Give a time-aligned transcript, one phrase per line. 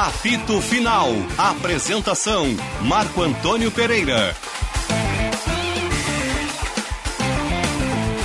[0.00, 1.10] Apito Final.
[1.36, 2.46] Apresentação:
[2.80, 4.34] Marco Antônio Pereira.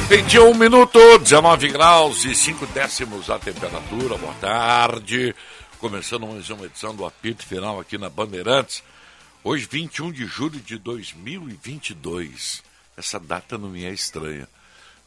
[0.08, 4.18] 21 minutos, 19 graus e 5 décimos a temperatura.
[4.18, 5.36] Boa tarde.
[5.78, 8.82] Começando mais uma edição do Apito Final aqui na Bandeirantes.
[9.44, 12.64] Hoje, 21 de julho de 2022.
[12.96, 14.48] Essa data não me é estranha.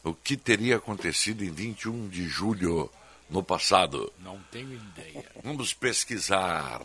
[0.03, 2.91] O que teria acontecido em 21 de julho
[3.29, 4.11] no passado?
[4.23, 5.25] Não tenho ideia.
[5.43, 6.81] Vamos pesquisar.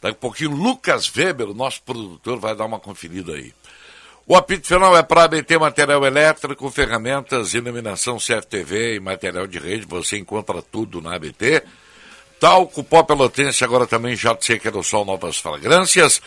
[0.00, 3.52] Daqui a pouquinho, Lucas Weber, o nosso produtor, vai dar uma conferida aí.
[4.26, 9.86] O apito final é para ABT Material Elétrico, ferramentas, iluminação CFTV e material de rede.
[9.86, 11.64] Você encontra tudo na ABT.
[12.38, 16.20] Talco, pó pelotense, agora também JC Querosol, novas fragrâncias.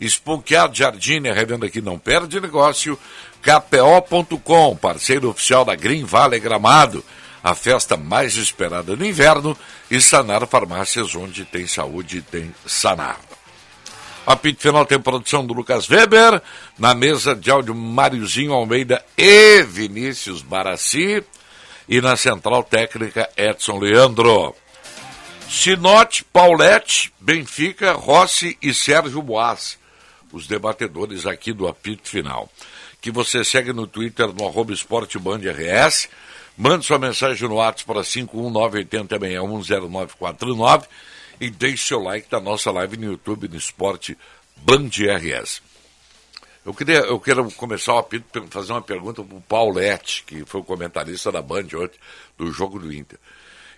[0.00, 2.98] Spunkyard Jardim, a revenda que não perde negócio.
[3.42, 7.04] KPO.com, parceiro oficial da Green Valley Gramado.
[7.42, 9.56] A festa mais esperada no inverno.
[9.90, 13.18] E Sanar Farmácias, onde tem saúde, tem Sanar.
[14.28, 16.42] Apito final tem produção do Lucas Weber,
[16.78, 21.24] na mesa de áudio Máriozinho Almeida e Vinícius Barassi,
[21.88, 24.54] e na central técnica Edson Leandro.
[25.48, 29.78] Sinote, Paulette, Benfica, Rossi e Sérgio Boas,
[30.30, 32.50] os debatedores aqui do apito final.
[33.00, 36.06] Que você segue no Twitter no arroba esportebandrs,
[36.58, 40.84] mande sua mensagem no WhatsApp para 51980610949
[41.40, 44.18] e deixe seu like da nossa live no YouTube, no Esporte
[44.56, 45.62] Band RS.
[46.66, 50.60] Eu queria, eu quero começar o apito fazer uma pergunta para o Paulette, que foi
[50.60, 52.00] o comentarista da Band ontem,
[52.36, 53.20] do jogo do Inter.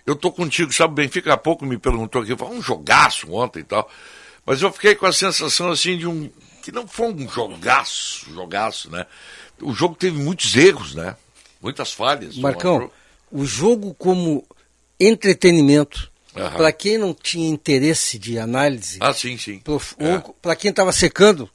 [0.03, 3.87] Eu tô contigo, sabe, Benfica há pouco me perguntou aqui, um jogaço ontem e tal,
[4.43, 6.31] mas eu fiquei com a sensação assim de um,
[6.63, 9.05] que não foi um jogaço, jogaço, né?
[9.61, 11.15] O jogo teve muitos erros, né?
[11.61, 12.37] Muitas falhas.
[12.37, 12.91] Marcão,
[13.31, 14.45] o jogo como
[14.99, 16.49] entretenimento, Uhum.
[16.51, 19.61] Para quem não tinha interesse de análise, ah, sim, sim.
[19.99, 20.23] É.
[20.41, 21.49] para quem estava secando,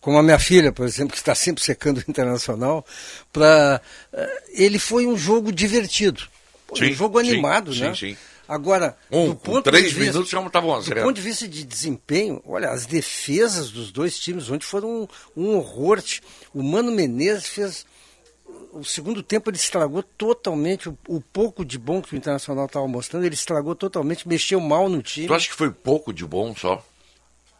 [0.00, 2.84] como a minha filha, por exemplo, que está sempre secando o internacional,
[3.32, 3.80] para
[4.12, 6.26] uh, eh, ele foi um jogo divertido,
[6.74, 7.94] sim, um jogo animado, sim, né?
[7.94, 8.16] Sim, sim.
[8.48, 11.62] Agora, um, do ponto três de vista, minutos já estava Do ponto de vista de
[11.62, 16.02] desempenho, olha, as defesas dos dois times ontem foram um, um horror.
[16.54, 17.86] O Mano Menezes fez
[18.72, 22.86] o segundo tempo ele estragou totalmente o, o, pouco de bom que o Internacional estava
[22.86, 25.26] mostrando, ele estragou totalmente, mexeu mal no time.
[25.26, 26.84] Tu acha que foi pouco de bom só?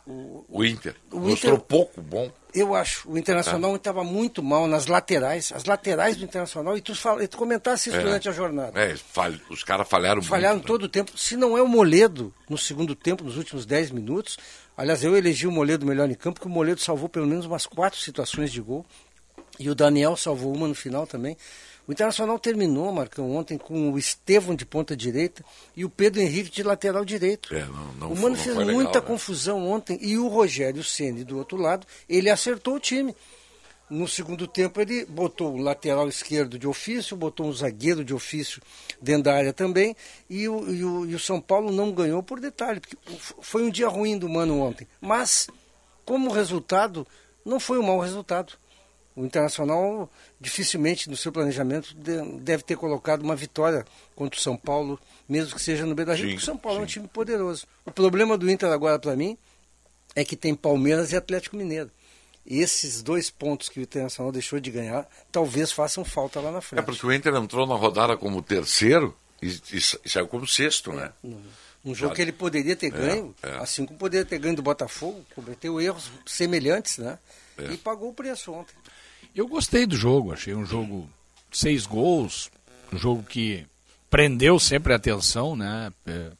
[0.07, 0.95] O, o Inter.
[1.13, 2.31] O Mostrou Inter, pouco bom.
[2.55, 3.11] Eu acho.
[3.11, 4.05] O Internacional estava é.
[4.05, 5.53] muito mal nas laterais.
[5.55, 8.03] As laterais do Internacional, e tu, fala, e tu comentasse isso é.
[8.03, 8.81] durante a jornada.
[8.81, 8.95] É,
[9.51, 10.29] os caras falharam, falharam muito.
[10.29, 10.87] Falharam todo né?
[10.87, 11.17] o tempo.
[11.17, 14.39] Se não é o Moledo no segundo tempo, nos últimos 10 minutos.
[14.77, 17.67] Aliás, eu elegi o Moledo melhor em campo, porque o Moledo salvou pelo menos umas
[17.67, 18.87] quatro situações de gol.
[19.59, 21.37] E o Daniel salvou uma no final também.
[21.89, 25.43] O Internacional terminou, Marcão, ontem com o Estevão de ponta direita
[25.75, 27.55] e o Pedro Henrique de lateral direito.
[27.55, 29.07] É, não, não o Mano foi, fez legal, muita né?
[29.07, 33.17] confusão ontem e o Rogério Ceni do outro lado, ele acertou o time.
[33.89, 38.61] No segundo tempo ele botou o lateral esquerdo de ofício, botou um zagueiro de ofício
[39.01, 39.97] dentro da área também
[40.29, 42.99] e o, e o, e o São Paulo não ganhou por detalhe, porque
[43.41, 44.87] foi um dia ruim do Mano ontem.
[45.01, 45.49] Mas,
[46.05, 47.07] como resultado,
[47.47, 48.53] não foi um mau resultado.
[49.19, 50.09] O Internacional
[50.41, 51.93] dificilmente no seu planejamento
[52.41, 53.85] deve ter colocado uma vitória
[54.15, 54.99] contra o São Paulo,
[55.29, 56.83] mesmo que seja no Beira-Rio, porque o São Paulo sim.
[56.83, 57.67] é um time poderoso.
[57.85, 59.37] O problema do Inter agora para mim
[60.15, 61.91] é que tem Palmeiras e Atlético Mineiro.
[62.47, 66.61] E esses dois pontos que o Internacional deixou de ganhar, talvez façam falta lá na
[66.61, 66.81] frente.
[66.81, 70.93] É porque o Inter entrou na rodada como terceiro e, e, e saiu como sexto,
[70.93, 71.13] né?
[71.85, 73.57] Um jogo que ele poderia ter é, ganho, é, é.
[73.57, 77.19] assim como poderia ter ganho do Botafogo, cometeu erros semelhantes, né?
[77.59, 77.73] É.
[77.73, 78.75] E pagou o preço ontem.
[79.35, 81.09] Eu gostei do jogo, achei um jogo
[81.53, 82.51] seis gols,
[82.93, 83.67] um jogo que
[84.11, 85.93] prendeu sempre a atenção, né?
[86.07, 86.31] É,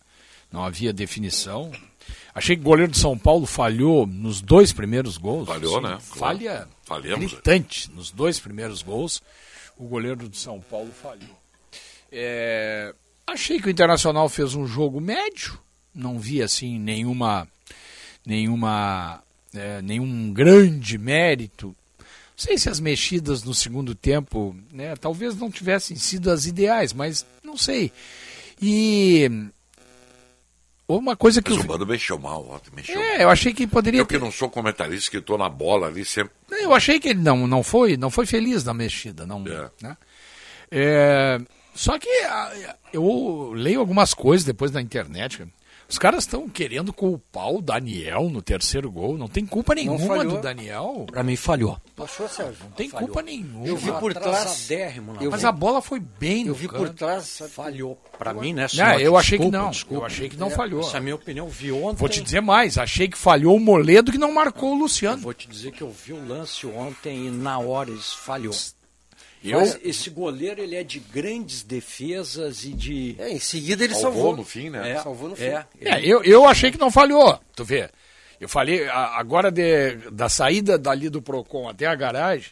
[0.51, 1.71] não havia definição.
[2.35, 5.47] Achei que o goleiro de São Paulo falhou nos dois primeiros gols.
[5.47, 5.99] Falhou, Sim, né?
[6.01, 7.33] Falha Falhamos.
[7.33, 9.23] gritante nos dois primeiros gols.
[9.77, 11.39] O goleiro de São Paulo falhou.
[12.11, 12.95] É,
[13.27, 15.59] achei que o Internacional fez um jogo médio.
[15.95, 17.47] Não vi assim nenhuma,
[18.25, 19.23] nenhuma,
[19.55, 21.75] é, nenhum grande mérito
[22.39, 26.93] não sei se as mexidas no segundo tempo, né, talvez não tivessem sido as ideais,
[26.93, 27.91] mas não sei.
[28.63, 29.29] E
[30.87, 33.01] uma coisa que mas o Mano mexeu mal, mexeu.
[33.01, 34.01] É, eu achei que poderia.
[34.01, 36.33] Eu que não sou comentarista, que estou na bola ali sempre.
[36.49, 39.45] Eu achei que ele não, não foi, não foi feliz na mexida, não.
[39.45, 39.71] É.
[39.83, 39.97] Né?
[40.71, 41.41] É,
[41.75, 42.09] só que
[42.93, 45.45] eu leio algumas coisas depois na internet.
[45.91, 49.17] Os caras estão querendo culpar o Daniel no terceiro gol.
[49.17, 51.07] Não tem culpa nenhuma do Daniel.
[51.11, 51.79] Pra mim falhou.
[51.97, 52.57] Achou, Sérgio?
[52.65, 53.09] Não tem Falhou.
[53.09, 53.67] culpa nenhuma.
[53.67, 54.71] Eu vi por trás.
[55.21, 56.95] Eu Mas vi- a bola foi bem no Eu vi por canto.
[56.95, 57.25] trás.
[57.25, 57.51] sabe?
[57.53, 57.99] Falhou.
[58.19, 58.67] Pra mim, né?
[58.75, 59.71] Não, eu achei que Desculpa, não.
[59.71, 60.03] desculpa.
[60.03, 60.81] Eu achei que não falhou.
[60.83, 61.49] Essa é a minha opinião.
[61.49, 61.97] Vi ontem.
[61.99, 62.77] Vou te dizer mais.
[62.77, 65.23] Achei que falhou o Moledo que não marcou o Luciano.
[65.23, 68.53] Vou te dizer que eu vi o lance ontem e na hora isso falhou.
[69.45, 73.15] Eu- Mas esse goleiro, ele é de grandes defesas e de...
[73.19, 74.37] É, em seguida ele Salvou salvou.
[74.37, 74.93] no fim, né?
[74.93, 75.45] É, salvou no fim.
[75.45, 77.39] é, É, eu, eu achei que não falhou.
[77.55, 77.89] Tu vê.
[78.41, 82.51] Eu falei, agora de, da saída dali do Procon até a garagem,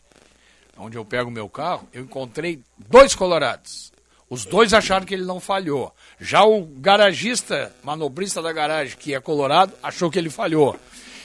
[0.77, 3.93] onde eu pego o meu carro, eu encontrei dois colorados.
[4.29, 5.95] Os dois acharam que ele não falhou.
[6.21, 10.77] Já o garagista, manobrista da garagem, que é colorado, achou que ele falhou.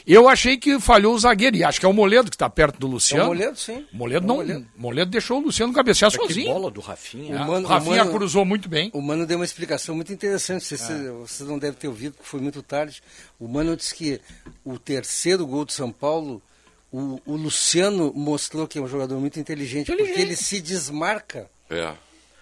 [0.06, 2.80] Eu achei que falhou o zagueiro, e acho que é o Moledo que está perto
[2.80, 3.24] do É Luciano.
[3.26, 3.86] o Moledo, sim.
[3.92, 4.68] Moledo É o não, Moledo.
[4.78, 6.54] Moledo deixou o Luciano cabecear Que sozinho.
[6.54, 7.36] bola do Rafinha.
[7.36, 8.90] É, O Mano- o Rafinha o Mano- cruzou muito bem.
[8.94, 11.12] O Mano deu uma explicação muito interessante, você, É.
[11.12, 13.02] você não deve ter ouvido, porque foi muito tarde.
[13.40, 14.20] O Mano disse que
[14.66, 16.42] o terceiro gol do São Paulo,
[16.92, 20.08] o, o Luciano mostrou que é um jogador muito inteligente, Inteligente.
[20.16, 21.50] porque ele se desmarca.
[21.70, 21.94] É.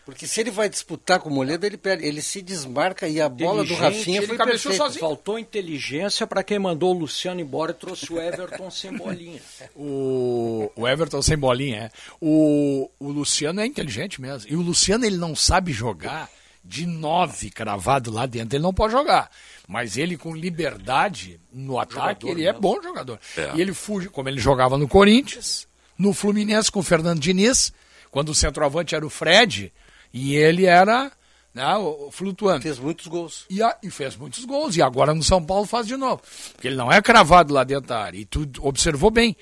[0.09, 2.05] Porque se ele vai disputar com o Moledo, ele perde.
[2.05, 4.77] Ele se desmarca e a bola do Rafinha foi perfeita.
[4.77, 4.99] sozinho.
[4.99, 9.41] Faltou inteligência para quem mandou o Luciano embora e trouxe o Everton sem bolinha.
[9.75, 11.91] O, o Everton sem bolinha, é.
[12.19, 14.51] O, o Luciano é inteligente mesmo.
[14.51, 16.29] E o Luciano, ele não sabe jogar
[16.63, 18.55] de nove cravado lá dentro.
[18.55, 19.29] Ele não pode jogar.
[19.67, 23.19] Mas ele, com liberdade no ataque, ele é bom jogador.
[23.37, 23.51] É.
[23.55, 25.67] E ele fuge, como ele jogava no Corinthians,
[25.97, 27.71] no Fluminense com o Fernando Diniz,
[28.11, 29.71] quando o centroavante era o Fred,
[30.13, 31.11] e ele era
[31.53, 31.63] né,
[32.11, 32.63] flutuante.
[32.63, 33.45] Fez muitos gols.
[33.49, 34.75] E, a- e fez muitos gols.
[34.77, 36.21] E agora no São Paulo faz de novo.
[36.53, 38.17] Porque ele não é cravado lá dentro da área.
[38.17, 39.35] E tu observou bem.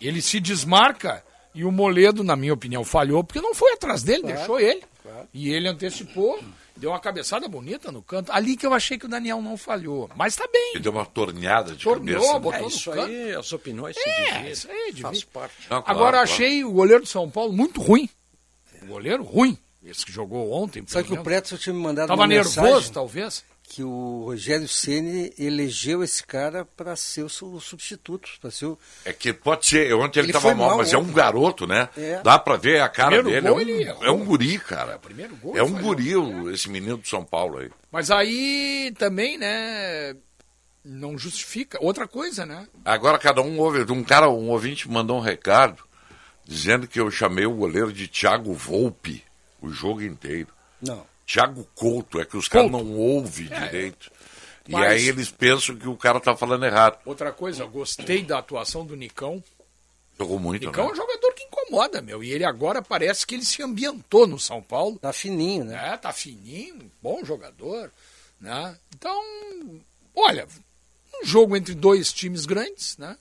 [0.00, 1.24] Ele se desmarca
[1.54, 4.82] e o Moledo, na minha opinião, falhou porque não foi atrás dele, deixou ele.
[5.34, 6.38] E ele antecipou,
[6.76, 8.30] deu uma cabeçada bonita no canto.
[8.30, 10.08] Ali que eu achei que o Daniel não falhou.
[10.14, 10.72] Mas tá bem.
[10.74, 12.32] Ele deu uma torneada de Torneou, cabeça.
[12.34, 12.38] né?
[12.40, 13.06] botou É no isso canto.
[13.10, 14.52] aí, as opiniões se É, dividem.
[14.52, 15.02] isso aí, divide.
[15.02, 15.54] Faz parte.
[15.68, 16.30] Não, claro, Agora claro.
[16.30, 18.08] achei o goleiro do São Paulo muito ruim.
[18.82, 19.58] O goleiro ruim.
[19.84, 20.82] Esse que jogou ontem.
[20.86, 21.24] Só pelo que o.
[21.24, 23.44] Preto tinha me mandado Tava uma nervoso, mensagem talvez.
[23.62, 28.66] que o Rogério Ceni elegeu esse cara para ser o su- o substituto, para ser
[28.66, 28.78] o...
[29.04, 31.12] É que pode ser, ontem ele Ele estava mal, mal mas é um ontem.
[31.12, 31.88] garoto, né?
[31.96, 32.20] É.
[32.22, 33.48] Dá pra ver a cara Primeiro dele.
[33.48, 34.98] gol é, ele um, é um guri, cara.
[34.98, 37.70] primeiro gol é um guri, o- esse menino do São Paulo aí.
[37.92, 40.16] Mas aí também, né?
[40.84, 41.78] Não justifica.
[41.80, 42.66] Outra coisa, né?
[42.84, 43.80] Agora cada um ouve.
[43.92, 45.84] Um cara, um ouvinte mandou um recado
[46.44, 49.22] dizendo que eu chamei o goleiro de Thiago Volpe
[49.60, 50.48] o jogo inteiro.
[50.80, 51.04] Não.
[51.26, 54.10] Thiago Couto, é que os caras não ouvem direito.
[54.66, 56.98] E Mas- aí eles pensam que o cara tá falando errado.
[57.04, 59.42] Outra coisa, eu gostei da atuação do Nicão.
[60.18, 60.92] Jogou muito, Nicão é né?
[60.92, 62.24] um jogador que incomoda, meu.
[62.24, 64.98] E ele agora parece que ele se ambientou no São Paulo.
[64.98, 65.92] Tá fininho, né?
[65.92, 67.92] É, tá fininho, bom jogador.
[68.40, 68.76] Né?
[68.94, 69.22] Então,
[70.14, 70.46] olha,
[71.22, 73.16] um jogo entre dois times grandes, né?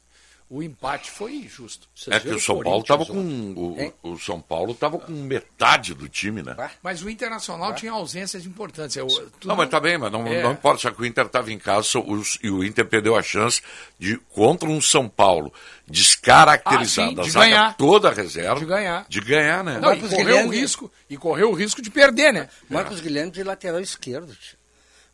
[0.50, 1.90] O empate foi justo.
[1.94, 3.98] Vocês É que o São Paulo tava Corinthians com.
[4.04, 6.56] O, o São Paulo tava com metade do time, né?
[6.82, 8.96] Mas o Internacional tinha ausências importantes.
[8.96, 9.08] Eu,
[9.40, 10.42] tu Não, mas tá bem, mas não, É.
[10.42, 13.22] não importa, só que o Inter estava em casa os- e o Inter perdeu a
[13.22, 13.62] chance
[14.00, 15.52] de, contra um São Paulo
[15.86, 17.78] descaracterizado, Ah, sim, a de zaga ganhar.
[17.78, 18.60] toda a reserva.
[18.60, 19.06] De ganhar.
[19.10, 19.80] De ganhar, né?
[19.80, 22.48] Não, e correu o risco e correu o risco de perder, né?
[22.70, 24.34] Marcos Guilherme de lateral esquerdo.
[24.36, 24.58] tio.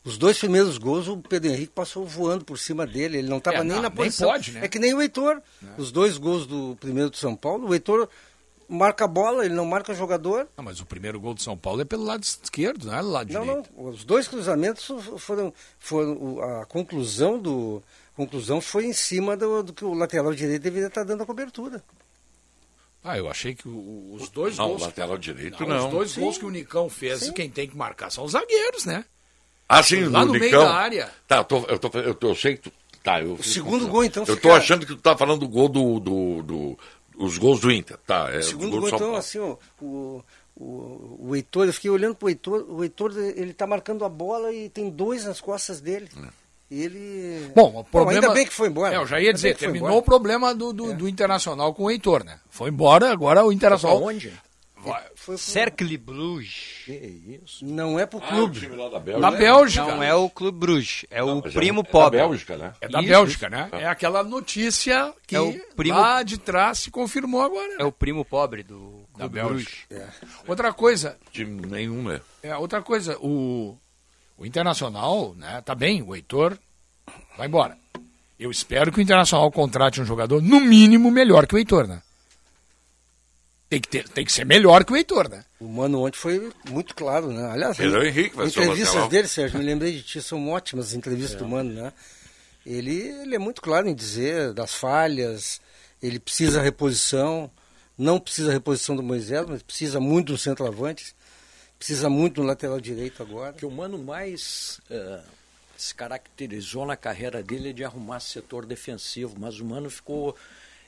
[0.06, 3.20] Os dois primeiros gols, o Pedro Henrique passou voando por cima dele.
[3.20, 4.30] Ele não estava É, nem não, na nem posição.
[4.30, 4.66] pode, né?
[4.66, 5.42] É que nem o Heitor.
[5.78, 8.10] Os dois gols do primeiro do São Paulo, o Heitor
[8.68, 10.48] marca a bola, ele não marca jogador.
[10.58, 13.10] Não, mas o primeiro gol do São Paulo é pelo lado esquerdo, não é do
[13.10, 13.70] lado Não, direito.
[13.78, 13.86] não.
[13.90, 14.86] Os dois cruzamentos
[15.20, 15.54] foram.
[15.80, 17.82] foram o- a conclusão do.
[18.16, 21.82] conclusão foi em cima do, do que o lateral direito deveria estar dando a cobertura.
[23.04, 24.82] Ah, eu achei que o- os dois Não, gols.
[24.82, 25.86] lateral direito Não, não.
[25.88, 26.22] Os dois Sim.
[26.22, 29.04] gols que o Nicão fez, quem tem que marcar são os zagueiros, né?
[29.80, 30.64] Ah, sim, Lá no meio Nicão.
[30.66, 31.10] da área.
[31.28, 32.72] Tá, eu, tô, eu, tô, eu, tô, eu sei que tu.
[33.04, 35.48] Tá, eu fiz segundo gol, então, Eu fica- tô achando que tu tá falando do
[35.48, 36.00] gol do.
[36.00, 36.80] do, do-
[37.18, 37.98] os gols do Inter.
[38.08, 40.24] Tá, é, O do segundo gol gol, então, assim, ó, o,
[40.56, 44.52] o, o Heitor, eu fiquei olhando pro Heitor, o Heitor, ele tá marcando a bola
[44.54, 46.10] e tem dois nas costas dele.
[46.72, 47.52] E ele.
[47.54, 48.20] Bom, o problema...
[48.22, 48.96] ainda bem que foi embora.
[48.96, 50.00] É, eu já ia Ainda dizer, foi terminou embora.
[50.02, 52.40] o problema do, do, do Internacional com o Heitor, né?
[52.50, 53.98] Foi embora, agora o Internacional...
[53.98, 54.30] Aonde?
[54.30, 54.40] Vai-
[55.16, 56.84] Foi pro- Cercle Bruges.
[56.86, 57.66] Que isso?
[57.66, 58.60] Não é pro Ah, o clube.
[58.60, 59.32] time lá da Da Bélgica.
[59.38, 59.86] Bélgica.
[59.86, 62.20] Não é o Clube Bruges, é o Mas primo é, pobre.
[62.20, 62.74] É da Bélgica, né?
[62.82, 63.70] É da Isso, Bélgica, né?
[63.72, 67.68] É aquela notícia que É o primo- lá de trás se confirmou agora.
[67.70, 67.76] né?
[67.80, 69.72] É o primo pobre do Da Clube Bélgica.
[69.90, 70.06] Bruges.
[70.48, 72.20] Outra coisa, Time nenhum, né?
[72.42, 73.78] é, outra coisa, o,
[74.38, 76.58] o Internacional, né, tá bem, o Heitor
[77.38, 77.78] vai embora.
[78.40, 82.02] Eu espero que o Internacional contrate um jogador, no mínimo, melhor que o Heitor, né?
[83.74, 85.44] Tem que, ter, tem que ser melhor que o Heitor, né?
[85.60, 87.44] O Mano ontem foi muito claro, né?
[87.50, 91.40] Aliás, Pedro Henrique vai entrevistas dele, Sérgio, me lembrei de ti, são ótimas as entrevistas
[91.40, 91.92] do Mano, né?
[92.64, 95.60] Ele, ele é muito claro em dizer das falhas,
[96.04, 97.50] ele precisa reposição,
[97.98, 101.16] não precisa reposição do Moisés, mas precisa muito do centroavante,
[101.80, 103.54] precisa muito do lateral direito agora.
[103.54, 105.22] O que o Mano mais eh,
[105.76, 110.38] se caracterizou na carreira dele é de arrumar setor defensivo, mas o Mano ficou.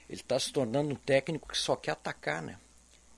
[0.08, 2.58] Ele está se tornando um técnico que só quer atacar, né?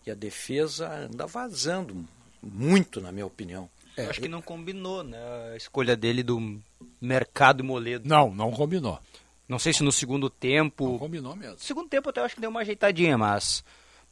[0.07, 2.05] E a defesa anda vazando
[2.41, 3.69] muito, na minha opinião.
[3.97, 5.17] É, Eu acho que não combinou, né?
[5.51, 6.61] A escolha dele do
[7.01, 8.07] mercado e Moledo.
[8.07, 8.97] Não, não combinou.
[9.49, 10.87] Não sei se no segundo tempo.
[10.87, 11.55] Não combinou mesmo.
[11.55, 13.65] No segundo tempo até eu acho que deu uma ajeitadinha, mas.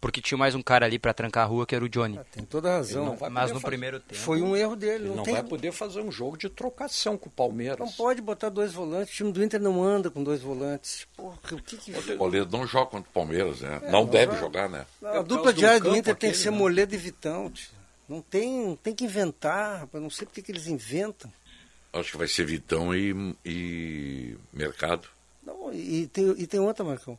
[0.05, 2.19] Porque tinha mais um cara ali pra trancar a rua que era o Johnny.
[2.31, 3.17] Tem toda a razão.
[3.31, 4.21] Mas no fazer- primeiro tempo.
[4.21, 5.05] Foi um erro dele.
[5.05, 7.79] Ele Não, não tem, vai poder fazer um jogo de trocação com o Palmeiras.
[7.79, 9.11] não pode botar dois volantes.
[9.15, 11.07] O time do Inter não anda com dois volantes.
[11.17, 11.91] Porra, o que que...
[12.13, 13.79] O Moledo não joga contra o Palmeiras, né?
[13.85, 14.39] não, não deve vai.
[14.41, 14.85] jogar, né?
[15.03, 16.57] A por dupla do diária do Inter tem que aquele, ser né?
[16.59, 17.49] Moledo e Vitão.
[17.49, 17.69] tio.
[18.07, 20.03] Não tem, tem que inventar, rapaz.
[20.03, 21.33] Não sei porque que eles inventam.
[21.91, 25.07] Acho que vai ser Vitão e, e Mercado.
[25.43, 27.17] Não, e, tem, e tem outra, Marcão.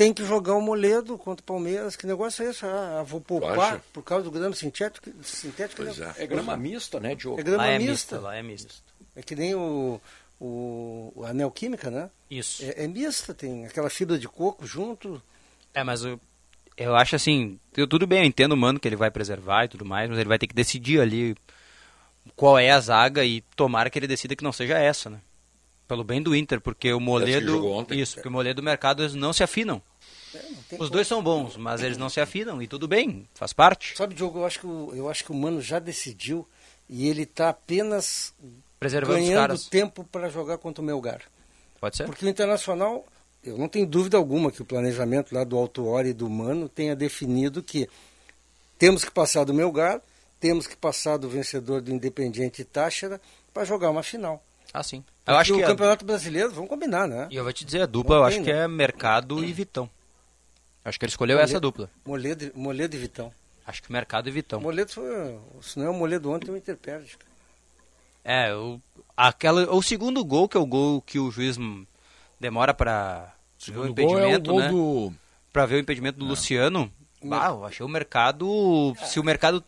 [0.00, 1.94] Tem que jogar o Moledo contra o Palmeiras.
[1.94, 2.64] Que negócio é esse?
[2.64, 5.10] Ah, vou poupar por causa do grama sintético.
[5.22, 6.14] sintético Pois né?
[6.16, 6.22] é.
[6.24, 7.38] É grama mista, né, Diogo?
[7.38, 7.90] É grama Lá é mista.
[7.92, 8.72] mista, lá é mista.
[9.14, 10.00] É que nem o,
[10.40, 12.08] o, o anel química, né?
[12.30, 12.64] Isso.
[12.64, 15.22] É, é mista, tem aquela fibra de coco junto.
[15.74, 16.18] É, mas eu,
[16.78, 19.68] eu acho assim, eu- tudo bem, eu entendo o mano que ele vai preservar e
[19.68, 21.36] tudo mais, mas ele vai ter que decidir ali
[22.34, 25.20] qual é a zaga e tomara que ele decida que não seja essa, né?
[25.86, 27.52] Pelo bem do Inter, porque o Moledo.
[27.52, 28.00] jogou ontem.
[28.00, 29.82] Isso, porque o Moledo e o Mercado eles não se afinam.
[30.34, 30.90] É, Os como.
[30.90, 33.96] dois são bons, mas eles não se afinam e tudo bem, faz parte.
[33.96, 36.46] Sabe, Diogo, eu acho que o, eu acho que o Mano já decidiu
[36.88, 38.32] e ele está apenas
[38.78, 39.64] Preservando os ganhando caras.
[39.66, 41.20] tempo para jogar contra o Melgar.
[41.80, 42.04] Pode ser?
[42.06, 43.04] Porque o Internacional,
[43.42, 46.68] eu não tenho dúvida alguma que o planejamento lá do Alto Ori e do Mano
[46.68, 47.88] tenha definido que
[48.78, 50.00] temos que passar do Melgar,
[50.38, 53.20] temos que passar do vencedor do Independiente Táchira
[53.52, 54.42] para jogar uma final.
[54.72, 55.02] Ah, sim.
[55.24, 57.26] Porque Eu acho que o a- Campeonato Brasileiro, vamos combinar, né?
[57.30, 58.64] E eu vou te dizer, a dupla eu Não acho tem, que né?
[58.64, 59.90] é Mercado e Vitão.
[60.84, 61.50] Acho que ele escolheu Moledo.
[61.52, 61.90] essa dupla.
[62.04, 63.32] Moledo, Moledo e Vitão.
[63.66, 64.60] Acho que Mercado e Vitão.
[64.60, 67.16] Moledo foi, se não é o Moledo ontem, o Inter perde.
[68.24, 68.80] É, o,
[69.16, 71.56] aquela, o segundo gol, que é o gol que o juiz
[72.38, 73.32] demora pra
[73.66, 74.68] ver o O gol é o impedimento, gol né?
[74.68, 75.12] do...
[75.52, 76.90] Pra ver o impedimento do Luciano.
[77.30, 78.94] Ah, eu achei o mercado.
[79.04, 79.62] Se o mercado.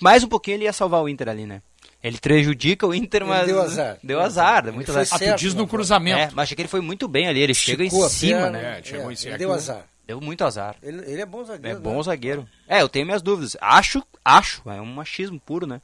[0.00, 1.62] Mais um pouquinho ele ia salvar o Inter ali, né?
[2.02, 3.46] Ele prejudica o Inter, Ele mas.
[3.46, 3.98] deu azar.
[4.02, 5.02] Deu azar, Ele muito azar.
[5.10, 6.18] Ah, tu certo diz no cruzamento.
[6.18, 8.50] É, mas achei que ele foi muito bem ali, ele chega em Esticou cima, perna,
[8.58, 8.78] né?
[8.78, 9.30] É, chegou em cima.
[9.32, 9.84] Ele deu azar.
[10.08, 10.74] Deu muito azar.
[10.82, 11.80] Ele, ele é bom É zagueiro.
[11.80, 12.02] bom né?
[12.02, 12.48] zagueiro.
[12.66, 13.56] É, eu tenho minhas dúvidas.
[13.60, 15.82] Acho, acho, é um machismo puro, né?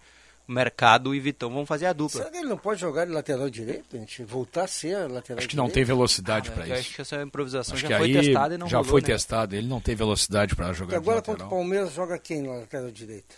[0.48, 2.20] O Mercado e Vitão vão fazer a dupla.
[2.20, 3.96] Será que ele não pode jogar de lateral direito?
[3.96, 5.74] A gente voltar a ser lateral Acho que não direito?
[5.74, 6.80] tem velocidade para Eu isso.
[6.80, 9.06] acho que essa improvisação Acho já foi testada e não já rolou, foi né?
[9.06, 9.54] testado.
[9.56, 11.50] Ele não tem velocidade para E jogar de agora contra o.
[11.50, 13.34] Palmeiras joga quem na lateral direita?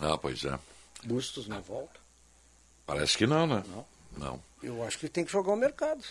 [0.00, 0.58] Ah, pois é.
[1.04, 1.98] Bustos na volta.
[2.86, 3.62] Parece que não, né?
[4.16, 4.40] Não.
[4.62, 6.02] Eu acho que tem que jogar o mercado.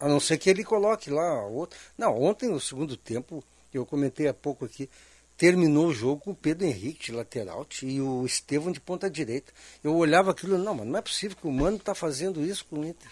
[0.00, 1.78] A não ser que ele coloque lá outro.
[1.96, 4.88] Não, ontem no segundo tempo, eu comentei há pouco aqui,
[5.36, 9.52] terminou o jogo com o Pedro Henrique de lateral e o Estevão de ponta direita.
[9.82, 12.80] Eu olhava aquilo, não, mas não é possível que o Mano está fazendo isso com
[12.80, 13.10] o Inter.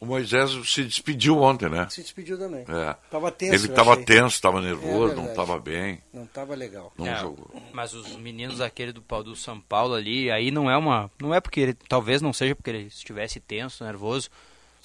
[0.00, 1.86] O Moisés se despediu ontem, né?
[1.90, 2.62] Se despediu também.
[2.62, 2.96] É.
[3.10, 3.54] Tava tenso.
[3.54, 6.90] Ele estava tenso, estava nervoso, É não estava bem, Não estava legal.
[6.96, 7.50] não É, jogou.
[7.70, 11.40] Mas os meninos aquele do do São Paulo ali, aí não é uma, não é
[11.40, 14.30] porque ele, talvez não seja porque ele estivesse tenso, nervoso,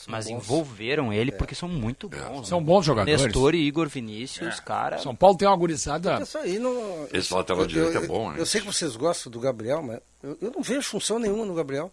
[0.08, 0.32] mas bons.
[0.32, 2.48] envolveram ele porque são muito bons.
[2.48, 2.66] São né?
[2.66, 3.22] bons jogadores.
[3.22, 4.98] Nestor e Igor Vinícius, cara.
[4.98, 6.22] São Paulo tem uma gurizada.
[6.22, 7.08] Isso aí não.
[7.12, 8.38] Esse lateral direito é bom, hein?
[8.38, 11.54] Eu sei que vocês gostam do Gabriel, mas eu, eu não vejo função nenhuma no
[11.54, 11.92] Gabriel.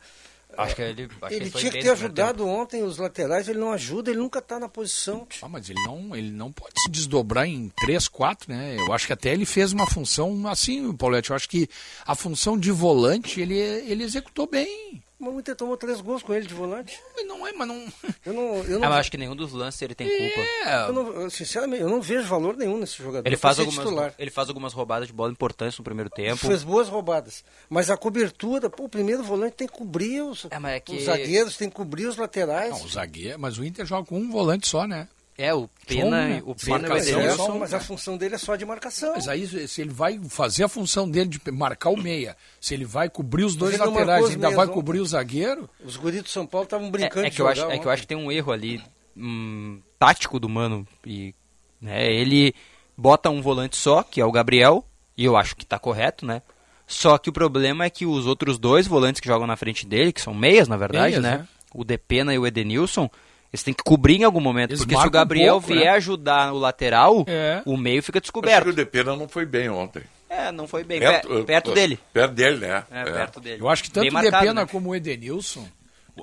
[0.56, 3.58] Acho que ele, acho que ele foi tinha que ter ajudado ontem os laterais, ele
[3.58, 5.26] não ajuda, ele nunca está na posição.
[5.40, 8.76] Ah, mas ele não, ele não pode se desdobrar em três, quatro, né?
[8.78, 11.30] Eu acho que até ele fez uma função assim, Paulette.
[11.30, 11.68] Eu acho que
[12.06, 15.02] a função de volante ele, ele executou bem.
[15.22, 16.98] Mas o Inter tomou três gols com ele de volante.
[17.14, 17.86] Mas não é, mas não.
[18.26, 20.40] Eu não, eu não, Ah, mas acho que nenhum dos lances ele tem culpa.
[20.68, 23.24] É, eu não- sinceramente, eu não vejo valor nenhum nesse jogador.
[23.28, 24.14] Ele faz, algumas, titular.
[24.18, 26.38] ele faz algumas roubadas de bola importantes no primeiro tempo.
[26.38, 27.44] Fez boas roubadas.
[27.70, 31.04] Mas a cobertura, pô, o primeiro volante tem que cobrir os, É, é que- os
[31.04, 32.70] zagueiros, tem que cobrir os laterais.
[32.70, 35.06] não, o zagueiro, mas o Inter joga com um volante só, né?
[35.36, 36.42] É, o Pena, né?
[36.44, 37.46] o Pena e o Marcação, mas, é, Edenilson.
[37.46, 39.12] só mas a função dele é só de marcação.
[39.14, 42.84] Mas aí, se ele vai fazer a função dele de marcar o meia, se ele
[42.84, 44.74] vai cobrir os dois laterais e ainda vai ontem.
[44.74, 47.48] cobrir o zagueiro, Os guris do São Paulo estavam É, brincando é de que eu
[47.48, 48.82] acho, é que eu acho que tem um erro ali
[49.16, 51.34] hum, tático do mano e
[51.80, 52.54] né, ele
[52.96, 54.84] bota um volante só, que é o Gabriel,
[55.16, 56.42] e eu acho que tá correto, né?
[56.86, 60.12] Só que o problema é que os outros dois volantes que jogam na frente dele,
[60.12, 61.38] que são meias, na verdade, Meias, né?
[61.38, 61.48] né?
[61.74, 63.08] O Depena e o Edenilson,
[63.52, 65.66] Eles têm que cobrir em algum momento, Eles porque se o marcam um Gabriel pouco,
[65.68, 65.90] vier né?
[65.90, 67.60] ajudar o lateral, É.
[67.66, 68.68] o meio fica Acho que descoberto.
[68.70, 70.02] o Depena não foi bem ontem.
[70.30, 70.98] É, não foi bem.
[70.98, 71.98] Perto, perto dele.
[72.12, 72.84] Perto dele, né?
[72.90, 73.60] É, perto dele.
[73.62, 74.66] Eu acho que Bem tanto o marcado, Depena né?
[74.70, 75.68] como o Edenilson.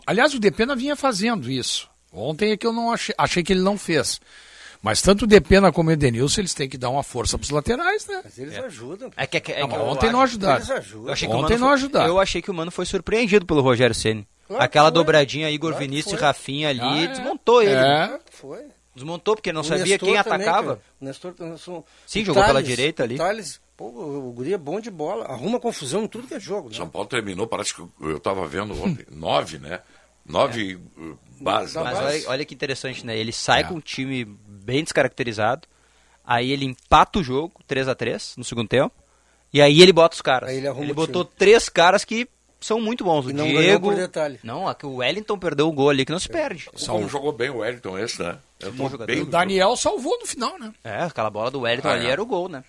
[0.07, 1.88] Aliás, o Depena vinha fazendo isso.
[2.12, 4.19] Ontem é que eu não achei, achei que ele não fez.
[4.81, 7.50] Mas tanto o Depena como o Edenilson, eles têm que dar uma força para os
[7.51, 8.21] laterais, né?
[8.24, 9.12] Mas eles ajudam.
[9.15, 10.55] É que, é que- é Não, que ontem não ajudaram.
[10.57, 11.07] Eles ajudam.
[11.07, 12.07] Eu achei que o Ontem não foi- ajudaram.
[12.07, 14.25] Eu achei que o Mano foi surpreendido pelo Rogério Ceni.
[14.50, 16.22] Claro Aquela dobradinha Igor Claro Vinícius e.
[16.24, 17.08] Rafinha ali Ah, é.
[17.08, 17.72] desmontou ele.
[17.75, 18.20] É.
[18.32, 18.65] Foi.
[18.96, 20.82] Desmontou porque não O sabia Nestor quem também, atacava.
[21.00, 23.15] O Nestor, o Nestor- Sim, o jogou pela direita ali.
[23.18, 25.25] Thales, pô, o guri é bom de bola.
[25.25, 26.70] Arruma confusão em tudo que é jogo.
[26.70, 26.75] Né?
[26.75, 29.82] São Paulo terminou, parece que eu estava vendo ontem, nove, né?
[30.25, 31.75] Nove uh, bases.
[31.75, 33.18] Não, Mas olha, olha que interessante, né?
[33.18, 33.63] Ele sai É.
[33.65, 35.68] com um time bem descaracterizado,
[36.25, 38.94] aí ele empata o jogo, 3 a 3 no segundo tempo,
[39.53, 40.50] e aí ele bota os caras.
[40.50, 42.27] Aí ele o botou três caras que
[42.60, 43.25] são muito bons.
[43.25, 43.88] O E não Diego.
[43.89, 44.39] por detalhe.
[44.44, 46.70] Não, o Wellington perdeu o gol ali que não se perde.
[46.86, 48.38] Como jogou bem o Wellington esse, né?
[48.60, 49.16] Eu Bom jogador.
[49.18, 50.74] O Daniel salvou no final, né?
[50.84, 52.10] É, aquela bola do Wellington Ah, ali é.
[52.10, 52.63] era o gol, né?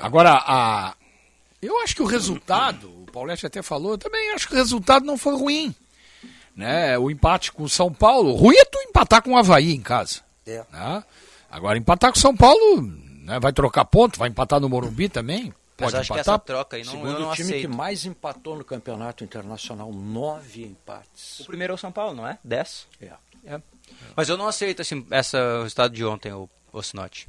[0.00, 0.94] Agora, a...
[1.60, 5.04] eu acho que o resultado, o Paulette até falou, eu também acho que o resultado
[5.04, 5.74] não foi ruim.
[6.54, 6.98] Né?
[6.98, 8.34] O empate com o São Paulo.
[8.34, 10.20] Ruim é tu empatar com o Havaí em casa.
[10.46, 10.64] É.
[10.72, 11.04] né?
[11.50, 12.82] Agora, empatar com o São Paulo,
[13.24, 13.38] né?
[13.40, 15.52] vai trocar ponto, vai empatar no Morumbi também.
[15.82, 16.34] Mas Pode acho que empatar.
[16.34, 17.60] essa troca aí não, eu Segundo não o time aceito.
[17.68, 21.40] que mais empatou no campeonato internacional, nove empates.
[21.40, 22.38] O primeiro é o São Paulo, não é?
[22.44, 22.86] 10.
[23.00, 23.10] É.
[23.44, 23.60] É.
[24.16, 27.28] Mas eu não aceito assim, essa resultado de ontem, o, o Sinote.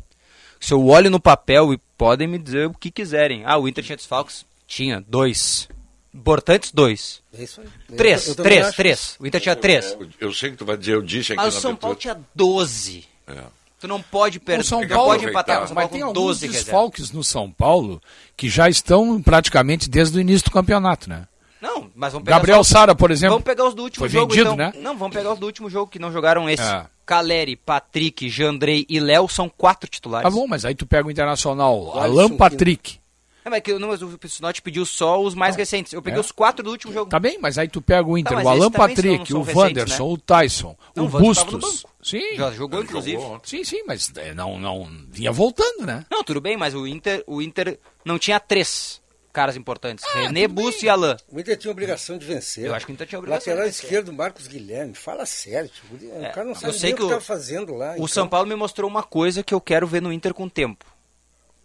[0.59, 3.43] Se eu olho no papel e podem me dizer o que quiserem.
[3.45, 4.45] Ah, o Inter tinha desfalques?
[4.65, 5.67] Tinha, dois.
[6.13, 7.21] Importantes, dois.
[7.37, 7.67] É isso aí.
[7.97, 9.15] Três, Eu- eu três, acho três.
[9.19, 9.91] O Inter tinha três.
[9.99, 12.17] Eu, eu sei que tu vai dizer, eu disse aqui Mas o São Paulo tinha
[12.35, 13.05] 12.
[13.27, 13.43] É.
[13.83, 14.61] Tu não pode perder.
[14.61, 16.45] O São não Paulo- pode empatar com o São Mas Paulo tem com alguns 12
[16.45, 16.65] reservas.
[16.65, 18.01] desfalques no São Paulo
[18.37, 21.27] que já estão praticamente desde o início do campeonato, né?
[21.61, 23.33] Não, mas vamos pegar Gabriel só- Sara, por exemplo.
[23.33, 24.55] Vamos pegar os do último foi jogo, vendido, então.
[24.55, 24.71] né?
[24.77, 26.63] Não, vamos pegar os do último jogo que não jogaram esse.
[26.63, 26.85] É.
[27.05, 30.23] Caleri, Patrick, Jandrei e Léo são quatro titulares.
[30.23, 32.29] Tá bom, mas aí tu pega o Internacional, Alan.
[32.37, 32.99] Patrick.
[33.45, 35.91] É, mas, que, não, mas o Sinote pediu só os mais recentes.
[35.93, 36.21] Eu peguei É.
[36.21, 37.09] os quatro do último jogo.
[37.09, 39.41] Tá bem, mas aí tu pega o Inter, Tá, o Alan também são- Patrick, são
[39.41, 40.13] o Wanderson, né?
[40.13, 41.81] o Tyson, Não, o o Wanderson tava no Bustos.
[41.83, 41.95] banco.
[42.03, 43.21] Sim, Já jogou, Ele inclusive.
[43.21, 46.05] jogou sim, sim, mas é, não, não vinha voltando, né?
[46.11, 50.05] Não, tudo bem, mas o Inter, o Inter não tinha três caras importantes.
[50.13, 50.85] Ah, René, tudo Busto bem.
[50.87, 51.15] e Alain.
[51.31, 52.65] O Inter tinha obrigação de vencer.
[52.65, 54.93] Eu acho que o Inter tinha obrigação Lateral esquerdo, Marcos Guilherme.
[54.93, 55.69] Fala sério.
[55.69, 56.09] tio.
[56.11, 57.91] O É, cara não eu sabe sei nem o que que o- tá fazendo lá.
[57.91, 58.07] O então.
[58.07, 60.85] São Paulo me mostrou uma coisa que eu quero ver no Inter com o tempo.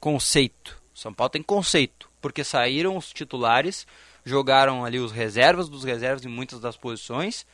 [0.01, 0.78] Conceito.
[0.99, 2.09] São Paulo tem conceito.
[2.21, 3.87] Porque saíram os titulares,
[4.25, 7.47] jogaram ali os reservas dos reservas em muitas das posições.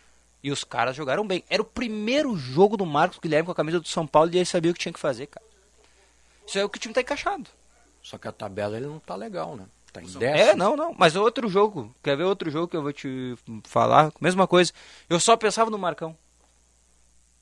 [0.43, 1.43] E os caras jogaram bem.
[1.49, 4.45] Era o primeiro jogo do Marcos Guilherme com a camisa do São Paulo e ele
[4.45, 5.45] sabia o que tinha que fazer, cara.
[6.47, 7.47] Isso é o que o time tá encaixado.
[8.03, 9.65] Só que a tabela ele não tá legal, né?
[9.91, 10.57] Tá em É, décimo.
[10.59, 10.95] não, não.
[10.99, 11.95] Mas outro jogo.
[12.03, 14.13] Quer ver outro jogo que eu vou te falar?
[14.21, 14.73] Mesma coisa.
[15.09, 16.15] Eu só pensava no Marcão.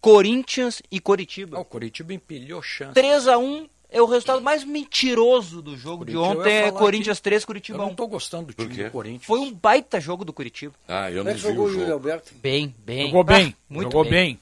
[0.00, 1.58] Corinthians e Ah, Coritiba.
[1.58, 2.92] o Coritiba empilhou chance.
[2.94, 6.52] 3x1 é o resultado mais mentiroso do jogo de Curitiba, eu ontem.
[6.68, 7.22] É Corinthians aqui.
[7.24, 7.94] 3, Eu Curitiba não 1.
[7.94, 9.24] tô gostando do time do Corinthians.
[9.24, 10.74] Foi um baita jogo do Curitiba.
[10.88, 11.92] Ah, eu Como não é que vi jogou o jogo.
[11.92, 12.32] Alberto?
[12.42, 13.06] Bem, bem.
[13.06, 14.10] Jogou bem, Ah, muito jogou bem.
[14.12, 14.38] bem.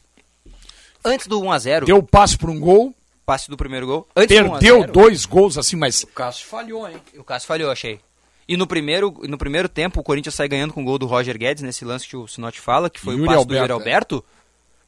[1.05, 2.95] Antes do 1x0, Deu passe para um gol,
[3.27, 4.07] passe do primeiro gol.
[4.15, 6.97] Antes do perdeu 1 a 0, dois gols assim, mas O Cássio falhou, hein?
[7.19, 7.99] O Cássio falhou, achei.
[8.47, 11.39] E no primeiro, no primeiro tempo, o Corinthians sai ganhando com o gol do Roger
[11.39, 13.71] Guedes, nesse lance que o Sinote fala, que foi Yuri o passe Alberto, do Yuri
[13.71, 13.75] é.
[13.75, 14.25] Alberto.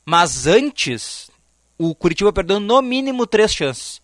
[0.05, 1.31] Mas antes,
[1.79, 4.01] o Curitiba perdeu no mínimo três chances.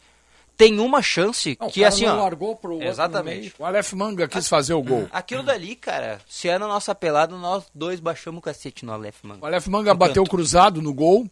[0.59, 2.23] Tem uma chance Não, que assim, não ó.
[2.25, 3.55] largou pro no Exatamente.
[3.57, 5.07] o Aleph Manga quis fazer o gol.
[5.13, 9.23] Aquilo dali, cara, se é na nossa pelada, nós dois baixamos o cacete no Aleph,
[9.23, 9.39] mano.
[9.41, 11.31] O Aleph Manga bateu cruzado no gol.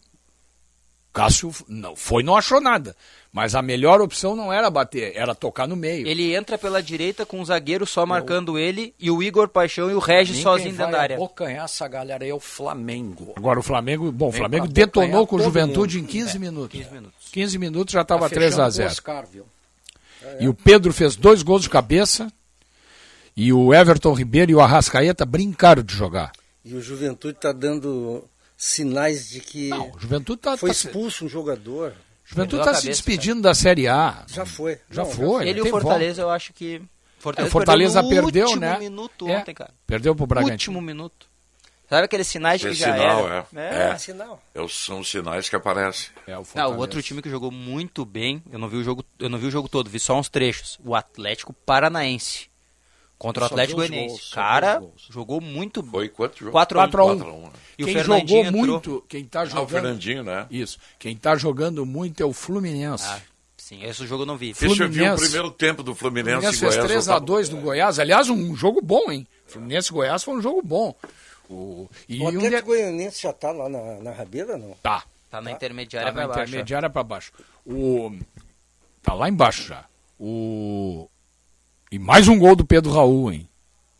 [1.17, 2.95] Cássio não, foi, não achou nada.
[3.33, 6.07] Mas a melhor opção não era bater, era tocar no meio.
[6.07, 9.95] Ele entra pela direita com o zagueiro só marcando ele e o Igor Paixão e
[9.95, 11.17] o Regis sozinho dentro da área.
[11.17, 13.33] abocanhar essa galera aí é o Flamengo.
[13.35, 16.05] Agora o Flamengo, bom, o Flamengo detonou com o Juventude mundo.
[16.05, 16.79] em 15 minutos.
[16.79, 17.29] 15 minutos.
[17.33, 18.91] 15 minutos já estava Tá 3 fechando a com o 0.
[18.91, 19.47] Oscar, viu?
[20.39, 22.31] E o Pedro fez dois gols de cabeça.
[23.35, 26.33] E o Everton Ribeiro e o Arrascaeta brincaram de jogar.
[26.63, 28.23] E o Juventude está dando
[28.57, 31.93] sinais de que Não, o Juventude está foi tá, se- expulso um jogador.
[32.25, 34.25] Juventude Perdeu a tá se despedindo da Série A.
[34.27, 34.81] Já foi.
[34.91, 35.49] Já Não, foi.
[35.49, 36.83] Ele e o Fortaleza, eu acho que.
[37.37, 38.79] É, o Fortaleza no perdeu, último né?
[38.79, 39.37] minuto É.
[39.39, 39.73] ontem, cara.
[39.87, 40.53] Perdeu pro Bragantino.
[40.55, 41.27] Último minuto.
[41.89, 43.47] Sabe aqueles sinais de que Esse já sinal, era?
[43.55, 43.91] é.
[43.93, 44.43] É sinal.
[44.53, 46.09] É, são os sinais que aparecem.
[46.27, 46.77] É, o Não, Fortaleza.
[46.77, 49.47] o outro time que jogou muito bem, eu não vi o jogo, eu não vi
[49.47, 50.79] o jogo todo, vi só uns trechos.
[50.85, 52.49] O Atlético Paranaense
[53.19, 54.31] contra o Atlético Goianiense.
[54.33, 55.91] Cara, jogou muito bem.
[55.93, 56.53] Foi quanto jogo?
[56.53, 56.87] 4 a 1.
[56.91, 57.17] 4 a 1.
[57.19, 57.51] 4 a 1, né?
[57.79, 58.67] E o quem Fernandinho jogou entrou.
[58.67, 59.69] muito, quem tá Ah, o jogando.
[59.69, 60.47] Fernandinho, né?
[60.51, 60.79] Isso.
[60.99, 63.05] Quem tá jogando muito é o Fluminense.
[63.07, 63.21] Ah,
[63.57, 64.53] sim, esse jogo eu não vi.
[64.53, 65.23] Deixa eu ver o Fluminense.
[65.23, 66.87] primeiro tempo do o Fluminense, Fluminense e fez Goiás.
[66.91, 67.99] 3 eu a tava- 2 no Goiás.
[67.99, 69.27] Aliás, um jogo bom, hein?
[69.47, 70.95] Fluminense e Goiás foi um jogo bom.
[71.49, 72.63] O, e o Atlético de...
[72.63, 74.73] Goianense já está lá na, na rabeira, não?
[74.83, 75.05] Tá.
[75.31, 75.57] Tá na tá.
[75.57, 76.43] intermediária tá para baixo.
[76.43, 77.33] intermediária para baixo.
[77.65, 78.17] O
[79.03, 79.85] tá lá embaixo já.
[80.19, 81.09] O
[81.91, 83.49] e mais um gol do Pedro Raul, hein?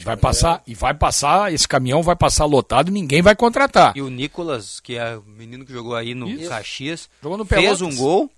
[0.01, 0.71] Vai passar, é.
[0.71, 3.97] e vai passar, esse caminhão vai passar lotado e ninguém vai contratar.
[3.97, 6.51] E o Nicolas, que é o menino que jogou aí no Isso.
[6.51, 8.31] Caxias, jogou no fez um gol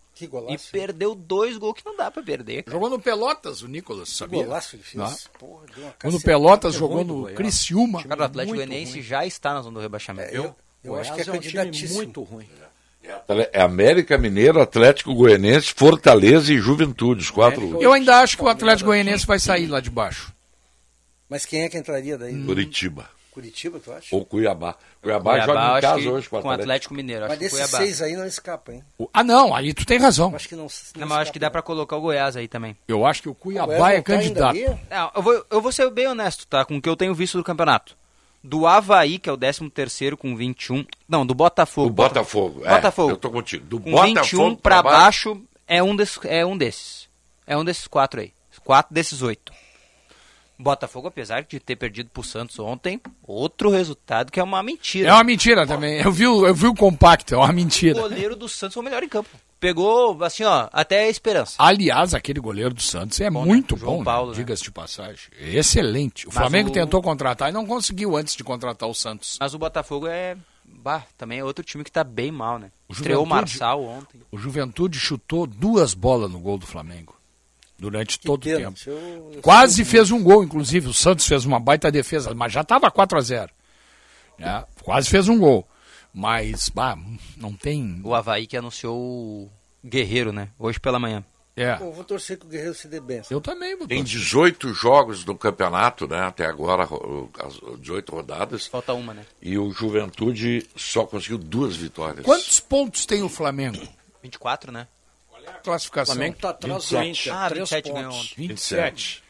[0.48, 2.62] e perdeu dois gols que não dá pra perder.
[2.62, 2.76] Cara.
[2.76, 4.40] Jogou no Pelotas, o Nicolas, sabia?
[4.40, 5.28] Que golaço ele fez.
[5.38, 5.66] Porra,
[6.04, 8.04] no Pelotas jogou no Criciúma.
[8.06, 10.32] O Atlético Goianiense já está na zona do rebaixamento.
[10.32, 12.48] É, eu, eu acho que é, é um time muito ruim.
[12.62, 12.67] É
[13.54, 17.80] América Mineiro, Atlético Goianense, Fortaleza e Juventude, os quatro.
[17.80, 20.32] Eu ainda acho que o Atlético Goianense vai sair lá de baixo.
[21.28, 22.42] Mas quem é que entraria daí?
[22.44, 23.10] Curitiba.
[23.30, 24.16] Curitiba, tu acha?
[24.16, 24.74] Ou Cuiabá.
[25.00, 26.62] Cuiabá, Cuiabá joga em casa hoje com o Atlético.
[26.62, 27.26] Atlético Mineiro.
[27.28, 27.78] Mas desses Cuiabá.
[27.78, 28.82] seis aí não escapa, hein?
[29.12, 30.34] Ah, não, aí tu tem razão.
[30.34, 32.76] acho que não, não, não mas acho que dá para colocar o Goiás aí também.
[32.88, 34.58] Eu acho que o Cuiabá o é candidato.
[34.90, 36.64] Não, eu, vou, eu vou ser bem honesto, tá?
[36.64, 37.96] Com o que eu tenho visto do campeonato.
[38.42, 40.84] Do Havaí, que é o 13 terceiro com 21.
[41.08, 41.88] Não, do Botafogo.
[41.88, 43.10] Do Botafogo, é, Botafogo.
[43.10, 43.64] Eu tô contigo.
[43.66, 47.08] Do com Botafogo 21 para baixo, baixo é, um des, é um desses.
[47.46, 48.32] É um desses quatro aí.
[48.64, 49.52] Quatro desses oito.
[50.58, 55.10] Botafogo, apesar de ter perdido pro Santos ontem, outro resultado que é uma mentira.
[55.10, 56.00] É uma mentira também.
[56.00, 57.98] Eu vi, eu vi o compacto, é uma mentira.
[57.98, 59.28] O goleiro do Santos foi o melhor em campo.
[59.60, 61.54] Pegou, assim, ó, até a esperança.
[61.58, 63.46] Aliás, aquele goleiro do Santos é bom, né?
[63.46, 63.82] muito né?
[63.84, 64.36] bom, Paulo, né?
[64.36, 65.30] diga-se de passagem.
[65.40, 66.26] Excelente.
[66.26, 66.72] O Mas Flamengo o...
[66.72, 69.36] tentou contratar e não conseguiu antes de contratar o Santos.
[69.40, 70.36] Mas o Botafogo é.
[70.64, 72.70] Bah, também é outro time que tá bem mal, né?
[72.88, 74.20] O Estreou o Marçal ontem.
[74.30, 77.17] O Juventude chutou duas bolas no gol do Flamengo
[77.78, 78.78] durante que todo o tempo.
[78.86, 80.88] Eu, eu Quase fez um gol, inclusive.
[80.88, 83.50] O Santos fez uma baita defesa, mas já estava 4 a 0
[84.38, 84.64] né?
[84.82, 85.66] Quase fez um gol.
[86.12, 86.96] Mas, bah,
[87.36, 88.00] não tem.
[88.04, 89.50] O Havaí que anunciou o
[89.84, 90.48] Guerreiro, né?
[90.58, 91.24] Hoje pela manhã.
[91.56, 91.76] É.
[91.76, 93.20] Vou torcer que o Guerreiro se dê bem.
[93.28, 96.20] Eu também vou Tem 18 jogos no campeonato, né?
[96.20, 96.88] Até agora,
[97.44, 98.66] as 18 rodadas.
[98.68, 99.26] Falta uma, né?
[99.42, 102.24] E o Juventude só conseguiu duas vitórias.
[102.24, 103.86] Quantos pontos tem o Flamengo?
[104.22, 104.86] 24, né?
[105.48, 106.14] Classificação?
[106.14, 107.30] O Flamengo está atrás 27.
[107.30, 108.34] Ah, 27 ganhou ontem.
[108.36, 109.22] 27.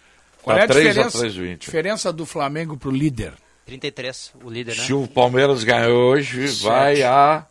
[0.43, 1.29] Qual é a diferença,
[1.59, 3.35] diferença do Flamengo para o líder?
[3.67, 4.85] 33, o líder, né?
[4.85, 6.63] Se o Palmeiras ganhou hoje, 27.
[6.63, 7.47] vai a,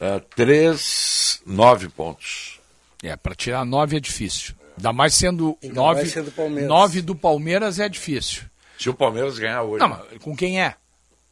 [0.00, 2.58] a 3, 9 pontos.
[3.02, 4.54] É, para tirar 9 é difícil.
[4.78, 8.44] Ainda mais sendo 9 9 do Palmeiras é difícil.
[8.78, 9.80] Se o Palmeiras ganhar hoje.
[9.80, 10.76] Não, com quem é?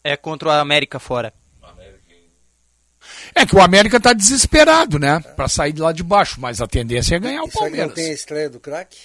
[0.02, 1.32] É contra o América fora.
[3.36, 5.20] É que o América está desesperado, né?
[5.20, 7.88] Para sair de lá de baixo, mas a tendência é ganhar o Palmeiras.
[7.88, 8.98] não tem a estreia do craque?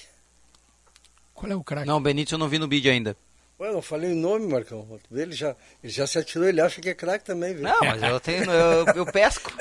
[1.33, 1.85] Qual é o craque?
[1.85, 3.17] Não, Benítez eu não vi no vídeo ainda.
[3.59, 4.87] Ué, eu não falei o nome, Marcão.
[5.11, 7.63] Ele já, ele já se atirou, ele acha que é craque também, viu?
[7.63, 8.49] Não, mas eu tenho.
[8.49, 9.51] Eu, eu pesco.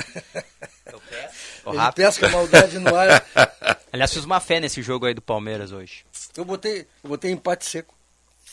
[0.86, 1.50] Eu pesco.
[1.70, 3.26] Ele pesca maldade no ar.
[3.92, 6.04] Aliás, fiz uma fé nesse jogo aí do Palmeiras hoje.
[6.36, 7.94] Eu botei, eu botei empate seco.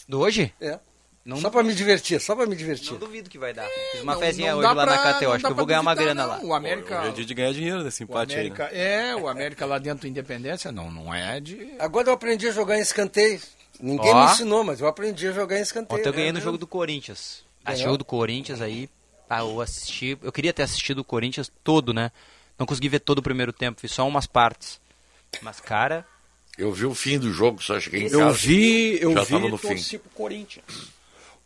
[0.10, 0.52] Do hoje?
[0.60, 0.80] É.
[1.28, 2.94] Não, só para me divertir, só para me divertir.
[2.94, 3.68] Não duvido que vai dar.
[3.92, 5.82] Fiz uma não, fezinha não hoje lá pra, na KTO, acho que eu vou ganhar
[5.82, 6.30] uma grana não.
[6.30, 6.40] lá.
[6.42, 7.02] O América...
[7.02, 9.10] Hoje é dia de ganhar dinheiro nesse empate América, aí, né?
[9.10, 11.74] É, o América lá dentro da Independência, não, não é de...
[11.80, 13.42] Agora eu aprendi a jogar em escanteio.
[13.78, 14.24] Ninguém Ó.
[14.26, 16.00] me ensinou, mas eu aprendi a jogar em escanteio.
[16.00, 17.44] Ontem eu ganhei no jogo do Corinthians.
[17.66, 18.90] A jogo do Corinthians aí,
[19.30, 22.10] ah, eu assisti, eu queria ter assistido o Corinthians todo, né?
[22.58, 24.80] Não consegui ver todo o primeiro tempo, vi só umas partes.
[25.42, 26.06] Mas, cara...
[26.58, 28.38] Eu vi o fim do jogo, só cheguei em eu casa.
[28.38, 29.98] Vi, eu já vi, no fim.
[29.98, 30.64] pro Corinthians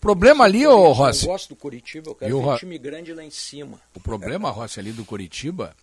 [0.02, 1.26] problema ali, ô Rossi.
[1.26, 3.80] Eu gosto do Curitiba, eu quero ver um time grande lá em cima.
[3.96, 5.76] O problema, Rossi, ali do Curitiba,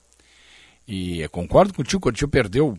[0.87, 2.77] e concordo contigo, o Curitiba perdeu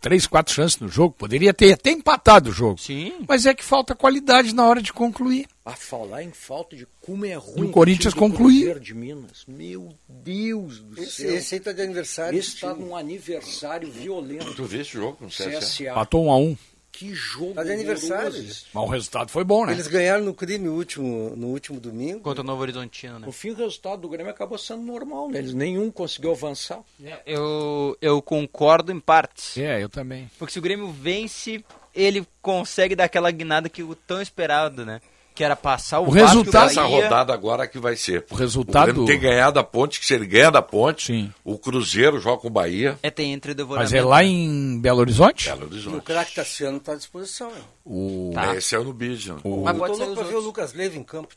[0.00, 2.78] três, quatro chances no jogo, poderia ter até empatado o jogo.
[2.78, 3.24] Sim.
[3.26, 5.48] Mas é que falta qualidade na hora de concluir.
[5.64, 7.68] A falar em falta de como é ruim.
[7.68, 8.78] o Corinthians concluir.
[8.78, 9.44] de Minas.
[9.48, 11.34] Meu Deus do esse, céu.
[11.34, 12.38] Esse aí tá de aniversário.
[12.38, 14.54] Esse está num aniversário violento.
[14.54, 15.92] Tu viste o jogo com o CSA?
[15.92, 16.56] Matou um a um.
[16.96, 18.42] Que jogo tá de aniversário.
[18.42, 19.72] Mas o resultado foi bom, né?
[19.72, 22.20] Eles ganharam no crime último, no último domingo.
[22.20, 23.26] Contra o Novo Horizontino, né?
[23.26, 25.38] No fim, o resultado do Grêmio acabou sendo normal, né?
[25.38, 26.80] Eles nenhum conseguiu avançar.
[27.04, 29.58] É, eu, eu concordo em partes.
[29.58, 30.30] É, eu também.
[30.38, 31.62] Porque se o Grêmio vence,
[31.94, 35.02] ele consegue dar aquela guinada que o tão esperado, né?
[35.36, 38.24] Que era passar o, o resultado essa rodada agora que vai ser.
[38.30, 41.32] O resultado o tem ganhado a Ponte, que se ele ganhar da Ponte, Sim.
[41.44, 42.98] o Cruzeiro joga com o Bahia.
[43.02, 45.50] É tem entre Mas é lá em Belo Horizonte?
[45.50, 45.94] Belo Horizonte.
[45.94, 47.50] E o craque Tassiano está à disposição.
[47.50, 47.60] Né?
[47.84, 48.30] O...
[48.32, 48.56] Tá.
[48.56, 49.34] Esse é o no bid.
[49.44, 49.62] O...
[49.62, 51.28] Mas pode ser para ver o Lucas Leiva em campo.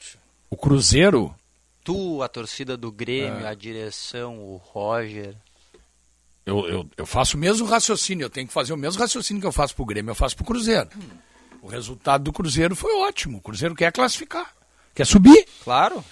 [0.50, 1.36] O Cruzeiro?
[1.84, 3.50] Tu, a torcida do Grêmio, é.
[3.50, 5.36] a direção, o Roger.
[6.46, 9.48] Eu, eu, eu faço o mesmo raciocínio, eu tenho que fazer o mesmo raciocínio que
[9.48, 10.90] eu faço pro Grêmio, eu faço pro Cruzeiro.
[10.96, 11.29] Hum.
[11.62, 13.38] O resultado do Cruzeiro foi ótimo.
[13.38, 14.54] O Cruzeiro quer classificar.
[14.94, 15.46] Quer subir.
[15.64, 16.04] Claro.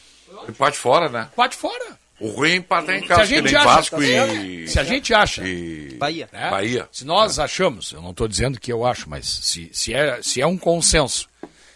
[0.47, 1.29] Empate fora, né?
[1.31, 1.97] Empate fora.
[2.19, 4.67] O ruim é empatar em casa, que nem acha, Vasco tá e...
[4.67, 5.47] Se a gente acha...
[5.47, 5.95] E...
[5.99, 6.27] Bahia.
[6.33, 6.49] Né?
[6.49, 6.89] Bahia.
[6.91, 7.43] Se nós é.
[7.43, 10.57] achamos, eu não estou dizendo que eu acho, mas se, se, é, se é um
[10.57, 11.29] consenso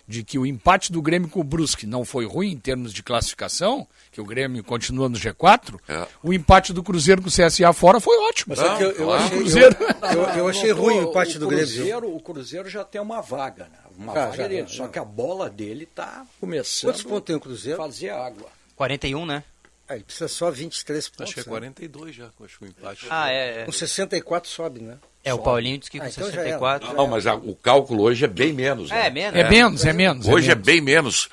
[0.07, 3.03] de que o empate do Grêmio com o Brusque não foi ruim em termos de
[3.03, 6.05] classificação, que o Grêmio continua no G4, É.
[6.21, 8.53] o empate do Cruzeiro com o CSA fora foi ótimo.
[8.55, 9.77] Mas é que eu, eu achei, Cruzeiro.
[9.79, 12.13] eu, eu- eu achei ruim o empate do Grêmio.
[12.15, 13.77] O Cruzeiro já tem uma vaga, né?
[13.97, 14.67] Uma Já, vaga dele.
[14.67, 17.77] Só que a bola dele tá começando Quantos pontos tem o Cruzeiro?
[17.77, 18.47] fazer água.
[18.75, 19.43] 41, né?
[19.87, 21.23] Ah, ele precisa só 23 pontos.
[21.23, 21.49] Acho que é né?
[21.49, 23.05] 42 já, acho que o empate.
[23.09, 23.65] Ah, é.
[23.65, 24.97] Com 64 sobe, né?
[25.23, 26.87] É, o Paulinho disse que com Ah, então já 64.
[26.87, 26.97] era.
[26.97, 28.89] Não, mas a- o cálculo hoje é bem menos.
[28.89, 29.07] né?
[29.07, 29.39] É, menos.
[29.39, 30.27] É menos, é menos.
[30.27, 30.65] Hoje é menos.
[30.65, 31.29] bem menos.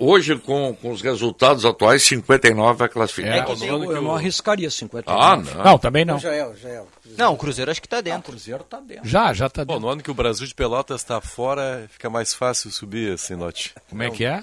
[0.00, 3.32] Hoje, com, com os resultados atuais, 59 vai classificar.
[3.32, 3.38] É.
[3.38, 5.20] É Eu, o- eu não arriscaria 59.
[5.20, 5.64] Ah, não.
[5.64, 6.18] Não, também não.
[6.20, 6.84] Já é, já é.
[7.16, 8.22] Não, o Cruzeiro acho que tá Ah, o dentro.
[8.30, 9.08] Cruzeiro tá dentro.
[9.08, 9.86] Já, já tá Bom, dentro.
[9.86, 13.74] no ano que o Brasil de Pelotas está fora, fica mais fácil subir, assim, note.
[13.90, 14.42] Como é que é?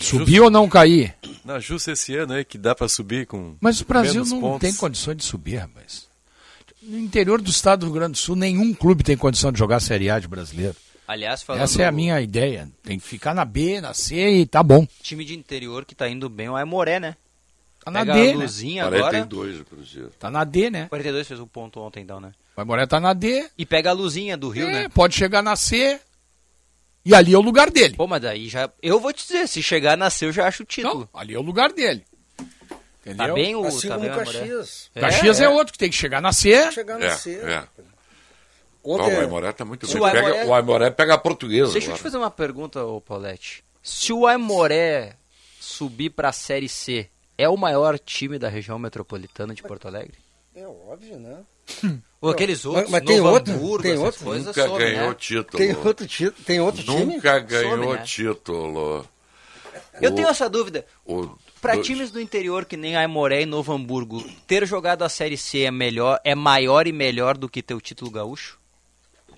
[0.00, 1.14] Subir ou não cair?
[1.44, 3.54] Não, justo esse ano aí que dá para subir com.
[3.60, 4.60] Mas o Brasil menos não pontos.
[4.68, 6.06] tem condições de subir, rapaz.
[6.82, 9.78] No interior do estado do Rio Grande do Sul, nenhum clube tem condição de jogar
[9.80, 10.74] Série A de brasileiro.
[11.06, 12.68] Aliás, falando Essa é a minha ideia.
[12.82, 14.86] Tem que ficar na B, na C e tá bom.
[15.02, 17.16] time de interior que tá indo bem, o Aimoré, né?
[17.84, 18.32] Tá na Pega D, a né?
[18.34, 19.02] luzinha agora.
[19.02, 20.10] 42 o Cruzeiro.
[20.18, 20.86] Tá na D, né?
[20.88, 22.32] 42 fez o ponto ontem, então, né?
[22.56, 23.48] O Aimoré tá na D.
[23.56, 24.88] E pega a luzinha do Rio, é, né?
[24.88, 26.00] Pode chegar na C.
[27.04, 27.94] E ali é o lugar dele.
[27.94, 28.68] Pô, mas daí já.
[28.82, 31.08] Eu vou te dizer, se chegar na C, eu já acho o título.
[31.12, 32.02] Não, ali é o lugar dele.
[33.00, 33.26] Entendeu?
[33.28, 33.64] Tá bem o.
[33.64, 34.38] Assim tá como bem o o Aimoré.
[34.40, 34.90] Caxias.
[34.92, 35.48] Caxias é.
[35.48, 36.72] outro que tem que chegar na C.
[36.72, 37.36] Chegar no É, C.
[37.36, 37.62] é.
[38.86, 39.96] Ontem, Não, o Aimoré tá muito bem.
[39.96, 42.02] o Pega- Aimoré- O Aimoré pega a portuguesa Deixa eu te agora.
[42.02, 43.64] fazer uma pergunta, ô Paulette.
[43.82, 45.16] Se o Aimoré
[45.60, 50.18] subir pra Série C, é o maior time da região metropolitana de Porto Alegre?
[50.54, 51.40] é óbvio, né?
[52.20, 53.52] Ou aqueles outros, mas tem Novo outro?
[53.52, 54.24] Hamburgo, Tem essas outro?
[54.24, 55.16] coisas Nunca sobem, ganhou né?
[55.18, 55.58] título.
[55.58, 56.06] Tem outro,
[56.46, 57.04] tem outro time?
[57.16, 58.02] Nunca ganhou Some, né?
[58.04, 59.06] título.
[60.00, 60.86] Eu O- tenho essa dúvida.
[61.06, 61.38] Do-
[61.82, 65.70] times do interior que nem Aimoré e Novo Hamburgo, ter jogado a Série C é
[65.70, 68.58] melhor, é maior e melhor do que ter o título gaúcho?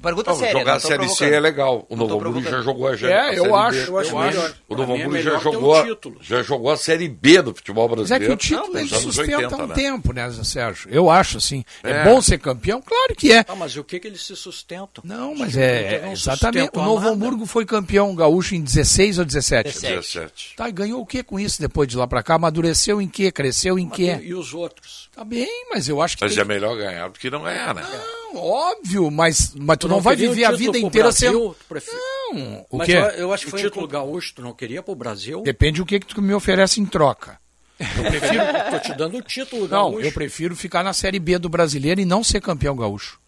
[0.01, 1.85] Pergunta Não, séria, jogar não a Série C é legal.
[1.89, 3.89] O Não Novo Hamburgo já jogou a, É, a eu Série acho, B.
[3.89, 4.55] Eu acho Eu melhor.
[4.69, 6.17] O Novo é Hamburgo já um jogou, título.
[6.21, 8.27] já jogou a Série B do futebol Mas é brasileiro.
[8.27, 9.75] que o título nos ele sustenta 80, um né?
[9.75, 10.89] tempo, né, Sérgio?
[10.91, 11.65] Eu acho assim.
[11.83, 12.05] É, É.
[12.05, 12.81] bom ser campeão?
[12.81, 13.45] Claro que é.
[13.49, 15.03] Ah, mas e o que, que eles se sustentam?
[15.05, 16.71] Não, mas Não é, um exatamente.
[16.75, 17.13] O Novo nada.
[17.13, 19.65] Hamburgo foi campeão gaúcho em 16 ou 17?
[19.69, 19.95] 17.
[19.97, 20.55] 17.
[20.57, 22.35] Tá, e ganhou o que com isso depois de lá pra cá?
[22.35, 23.33] Amadureceu em quê?
[23.33, 24.19] Cresceu em Mas quê?
[24.23, 25.09] E os outros?
[25.15, 27.83] Tá bem, mas eu acho que Mas é melhor ganhar do que não ganhar, né?
[27.83, 31.33] Não, óbvio, mas, mas tu não, vai queria um viver a vida inteira Brasil?
[31.33, 31.55] sendo...
[31.55, 31.97] Tu prefere-
[32.33, 32.93] Não, o Mas quê?
[32.93, 35.43] eu, eu acho que O foi título título gaúcho, tu não queria pro Brasil?
[35.43, 37.39] Depende do que, que tu me oferece em troca.
[37.79, 38.43] Eu prefiro...
[38.71, 40.07] Tô te dando o título não, gaúcho.
[40.07, 43.19] eu prefiro ficar na Série B do brasileiro e não ser campeão gaúcho.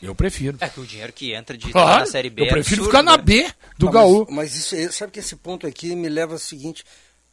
[0.00, 0.56] Eu prefiro.
[0.60, 2.86] É que o dinheiro que entra de Claro, na Série B eu é prefiro absurdo,
[2.86, 3.22] ficar na né?
[3.22, 4.26] B do Não, gaúcho.
[4.28, 6.84] Mas, mas isso, é- sabe que esse ponto aqui me leva ao seguinte: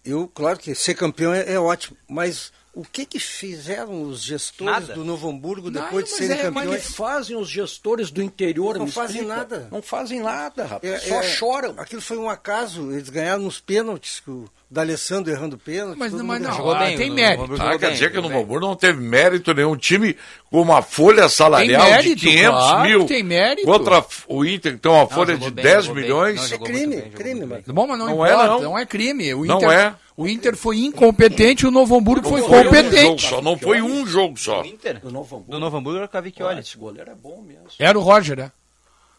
[0.03, 4.73] eu, claro que ser campeão é, é ótimo, mas o que que fizeram os gestores
[4.87, 4.93] Nada.
[4.93, 6.85] do Novo Hamburgo depois de mas serem é, Mas campeões?
[6.87, 8.77] que fazem os gestores do interior?
[8.77, 9.35] Não fazem explica?
[9.37, 9.67] nada.
[9.71, 10.93] Não fazem nada, rapaz.
[10.93, 11.73] É- Só é- choram.
[11.77, 15.97] Aquilo foi um acaso, eles ganharam nos pênaltis, que o D'Alessandro errando pênalti.
[15.97, 17.47] Mas, mas não, jogou ah, bem, tem o mérito.
[17.47, 18.31] Novo Ah, quer bem, dizer que o bem.
[18.31, 20.15] Hamburgo não teve mérito nenhum time
[20.49, 23.05] com uma folha salarial mérito, de 500 claro mil.
[23.05, 23.67] tem mérito.
[23.67, 26.03] Contra o Inter, que tem uma folha jogou de bem, 10 jogou bem.
[26.03, 26.49] milhões.
[26.51, 27.63] Não, É crime, bem, crime, mano.
[27.67, 28.61] Bom, mas não, Não é, importa, não.
[28.61, 28.79] não.
[28.79, 29.33] é crime.
[29.33, 29.95] O Não Inter, é.
[30.17, 33.27] O Inter foi incompetente e o Novo Hamburgo foi Não foi um jogo competente.
[33.27, 34.63] só, não foi um jogo só.
[34.63, 34.99] Do?
[35.01, 35.51] Do Novo Hamburgo.
[35.51, 36.59] Do Novo Hamburgo era o Olha, Cavicchioli.
[36.59, 37.63] esse goleiro é bom mesmo.
[37.77, 38.51] Era o Roger, né?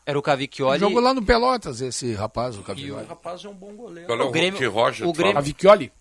[0.07, 0.79] Era o Cavicchioli.
[0.79, 3.07] jogou lá no Pelotas, esse rapaz, o E o Cavicchioli.
[3.09, 4.07] rapaz é um bom goleiro.
[4.07, 5.35] Qual é o, O Grêmio- que Roger o Grêmio-?
[5.35, 5.93] Cavicchioli,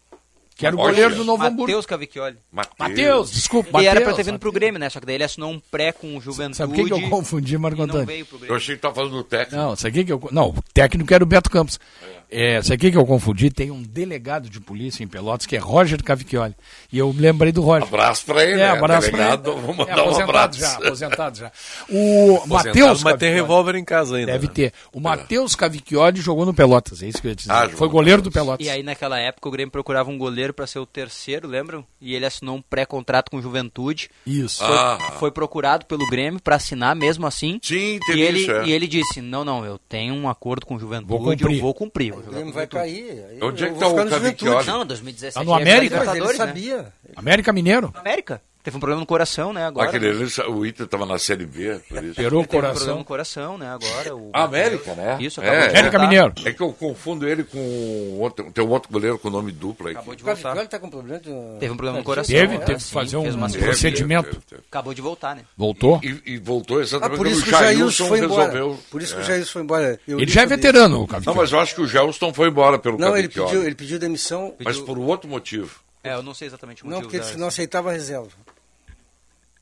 [0.55, 0.93] que era o Roger.
[0.93, 1.61] goleiro do Novo Hamburgo.
[1.63, 2.37] Matheus Cavicchioli.
[2.51, 4.89] Matheus, desculpa, E era pra ter vindo pro Grêmio, né?
[4.91, 6.57] Só que daí ele assinou um pré com o Juventude.
[6.57, 8.27] Sabe o que, eu confundi, Marco não Antônio?
[8.47, 9.55] Eu achei que tava falando do técnico.
[9.55, 10.29] Não, sabe o que, que eu.
[10.31, 11.79] Não, o técnico era o Beto Campos.
[12.03, 12.21] É,
[12.63, 13.49] sabe o que, que eu confundi?
[13.49, 16.55] Tem um delegado de polícia em Pelotas que é Roger Cavicchioli.
[16.91, 17.87] E eu me lembrei do Roger.
[17.87, 18.69] Abraço pra ele, É, né?
[18.69, 19.59] abraço pra Delegado, ele.
[19.59, 20.59] É, mandar um aposentado abraço.
[20.59, 21.51] já, aposentado já.
[21.89, 24.31] O Matheus Mas tem revólver em casa ainda.
[24.33, 24.53] Deve né?
[24.53, 24.73] ter.
[24.91, 27.51] O Matheus Cavicchioli jogou no Pelotas, é isso que eu ia dizer.
[27.51, 28.65] Ah, Foi goleiro do Pelotas.
[28.65, 31.85] E aí naquela época o Grêmio procurava um goleiro pra ser o terceiro, lembram?
[32.01, 34.09] E ele assinou um pré-contrato com o Juventude.
[34.25, 34.65] Isso.
[34.65, 34.97] Foi, Ah.
[35.19, 37.59] foi procurado pelo Grêmio pra assinar mesmo assim.
[37.61, 38.65] Sim, E teve ele, isso, é.
[38.65, 41.55] e ele disse: Não, não, eu tenho um acordo com o Juventude, Vou cumprir.
[41.57, 42.14] eu vou cumprir.
[42.19, 43.25] O Grêmio vai Juventude." cair.
[43.29, 44.65] aí Onde é que tá ficar o Cavicchioli?
[44.67, 46.15] Não, 2017 Tá no América?
[46.17, 46.93] Ele sabia.
[47.15, 47.91] América Mineiro.
[47.95, 48.41] América.
[48.65, 49.63] Teve um problema no coração, né?
[49.63, 49.87] Agora.
[49.87, 52.13] Aquele, ali, o Inter tava na Série B, por isso.
[52.13, 52.97] Operou o Ele teve um problema coração.
[52.97, 53.69] no coração, né?
[53.69, 54.15] Agora.
[54.15, 54.31] O...
[54.33, 55.17] América, né?
[55.19, 56.07] Isso, é, acabou de América voltar.
[56.07, 56.33] Mineiro.
[56.45, 59.93] É que eu confundo ele com outro, tem um outro goleiro com nome duplo aí.
[59.93, 60.41] Acabou de voltar.
[60.41, 61.29] Cavicchioli tá com problema de...
[61.59, 62.35] Teve um problema no coração.
[62.35, 64.41] Teve, é, teve que fazer fez um procedimento.
[64.67, 65.43] Acabou de voltar, né?
[65.55, 66.01] Voltou.
[66.03, 68.51] E, e voltou Ah, exatamente por isso que o Jailson foi embora.
[68.51, 68.79] resolveu.
[68.89, 69.25] Por isso que o É.
[69.25, 69.99] Jailson foi embora.
[70.07, 72.79] Eu Ele já é veterano, o Não, mas eu acho que o Gelston foi embora
[72.79, 72.97] pelo.
[72.97, 74.55] Não, ele pediu, ele pediu demissão.
[74.63, 75.85] Mas por outro motivo.
[76.03, 77.11] É, eu não sei exatamente o Não, motivo.
[77.11, 78.29] porque ele não aceitava a reserva.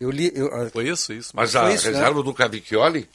[0.04, 0.32] Eu li...
[0.36, 1.32] Eu, ah, Foi isso, isso.
[1.34, 1.94] Mas a isso, né?
[1.98, 3.08] reserva do Cavicchioli,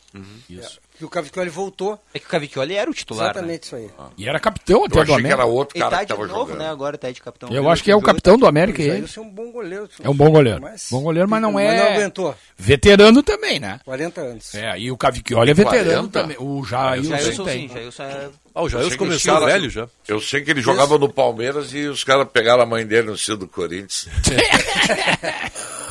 [0.48, 0.78] Isso.
[0.96, 1.98] que o Cavicchioli voltou.
[2.14, 3.26] É que o Cavicchioli era o titular.
[3.26, 3.30] né?
[3.32, 3.90] Exatamente isso aí.
[4.16, 5.42] E era capitão Eu até do achei que América.
[5.42, 6.58] era outro Ele cara tá que de tava novo, jogando.
[6.58, 6.68] né?
[6.70, 7.48] Agora tá de capitão.
[7.50, 8.82] Eu acho que é o capitão do América.
[8.82, 9.06] Ele.
[9.16, 9.88] É um bom goleiro.
[10.02, 10.60] É um bom goleiro.
[10.62, 11.76] Mas- Bom goleiro, mas não Mas é.
[11.76, 12.34] não aguentou.
[12.56, 13.80] Veterano também, né?
[13.84, 14.54] 40 anos.
[14.54, 16.20] É, e o Cavicchioli é veterano 40?
[16.20, 16.36] também.
[16.40, 17.68] O Jailson, Jailson tem.
[17.68, 18.28] sim, Jailson é...
[18.54, 19.88] Ah, o Eu Jailson sei que os começou caras- velho já.
[20.08, 23.14] Eu sei que ele jogava no Palmeiras e os caras pegaram a mãe dele no
[23.14, 24.08] estilo do Corinthians.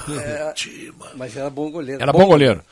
[1.15, 2.01] Mas era bom goleiro.
[2.01, 2.63] Era bom goleiro.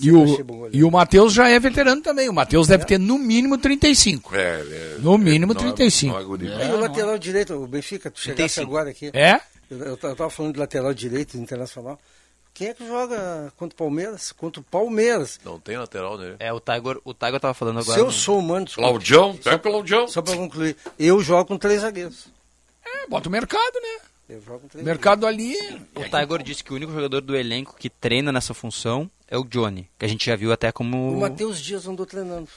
[0.00, 2.28] E o, bom e o Matheus já é veterano também.
[2.28, 4.34] O Matheus deve ter no mínimo 35.
[4.36, 6.12] É, é, No mínimo não é- 35.
[6.14, 6.46] não é guri.
[6.46, 8.66] E o lateral direito, o Benfica, tu chegasse 35.
[8.70, 9.10] agora aqui.
[9.12, 9.40] É?
[9.68, 11.98] Eu, eu, ta- eu tava falando de lateral direito internacional.
[12.54, 14.30] Quem é que joga contra o Palmeiras?
[14.32, 15.38] Contra o Palmeiras.
[15.44, 16.36] Não tem lateral, né?
[16.38, 17.98] É, o Tiger, o Tiger tava falando agora.
[17.98, 20.06] Se eu sou humano, desculpa, Claudião, pega o Claudião.
[20.08, 22.26] só para concluir, eu jogo com três zagueiros.
[22.84, 23.98] É, bota o mercado, né?
[24.28, 25.54] Eu jogo três Mercado ali.
[25.94, 29.44] O Tiger disse que o único jogador do elenco que treina nessa função é o
[29.44, 31.12] Johnny, que a gente já viu até como.
[31.12, 32.48] O Matheus Dias andou treinando.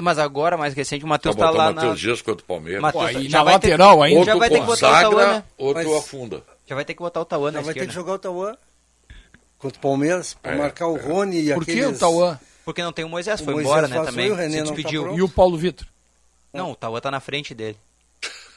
[0.00, 1.98] Mas agora, mais recente, o Matheus tá botar lá o Matheus na.
[1.98, 2.80] Dias contra o Palmeiras.
[2.80, 4.24] Matheus- Pô, aí já na vai ter- lateral ainda.
[4.24, 5.44] Já vai ter que Outro botar o né?
[5.58, 6.42] outro Mas- afunda.
[6.66, 7.88] Já vai ter que botar o Tauan na Já vai ter esquerda.
[7.88, 8.56] que jogar o Tauan
[9.58, 11.96] contra o Palmeiras para É, marcar o Rony e Por que aqueles...
[11.96, 12.38] o Tauan?
[12.64, 14.28] Porque não tem o Moisés, O foi Moisés embora, né, também.
[14.28, 15.02] e o René Se não tá despediu.
[15.04, 15.18] pronto.
[15.18, 15.86] E o Paulo Vitor?
[16.52, 17.76] não, o Tauan tá na frente dele.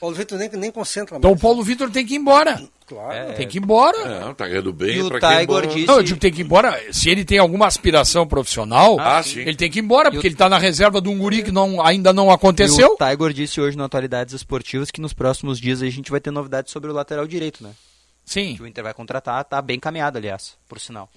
[0.01, 1.41] Paulo Vitor nem, nem concentra Então o mais.
[1.41, 2.59] Paulo Vitor tem que ir embora.
[2.87, 3.13] Claro.
[3.13, 3.33] É.
[3.33, 3.97] Tem que ir embora.
[3.99, 4.97] É, tá ganhando bem.
[4.97, 6.77] E o pra quem é Tiger disse- Não, eu digo tem que ir embora.
[6.91, 9.39] Se ele tem alguma aspiração profissional, Ah, sim.
[9.41, 11.51] ele tem que ir embora, porque o- ele tá na reserva de um guri que
[11.51, 12.97] não, ainda não aconteceu.
[12.99, 16.19] E o Tiger disse hoje no Atualidades Esportivas que nos próximos dias a gente vai
[16.19, 17.69] ter novidades sobre o lateral direito, né?
[18.25, 18.55] Sim.
[18.55, 21.07] Que o Inter vai contratar, tá bem caminhado, aliás, por sinal.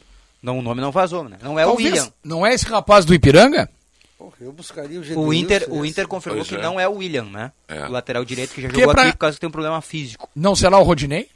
[0.43, 1.39] Não, o nome não vazou, né?
[1.43, 2.13] Não é o Talvez- William.
[2.23, 3.69] Não é esse rapaz do Ipiranga?
[4.19, 5.85] Porra, eu buscaria o O Gedeilson, Inter, o.
[5.85, 6.63] Inter confirmou Pois que é.
[6.63, 7.53] não é o William, né?
[7.69, 7.85] É.
[7.87, 9.81] O lateral direito que já Que jogou pra- aqui por causa que tem um problema
[9.83, 10.29] físico.
[10.35, 11.29] Não será o Rodinei?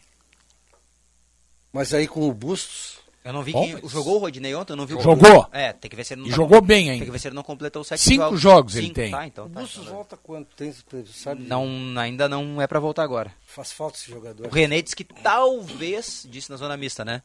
[1.72, 2.96] Mas aí com o Bustos...
[3.24, 3.74] Eu não vi Bom, quem.
[3.82, 4.72] mas- Jogou o Rodinei ontem?
[4.72, 5.46] Eu não vi o Jogou.
[5.52, 7.04] É, tem que ver se ele não E tá- jogou bem Tem ainda.
[7.04, 8.40] que ver se ele não completou os sete Cinco jogos.
[8.40, 9.10] jogos ele Cinco, tem.
[9.10, 9.60] Tá, então O tá.
[9.60, 10.46] Bustos volta quando?
[10.56, 10.72] Tem,
[11.12, 11.42] sabe?
[11.42, 11.66] Não,
[11.98, 13.30] ainda não é pra voltar agora.
[13.44, 14.46] Faz falta esse jogador.
[14.46, 17.22] O René disse que talvez, disse na zona mista, né?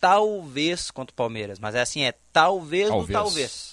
[0.00, 1.58] Talvez contra o Palmeiras.
[1.58, 3.12] Mas é assim, é talvez do Talvez.
[3.12, 3.72] talvez.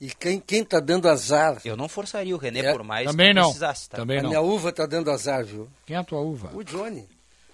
[0.00, 1.60] E quem, quem tá dando azar...
[1.64, 3.44] Eu não forçaria o René É, por mais Também que não.
[3.44, 3.98] precisasse, tá?
[3.98, 4.30] Também a não.
[4.30, 5.68] minha uva tá dando azar, viu?
[5.84, 6.50] Quem é a tua uva?
[6.54, 7.06] O Johnny.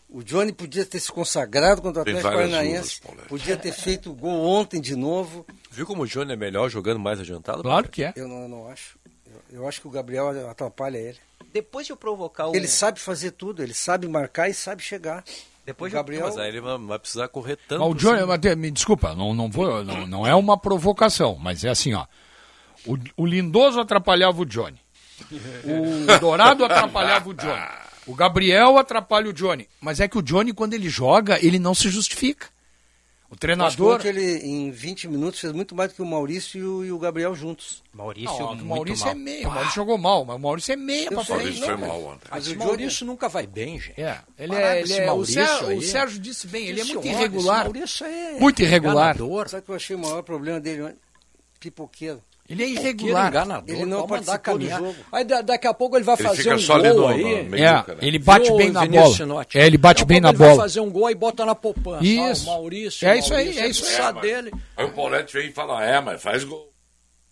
[0.09, 3.01] O Johnny podia ter se consagrado contra o Atlético Paranaense.
[3.05, 5.45] uvas, podia ter feito gol ontem de novo.
[5.71, 7.63] Viu como o Johnny é melhor jogando mais adiantado?
[7.63, 8.13] Claro que é.
[8.15, 8.97] Eu não, eu não acho.
[9.27, 11.19] Eu, eu acho que o Gabriel atrapalha ele.
[11.53, 12.55] Depois de eu provocar o.
[12.55, 15.25] Ele sabe fazer tudo, ele sabe marcar e sabe chegar.
[15.65, 16.27] Depois o Gabriel.
[16.27, 17.81] Mas aí ele vai, vai precisar correr tanto.
[17.81, 18.55] Mas o Johnny, assim.
[18.55, 22.07] me desculpa, não, não, vou, não, não é uma provocação, mas é assim, ó.
[22.87, 24.79] O, o Lindoso atrapalhava o Johnny.
[25.65, 27.67] O Dourado atrapalhava o Johnny.
[28.07, 29.69] O Gabriel atrapalha o Johnny.
[29.81, 32.47] Mas é que o Johnny, quando ele joga, ele não se justifica.
[33.29, 33.97] O Mas treinador.
[33.97, 37.35] ontem ele, em 20 minutos, fez muito mais do que o Maurício e o, Gabriel
[37.35, 37.83] juntos.
[37.93, 39.49] Maurício, Não, o Maurício é meia.
[39.49, 41.39] O Maurício jogou mal, mas o Maurício é meia pra frente.
[41.41, 42.29] Maurício foi mal ontem.
[42.31, 44.01] Mas Mas o Maurício nunca vai bem, gente.
[44.01, 45.79] É, ele é, ele é o, Maurício Sérgio, aí.
[45.79, 47.57] o Sérgio disse bem, ele é muito irregular.
[47.57, 49.17] esse Maurício é Muito irregular.
[49.17, 49.49] enganador.
[49.49, 50.95] Sabe o que eu achei o maior problema dele?
[51.59, 52.23] Pipoqueiro.
[52.49, 53.29] Ele é Irregular.
[53.29, 53.75] enganador.
[53.77, 54.81] Ele não pode mandar participou do caminhar.
[54.81, 55.07] jogo.
[55.11, 57.43] Aí da- daqui a pouco ele vai Ele fazer um só ali gol no, aí.
[57.49, 59.47] no É, ele bate Viu, bem na bola.
[59.55, 60.63] É, ele bate Daqui a bem pouco na ele vai bola.
[60.63, 62.05] fazer um gol e bota na poupança.
[62.05, 62.49] Isso.
[62.49, 63.89] Ah, o Maurício, É isso aí, Maurício, é isso aí.
[63.91, 64.53] precisar mas- dele.
[64.77, 66.73] Aí o Paulete vem e fala, é, mas faz gol.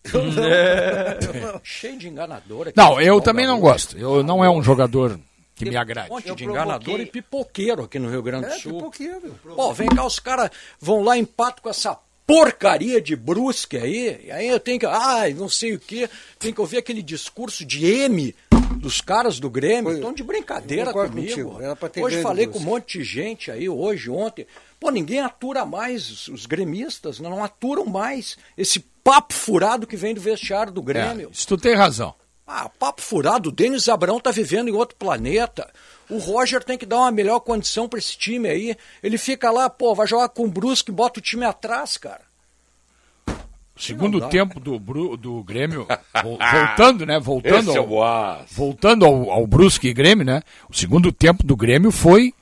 [1.62, 2.68] Cheio de enganador.
[2.68, 2.77] aqui.
[2.77, 3.96] Não, eu também não gosto.
[3.98, 5.18] Eu não é um jogador
[5.55, 6.11] que me agrade.
[6.11, 8.72] Um monte Eu de enganador e pipoqueiro aqui no Rio Grande do É, Sul.
[8.79, 9.35] pipoqueiro.
[9.55, 10.50] Pô, vem cá, os caras
[10.81, 11.96] vão lá empato com essa
[12.27, 14.21] porcaria de Brusque aí.
[14.25, 14.87] E aí eu tenho que.
[14.87, 16.09] Ai, não sei o quê.
[16.39, 18.35] Tem que ouvir aquele discurso de M
[18.77, 19.93] dos caras do Grêmio.
[19.93, 21.13] Estão de brincadeira comigo.
[21.13, 24.47] contigo, era pra ter hoje falei com um monte de gente aí, hoje, ontem.
[24.79, 30.15] Pô, ninguém atura mais os, os gremistas, não aturam mais esse papo furado que vem
[30.15, 31.29] do vestiário do Grêmio.
[31.29, 32.15] É, isso tu tem razão.
[32.47, 35.71] Ah, papo furado, o Denis Abrão tá vivendo em outro planeta.
[36.11, 38.77] O Roger tem que dar uma melhor condição para esse time aí.
[39.03, 42.21] Ele fica lá, pô, vai jogar com o Brusque, bota o time atrás, cara.
[43.77, 44.29] O segundo dá.
[44.29, 45.87] tempo do, Bru- do Grêmio,
[46.23, 47.19] vol- voltando, né?
[47.19, 50.43] Voltando Esse é o ao, voltando ao, ao Brusque e Grêmio, né?
[50.71, 52.33] O segundo tempo do Grêmio foi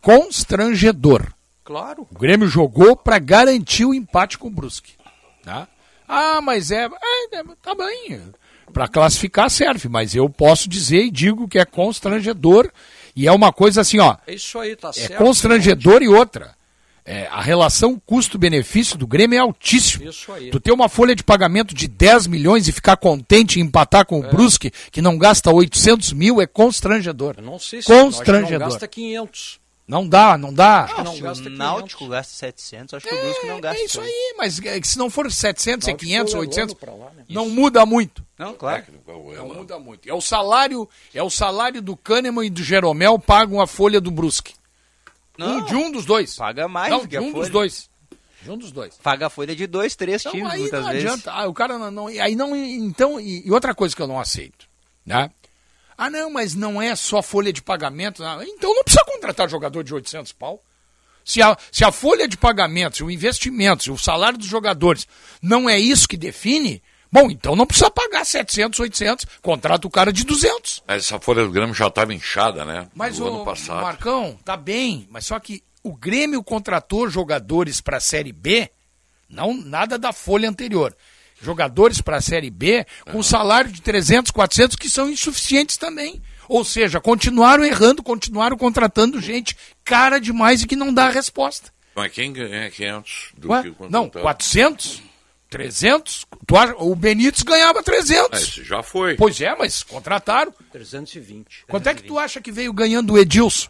[0.00, 1.26] constrangedor.
[1.64, 2.06] Claro.
[2.10, 4.92] O Grêmio jogou para garantir o empate com o Brusque.
[5.44, 5.68] Tá?
[6.08, 6.86] Ah, mas é.
[6.86, 8.20] é, é, tá bem.
[8.72, 12.70] Para classificar serve, mas eu posso dizer e digo que é constrangedor.
[13.14, 14.16] E é uma coisa assim, ó.
[14.26, 15.16] É isso aí, tá É certo.
[15.18, 16.54] constrangedor e outra.
[17.04, 19.52] É, a relação custo-benefício do Grêmio é.
[19.64, 20.50] Isso aí.
[20.50, 24.20] Tu ter uma folha de pagamento de 10 milhões e ficar contente em empatar com
[24.20, 27.34] o Brusque, que não gasta 800 mil, é constrangedor.
[27.38, 28.68] Eu não sei se já não Constrangedor.
[28.68, 29.60] gasta 500.
[29.90, 30.86] Não dá, não dá.
[30.98, 31.58] Não, não se gasta o 500.
[31.58, 33.80] Náutico gasta 700, acho que o Brusque não gasta.
[33.80, 36.92] É isso aí, mas é se não for 700, é Náutico 500, foi 800, pra
[36.94, 37.24] lá, né?
[37.28, 38.24] não muda muito.
[38.38, 38.82] Não, claro.
[38.84, 40.08] Técnico, é Não muda muito.
[40.08, 44.10] É o salário, é o salário do Kahneman e do Jeromel pagam a folha do
[44.12, 44.54] Brusque.
[45.36, 46.36] Não, Um, de um dos dois.
[46.36, 47.42] paga mais não, que de a um folha.
[47.42, 47.90] dos dois.
[48.42, 48.96] De um dos dois.
[49.02, 51.06] Paga a folha de dois, três Então times, aí muitas não vezes.
[51.06, 51.32] adianta.
[51.32, 54.20] Ah, o cara não, não- aí não, então e, e outra coisa que eu não
[54.20, 54.66] aceito,
[55.04, 55.30] né?
[56.00, 58.24] Ah, não, mas não é só folha de pagamento.
[58.24, 60.64] Ah, então não precisa contratar jogador de 800 pau.
[61.22, 65.06] Se a, se a folha de pagamento, se o investimento, se o salário dos jogadores
[65.42, 66.82] não é isso que define,
[67.12, 70.84] bom, então não precisa pagar 700, 800, contrata o cara de 200.
[70.88, 72.88] Essa folha do Grêmio já estava inchada, né?
[72.94, 73.82] Mas do o ano passado.
[73.82, 78.70] Marcão, tá bem, mas só que o Grêmio contratou jogadores para a Série B,
[79.28, 80.96] não nada da folha anterior.
[81.42, 86.20] Jogadores para a Série B com salário de 300, 400 que são insuficientes também.
[86.48, 91.72] Ou seja, continuaram errando, continuaram contratando gente cara demais e que não dá a resposta.
[91.94, 93.62] Mas quem ganha 500 do Ué?
[93.62, 94.22] que o Não, contratado?
[94.22, 95.02] 400,
[95.48, 98.40] 300, tu acha- o Benítez ganhava Ah, 300.
[98.42, 99.14] esse já foi.
[99.16, 100.52] Pois é, mas contrataram.
[100.72, 101.64] 320.
[101.68, 103.68] Quanto é que tu acha que veio ganhando o Edilson?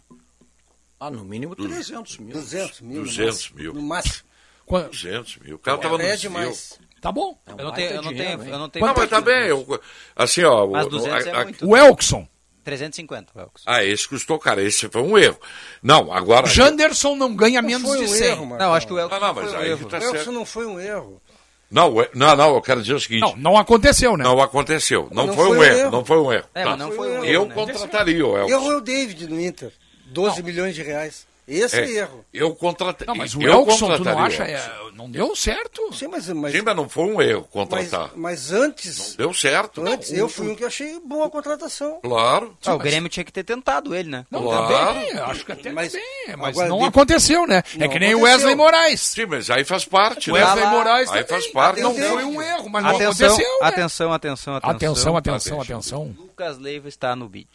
[0.99, 2.33] Ah, no mínimo 300 mil.
[2.35, 2.99] 200 mil.
[2.99, 3.59] no 200 máximo.
[3.59, 3.75] mil.
[3.75, 4.25] No máximo.
[4.67, 5.57] Qua- 200 mil.
[5.57, 6.79] O cara tava no É demais.
[7.01, 7.37] Tá bom.
[7.47, 8.53] É um Eu não tenho, eu não dinheiro, tenho, hein?
[8.53, 8.87] eu não tenho.
[8.87, 9.47] Não, mas tá bem.
[9.49, 9.81] Eu,
[10.15, 10.67] assim, ó.
[10.67, 11.67] Mas o- 200 a- é a- muito.
[11.69, 12.29] O Elkson.
[12.63, 13.63] 350, Welks.
[13.67, 14.63] Ah, esse custou, cara.
[14.63, 15.39] Esse foi um erro.
[15.83, 16.47] Não, agora.
[16.47, 18.27] Janderson não ganha menos foi de um 100.
[18.29, 18.47] erro.
[18.59, 19.89] Não, acho que o Welks Ah, não, mas foi um aí erro.
[19.89, 20.33] tá O certo.
[20.33, 21.23] não foi um erro.
[21.71, 23.21] Não, o- não, não, eu quero dizer o seguinte.
[23.23, 24.25] Não, não aconteceu, né?
[24.25, 25.09] Não aconteceu.
[25.11, 25.79] Não, Não foi, foi um erro.
[25.79, 25.91] erro.
[25.91, 26.45] Não foi um erro.
[26.55, 26.77] É, Tá.
[26.77, 27.55] não foi um Eu Eu erro, né?
[27.55, 28.55] contrataria o Elkson.
[28.55, 29.73] Erro é o David no Inter.
[30.07, 31.27] 12 milhões de reais.
[31.53, 32.25] Esse é, É, erro.
[32.33, 33.07] Eu contrataria.
[33.07, 34.45] Não, mas o eu Elkson, tu não acha?
[34.45, 35.93] é, não deu certo.
[35.93, 38.11] Sim, mas, mas, Sim, mas não foi um erro mas, contratar.
[38.15, 39.83] mas antes, Deu certo.
[39.87, 41.99] antes Não, eu fui um que achei boa a contratação.
[42.03, 42.57] Claro.
[42.65, 44.25] Ah, o Grêmio tinha que ter tentado ele, né?
[44.31, 44.69] Não, Claro.
[44.95, 46.03] também, acho que até Mas- bem,
[46.39, 47.63] mas agora, não de- aconteceu, né?
[47.75, 48.23] é Não que nem o aconteceu.
[48.23, 49.01] Wesley Moraes.
[49.01, 50.31] Sim, mas aí faz parte.
[50.31, 50.45] O né?
[50.45, 50.67] Wesley.
[50.67, 51.81] Moraes Aí faz parte.
[51.81, 53.61] Não foi um erro, mas não Atenção, aconteceu.
[53.61, 53.67] né?
[53.69, 54.71] atenção, atenção, atenção.
[54.71, 55.77] Atenção, atenção, Atenção.
[55.77, 56.17] atenção.
[56.19, 57.49] Lucas Leiva está no beat.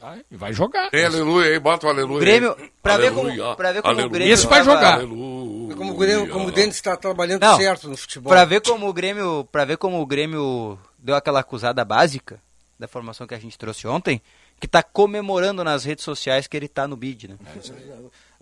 [0.00, 0.88] Vai, E vai jogar.
[0.90, 2.16] Tem aleluia aí, bota o aleluia.
[2.16, 4.94] O Grêmio, pra ver como- Aleluia, pra ver como o aleluia, Grêmio Esse vai jogar.
[4.94, 5.76] aleluia.
[5.76, 7.56] Como o, Grêmio, como o Denis está trabalhando Não.
[7.56, 8.30] certo no futebol.
[8.32, 12.40] Pra ver como o Grêmio, para ver como o Grêmio deu aquela acusada básica
[12.78, 14.20] da formação que a gente trouxe ontem,
[14.58, 17.36] que tá comemorando nas redes sociais que ele tá no bid, né?
[17.54, 17.58] É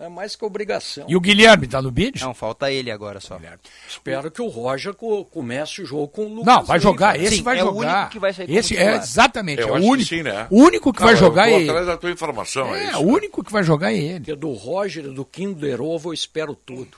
[0.07, 1.07] mais que obrigação.
[1.09, 2.21] E o Guilherme tá no bid?
[2.21, 3.41] Não, falta ele agora só.
[3.89, 6.83] Espero que o Roger co- comece o jogo com o Lucas Não, vai Leiva.
[6.93, 7.97] jogar, esse Sim, vai é o jogar.
[7.97, 10.09] único que vai sair esse é exatamente, Eu é o acho que único.
[10.09, 10.47] sim, né?
[10.51, 11.69] O único que Não, vai eu jogar é ele.
[11.71, 12.99] atrás da tua informação, é, É, isso.
[13.01, 14.19] o único que vai jogar é ele.
[14.21, 16.97] Porque do Roger e do Kinder Ovo eu espero tudo.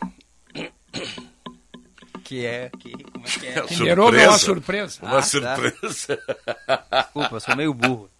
[2.22, 3.59] Que é, que, como é que é?
[3.59, 4.98] É Kinder Ovo é uma surpresa.
[5.03, 5.22] Uma Ah, tá.
[5.22, 6.18] surpresa.
[7.03, 8.11] Desculpa, eu sou meio burro.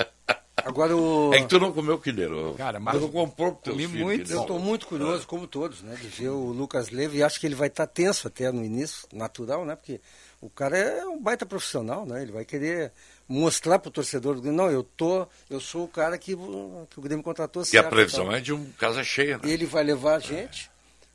[0.65, 1.33] Agora o...
[1.35, 2.55] É que tu não comeu Ovo.
[2.57, 4.31] Cara, mas- tu não comprou pro teu Comi filho muito.
[4.33, 7.47] Eu estou muito curioso, como todos, né, de ver o Lucas Leiva e acho que
[7.47, 10.01] ele vai estar tenso até no início, natural, né, porque
[10.41, 12.93] o cara é um baita profissional, né, ele vai querer
[13.29, 16.87] mostrar para o torcedor do Grêmio, não, eu tô, eu sou o cara que, o-
[16.91, 17.87] que o Grêmio contratou E certo.
[17.87, 19.49] a previsão é de um casa cheia, né?
[19.49, 20.71] Ele vai levar a gente,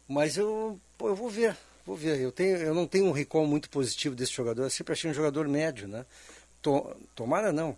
[0.08, 2.20] mas eu, pô, eu vou ver, vou ver.
[2.22, 5.14] Eu, tenho, eu não tenho um recall muito positivo desse jogador, eu sempre achei um
[5.14, 6.06] jogador médio, né?
[6.62, 7.78] To- tomara não.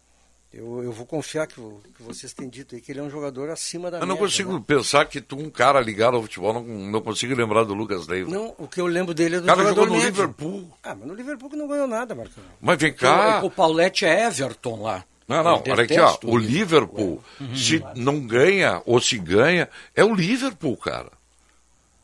[0.57, 3.09] Eu, eu vou confiar que, o- que vocês têm dito aí que ele é um
[3.11, 4.63] jogador acima da Eu não média, consigo né?
[4.65, 8.31] pensar que tu, um cara ligado ao futebol, não, não consigo lembrar do Lucas Leiva.
[8.31, 10.09] Não, o que eu lembro dele é do o cara jogador jogou no médio.
[10.21, 10.77] Liverpool.
[10.81, 12.43] Ah, mas no Liverpool que não ganhou nada, Marcão.
[12.59, 13.41] Mas vem cá.
[13.43, 15.03] O Paulette é Everton lá.
[15.27, 16.17] Não, não, Eu olha aqui, ó.
[16.23, 17.21] O Liverpool,
[17.55, 21.11] se não ganha ou se ganha, é o Liverpool, cara.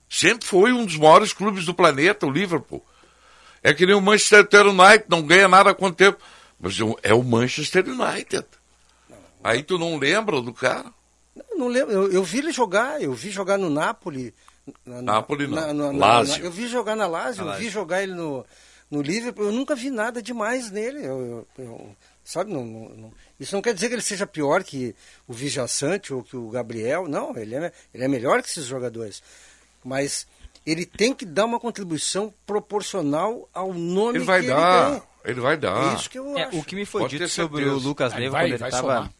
[0.10, 2.86] Sempre foi um dos maiores clubes do planeta, o Liverpool.
[3.64, 6.20] É que nem o Manchester United, não ganha nada há quanto tempo.
[6.64, 8.46] Mas é o Manchester United.
[9.44, 10.86] Aí tu não lembra do cara?
[11.52, 14.34] Eu não lembro, eu, eu vi ele jogar, eu vi jogar no Napoli.
[14.86, 16.40] Na, na- Napoli não, na- na- Lazio.
[16.40, 18.46] na- eu vi jogar na Lazio, eu vi jogar ele no,
[18.90, 21.06] no Liverpool, eu nunca vi nada demais nele.
[21.06, 24.96] Eu, eu- sabe, não, não- não- isso não quer dizer que ele seja pior que
[25.28, 29.22] o Vijaçante ou que o Gabriel, não, ele é, ele é melhor que esses jogadores.
[29.84, 30.26] Mas
[30.66, 34.92] ele tem que dar uma contribuição proporcional ao nome Ele vai que dar.
[34.92, 35.13] ele tem.
[35.24, 35.92] Ele vai dar.
[35.94, 36.58] É isso que eu É, acho.
[36.60, 39.12] o que me foi Pode dito sobre o Lucas Aí Leiva quando ele tava somar.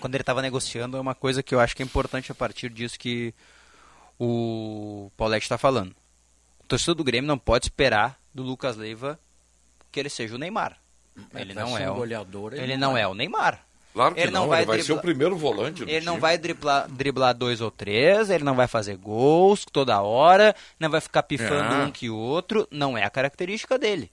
[0.00, 2.70] quando ele estava negociando é uma coisa que eu acho que é importante a partir
[2.70, 3.34] disso que
[4.18, 5.90] o Paulette está falando.
[6.60, 9.18] O torcedor do Grêmio não pode esperar do Lucas Leiva
[9.92, 10.76] que ele seja o Neymar.
[11.34, 13.02] Ele não ser é o goleador, ele ele não não é.
[13.02, 13.60] é o Neymar.
[13.94, 16.12] Claro que Ele não, não vai ele vai ser driblar- o primeiro volante Ele não
[16.14, 16.20] time.
[16.20, 21.00] vai driblar, driblar dois ou três, ele não vai fazer gols toda hora, não vai
[21.00, 21.84] ficar pifando É.
[21.86, 24.10] um que outro, não é a característica dele.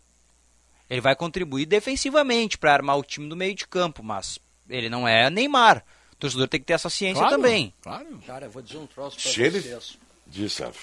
[0.94, 4.38] Ele vai contribuir defensivamente para armar o time do meio de campo, mas
[4.70, 5.84] ele não é Neymar.
[6.12, 7.74] O torcedor tem que ter essa ciência Claro, também.
[7.82, 8.20] Claro.
[8.28, 9.98] Cara, eu vou dizer um troço ele- vocês.
[10.28, 10.80] Diz, Sérgio.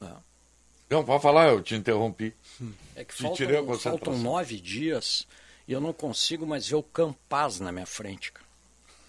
[0.00, 0.16] Ah.
[0.88, 2.32] Não, pode falar, eu te interrompi.
[2.94, 3.98] É que Te faltam, tirei a concentração.
[3.98, 5.26] faltam nove dias
[5.68, 8.46] e eu não consigo mais ver o Campaz na minha frente, cara.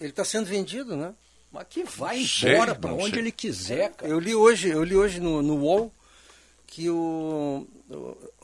[0.00, 1.14] Ele está sendo vendido, né?
[1.50, 3.18] Mas que vai Sei, embora pra não onde sei.
[3.20, 4.12] ele quiser, cara.
[4.12, 5.90] Eu li hoje, eu li hoje no, no UOL
[6.70, 7.94] que o, o,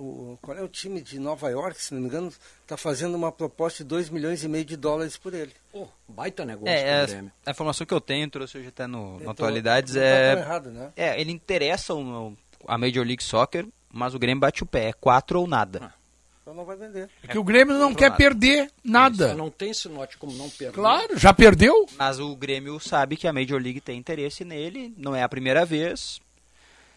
[0.02, 3.30] o- qual é o time de Nova York, se não me engano, está fazendo uma
[3.30, 5.52] proposta de 2 milhões e meio de dólares por ele.
[5.70, 7.32] Pô, baita negócio É, é, Grêmio.
[7.44, 10.32] a informação que eu tenho, trouxe hoje até no, no Então, Atualidades, não tá é,
[10.32, 10.92] errado, né?
[10.96, 11.20] é.
[11.20, 12.34] Ele interessa o-
[12.66, 14.88] a Major League Soccer, mas o Grêmio bate o pé.
[14.88, 15.92] É quatro ou nada.
[16.40, 17.08] Então não vai vender.
[17.22, 19.28] É que o Grêmio não quer perder nada.
[19.30, 20.74] Só não tem esse note como não perder.
[20.74, 21.86] Claro, já perdeu?
[21.98, 25.64] Mas o Grêmio sabe que a Major League tem interesse nele, não é a primeira
[25.64, 26.20] vez.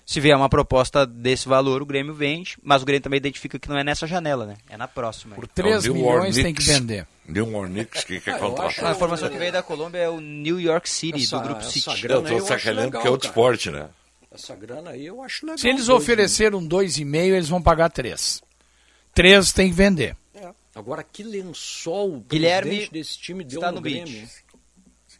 [0.09, 3.67] Se vier uma proposta desse valor, o Grêmio vende, mas o Grêmio também identifica que
[3.67, 4.55] não é nessa janela, né?
[4.69, 5.35] É na próxima.
[5.35, 7.05] Por É o 3 New milhões tem que vender.
[7.27, 8.85] New Orleans que quer Ah, eu contratar.
[8.85, 12.01] A informação que veio da Colômbia é o New York City, Essa- do Grupo City.
[12.01, 13.89] grana Eu aí acho sacaneando legal, que é outro esporte, né?
[14.33, 15.57] Essa grana aí eu acho legal.
[15.57, 18.41] Se eles dois, ofereceram 2,5, eles vão pagar 3.
[19.13, 20.15] 3 tem que vender.
[20.33, 20.53] né?
[20.73, 24.05] Agora, que lençol o Guilherme presidente desse time deu está no, no Grêmio.
[24.05, 24.19] beat.
[24.19, 24.29] hein?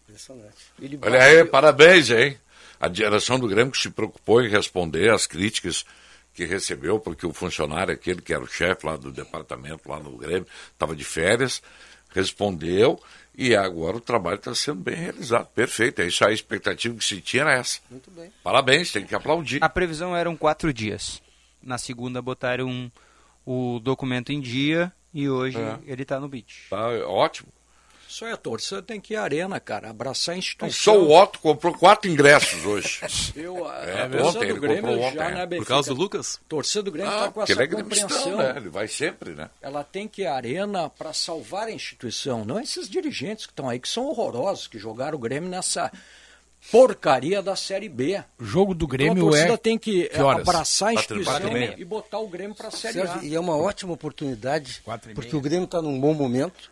[0.07, 0.55] Impressionante.
[0.81, 2.38] Ele Olha aí, bateu- parabéns, hein?
[2.80, 5.86] A direção do Grêmio que se preocupou em responder às críticas
[6.34, 10.15] que recebeu, porque o funcionário, aquele que era o chefe lá do departamento, lá no
[10.17, 11.61] Grêmio, estava de férias,
[12.13, 12.99] respondeu
[13.36, 15.47] e agora o trabalho está sendo bem realizado.
[15.47, 17.80] Perfeito, é isso aí, a expectativa que se tinha era essa.
[17.89, 18.32] Muito bem.
[18.43, 19.63] Parabéns, tem que aplaudir.
[19.63, 21.21] A previsão eram quatro dias.
[21.61, 22.91] Na segunda botaram
[23.45, 25.80] o documento em dia e hoje É.
[25.86, 26.67] ele está no beat.
[26.69, 27.49] Tá ótimo.
[28.08, 29.89] Só é a torcida tem que ir à arena, cara.
[29.89, 30.93] Abraçar a instituição.
[30.93, 33.01] só o Otto comprou quatro ingressos hoje.
[33.36, 35.45] Eu, a É, a torcida ontem, do Grêmio comprou já ontem, na é.
[35.45, 35.66] Benfica.
[35.66, 36.39] Por causa do Lucas?
[36.47, 38.38] torcida do Grêmio Ah, está com essa ele é compreensão.
[38.38, 38.53] né?
[38.55, 39.49] Ele vai sempre, né?
[39.62, 43.68] Ela tem que ir à arena para salvar a instituição, não esses dirigentes que estão
[43.70, 45.91] aí, que são horrorosos, que jogaram o Grêmio nessa
[46.72, 48.24] porcaria da Série B.
[48.39, 49.58] O jogo do Então a Grêmio torcida é.
[49.58, 50.47] tem que, que horas?
[50.47, 51.76] abraçar a e instituição meia.
[51.78, 53.24] e botar o Grêmio para a Série Sérgio, A.
[53.24, 56.72] e é uma ótima oportunidade, Quatro e porque o Grêmio está num bom momento.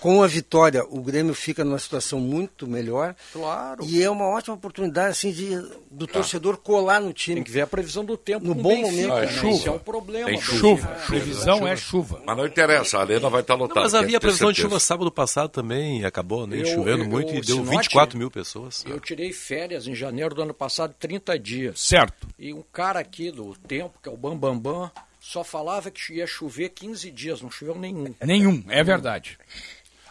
[0.00, 3.16] Com a vitória, o Grêmio fica numa situação muito melhor.
[3.32, 3.84] Claro.
[3.84, 5.56] E é uma ótima oportunidade assim, de,
[5.90, 7.36] do torcedor colar no time.
[7.36, 9.24] Tem que ver a previsão do tempo No bom Benfica, momento, né?
[9.24, 9.56] é chuva.
[9.56, 10.26] Esse é o problema.
[10.26, 10.86] Tem Chuva.
[11.06, 12.22] Previsão é chuva.
[12.24, 13.80] Mas não interessa, a arena vai estar Não, lotada.
[13.80, 14.68] mas havia previsão de certeza.
[14.74, 17.76] chuva sábado passado também e acabou nem Eu- chovendo eu- muito e o deu Sinote-
[17.78, 18.84] 24 mil pessoas.
[18.86, 21.80] Eu tirei férias em janeiro do ano passado, 30 dias.
[21.80, 22.28] Certo.
[22.38, 24.90] E um cara aqui do tempo, que é o Bambambam, Bam Bam,
[25.20, 28.14] só falava que ia chover 15 dias, não choveu nenhum.
[28.24, 29.36] Nenhum, é verdade.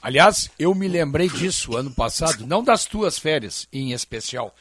[0.01, 4.55] Aliás, eu me lembrei disso ano passado, não das tuas férias em especial,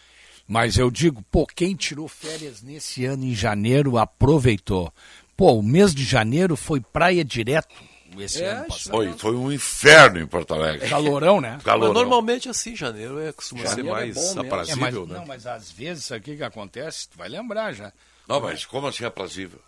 [0.48, 4.92] mas eu digo, pô, quem tirou férias nesse ano em janeiro aproveitou.
[5.36, 7.74] Pô, o mês de janeiro foi praia direto
[8.18, 8.90] esse É, ano passado.
[8.92, 10.88] Foi, foi um inferno em Porto Alegre.
[10.88, 11.58] Calorão, né?
[11.62, 11.88] Calor.
[11.88, 14.40] Mas normalmente assim, janeiro é, costuma Janeiro ser é mais bom mesmo.
[14.40, 15.14] É, mas, aprazível, né?
[15.18, 17.92] não, mas às vezes isso aqui que acontece, tu vai lembrar já.
[18.26, 19.60] Não, mas como assim aprazível?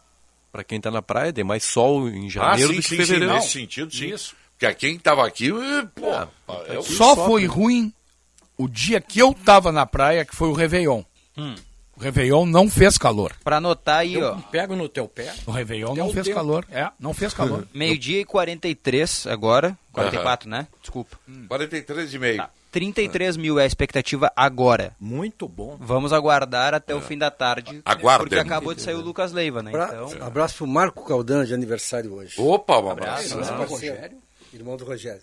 [0.50, 2.94] Pra quem tá na praia, tem mais sol em Ah, janeiro sim, do que sim,
[2.94, 3.34] em sim, fevereiro.
[3.34, 4.06] nesse sentido, sim.
[4.06, 4.34] Isso.
[4.58, 5.50] Porque quem estava aqui,
[5.94, 7.92] pô, eu- Só só foi ruim
[8.56, 11.02] o dia que eu tava na praia, que foi o Réveillon.
[11.96, 13.32] O Réveillon não fez calor.
[13.44, 15.32] Para anotar aí, ó, Eu pego no teu pé.
[15.46, 16.36] O Réveillon não fez tempo.
[16.36, 16.64] calor.
[16.70, 17.66] É, não fez calor.
[17.74, 19.76] meio-dia e 43 agora.
[19.92, 20.66] 44, né?
[20.80, 21.18] Desculpa.
[21.48, 22.36] 43 e meio.
[22.38, 22.50] Tá.
[22.70, 24.94] 33 mil é a expectativa agora.
[25.00, 25.76] Muito bom.
[25.80, 27.80] Vamos aguardar até o fim da tarde.
[27.84, 28.28] Aguardem.
[28.28, 29.70] Porque acabou de sair o Lucas Leiva, né?
[29.74, 32.34] Abra- Então, Abraço pro Marco Caldana de aniversário hoje.
[32.38, 33.38] Opa, um abraço.
[33.38, 33.94] Irmão do parceiro.
[33.96, 34.18] Rogério.
[34.52, 35.22] Irmão do Rogério.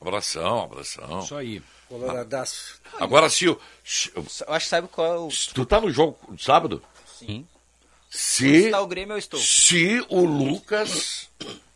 [0.00, 1.20] Abração, abração.
[1.20, 1.62] Isso aí.
[1.88, 2.80] Coloradaço.
[3.00, 5.30] Agora, se, o- se- eu acho que sabe qual é o.
[5.30, 6.82] se tu tá no jogo de sábado,
[7.18, 7.46] Sim.
[8.10, 9.40] se, Se tá o Grêmio, eu estou.
[9.40, 11.28] se o Lucas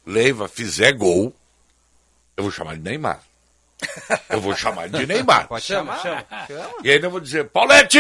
[0.05, 1.35] Leiva fizer gol,
[2.37, 3.23] eu vou chamar de Neymar.
[4.29, 5.49] Eu vou chamar de Neymar.
[5.49, 6.27] Pode chamar.
[6.85, 7.99] E ainda vou dizer, Paulette,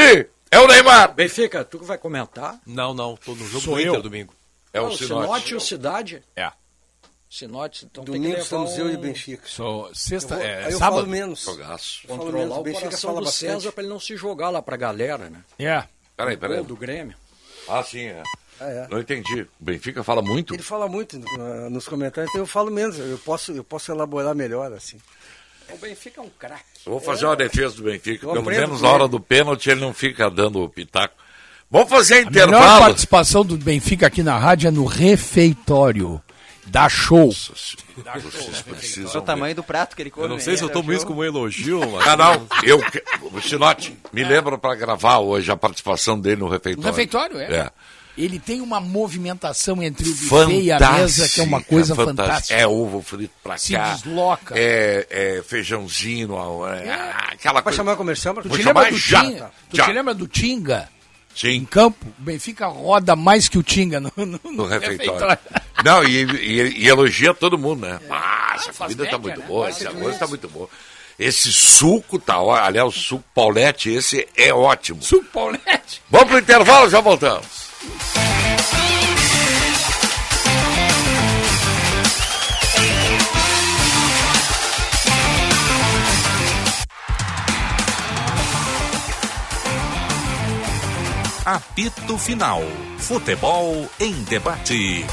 [0.51, 1.14] é o Neymar.
[1.14, 2.61] Benfica, tu que vai comentar?
[2.66, 3.93] Não, não, tô no jogo Sou do eu.
[3.93, 4.35] Inter domingo.
[4.75, 5.23] É Ah, o o Sinote.
[5.27, 6.23] Sinote e o Cidade?
[6.37, 6.53] É.
[7.33, 8.91] Sinote, então tem Domingo que levar estamos eu um...
[8.91, 9.43] e Benfica.
[9.47, 10.97] Sou sexta, Eu vou- é, aí eu sábado.
[10.97, 11.41] falo menos.
[11.45, 12.01] Jogaço.
[12.09, 12.59] falo Controlar menos.
[12.59, 13.53] o Benfica coração fala do bastante.
[13.53, 15.39] César pra ele não se jogar lá pra galera, né?
[15.59, 15.85] É.
[16.16, 16.57] Peraí, peraí.
[16.57, 17.14] Gol do Grêmio.
[17.68, 18.20] Ah, sim, é.
[18.61, 18.89] Ah, é.
[18.91, 19.43] Não entendi.
[19.43, 20.53] O Benfica fala muito.
[20.55, 22.99] Ele fala muito no- nos comentários, então eu falo menos.
[22.99, 24.99] Eu posso, eu posso elaborar melhor, assim.
[25.72, 26.64] O Benfica é um craque.
[26.85, 28.26] Vou fazer uma defesa do Benfica.
[28.26, 31.14] Eu Pelo menos na hora do pênalti ele não fica dando o pitaco.
[31.70, 32.81] Vamos fazer A melhor intervalo.
[32.87, 36.20] participação do Benfica aqui na rádio é no refeitório.
[36.67, 37.33] Dá show.
[37.33, 40.27] Vocês Olha precisam o tamanho do prato que ele come.
[40.27, 40.75] Eu não sei se eu né?
[40.75, 42.07] tomo isso como um elogio, mas...
[42.07, 42.47] Ah, não.
[42.63, 42.81] Eu,
[43.33, 46.83] o Sinote, me lembra para gravar hoje a participação dele no refeitório.
[46.83, 47.45] No refeitório, é.
[47.53, 47.71] É.
[48.19, 52.23] Ele tem uma movimentação entre o buffet e a mesa que é uma coisa fantástica.
[52.25, 52.61] fantástica.
[52.61, 53.95] É ovo frito pra Se cá.
[53.95, 54.55] desloca.
[54.59, 56.35] É, é feijãozinho,
[56.67, 56.93] é, É.
[57.33, 57.77] aquela Vai coisa.
[57.79, 58.35] chamar o comercial?
[58.35, 58.53] Marcos?
[58.53, 59.51] Tu te, lembra do já, Tinga?
[59.71, 59.85] Tu já.
[59.87, 60.89] te lembra do Tinga?
[61.43, 65.38] Em Sim, campo, o Benfica roda mais que o Tinga no, no, no refeitório.
[65.84, 67.99] Não, e, e- e elogia todo mundo, né?
[68.11, 69.47] Ah, essa comida tá média, muito né?
[69.47, 70.28] boa, esse arroz tá isso.
[70.28, 70.68] muito bom.
[71.18, 75.03] Esse suco tá, ó, aliás, o suco Paulette, esse é ótimo.
[75.03, 76.03] Suco Paulette.
[76.11, 77.47] Vamos pro intervalo, já voltamos.
[91.51, 92.63] Apito Final.
[92.99, 95.05] Futebol em debate.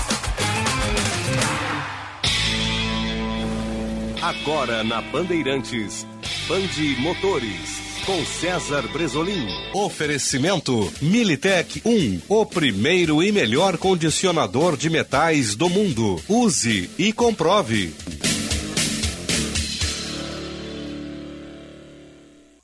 [4.21, 6.05] Agora na Bandeirantes,
[6.47, 9.47] Bande Motores, com César Bresolim.
[9.73, 16.21] Oferecimento Militec 1, o primeiro e melhor condicionador de metais do mundo.
[16.29, 17.95] Use e comprove.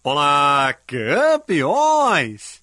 [0.04, 2.63] Olá, campeões!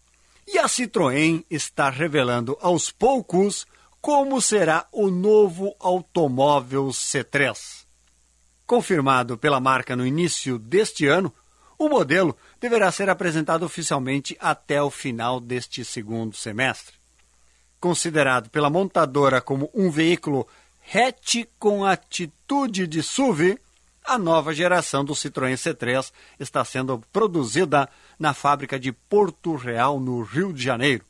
[0.53, 3.69] E a Citroën está revelando aos poucos
[4.01, 7.87] como será o novo automóvel C3.
[8.67, 11.33] Confirmado pela marca no início deste ano,
[11.79, 16.97] o modelo deverá ser apresentado oficialmente até o final deste segundo semestre.
[17.79, 20.49] Considerado pela montadora como um veículo
[20.93, 23.57] hatch com atitude de SUV,
[24.11, 27.89] a nova geração do Citroën C3 está sendo produzida
[28.19, 31.05] na fábrica de Porto Real, no Rio de Janeiro.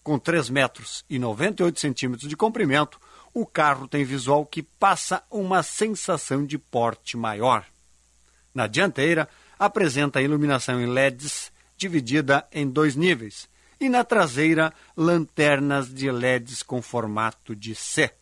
[0.00, 3.00] Com 3 metros e 98 centímetros de comprimento,
[3.34, 7.66] o carro tem visual que passa uma sensação de porte maior.
[8.54, 9.28] Na dianteira,
[9.58, 13.48] apresenta iluminação em LEDs dividida em dois níveis,
[13.80, 18.12] e na traseira, lanternas de LEDs com formato de C.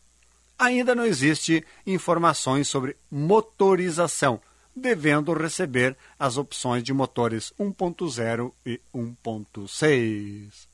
[0.59, 4.41] Ainda não existe informações sobre motorização,
[4.75, 10.67] devendo receber as opções de motores 1.0 e 1.6.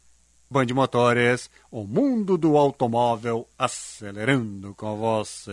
[0.50, 5.52] Band Motores, o mundo do automóvel acelerando com você.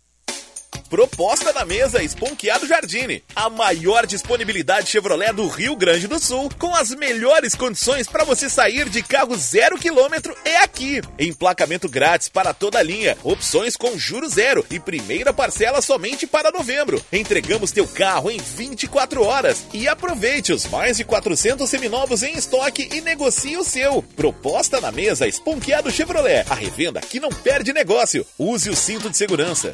[0.91, 3.23] Proposta na mesa Esponqueado Jardine.
[3.33, 8.49] A maior disponibilidade Chevrolet do Rio Grande do Sul, com as melhores condições para você
[8.49, 11.01] sair de carro zero quilômetro é aqui.
[11.17, 16.51] Emplacamento grátis para toda a linha, opções com juro zero e primeira parcela somente para
[16.51, 17.01] novembro.
[17.09, 22.89] Entregamos teu carro em 24 horas e aproveite os mais de 400 seminovos em estoque
[22.91, 24.03] e negocie o seu.
[24.17, 26.45] Proposta na mesa Esponqueado Chevrolet.
[26.49, 28.27] A revenda que não perde negócio.
[28.37, 29.73] Use o cinto de segurança.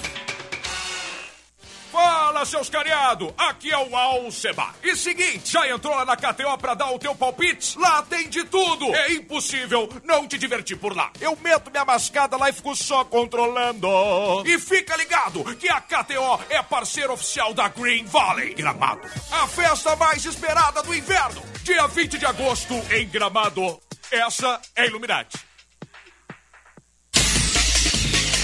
[2.01, 3.31] Fala, seus cariados!
[3.37, 4.73] Aqui é o Alceba.
[4.81, 7.77] E seguinte, já entrou lá na KTO pra dar o teu palpite?
[7.77, 8.91] Lá tem de tudo!
[8.95, 11.11] É impossível não te divertir por lá.
[11.21, 13.87] Eu meto minha mascada lá e fico só controlando.
[14.47, 19.07] E fica ligado que a KTO é parceiro oficial da Green Valley Gramado.
[19.31, 21.43] A festa mais esperada do inverno.
[21.61, 23.79] Dia 20 de agosto em Gramado.
[24.11, 25.50] Essa é Illuminati.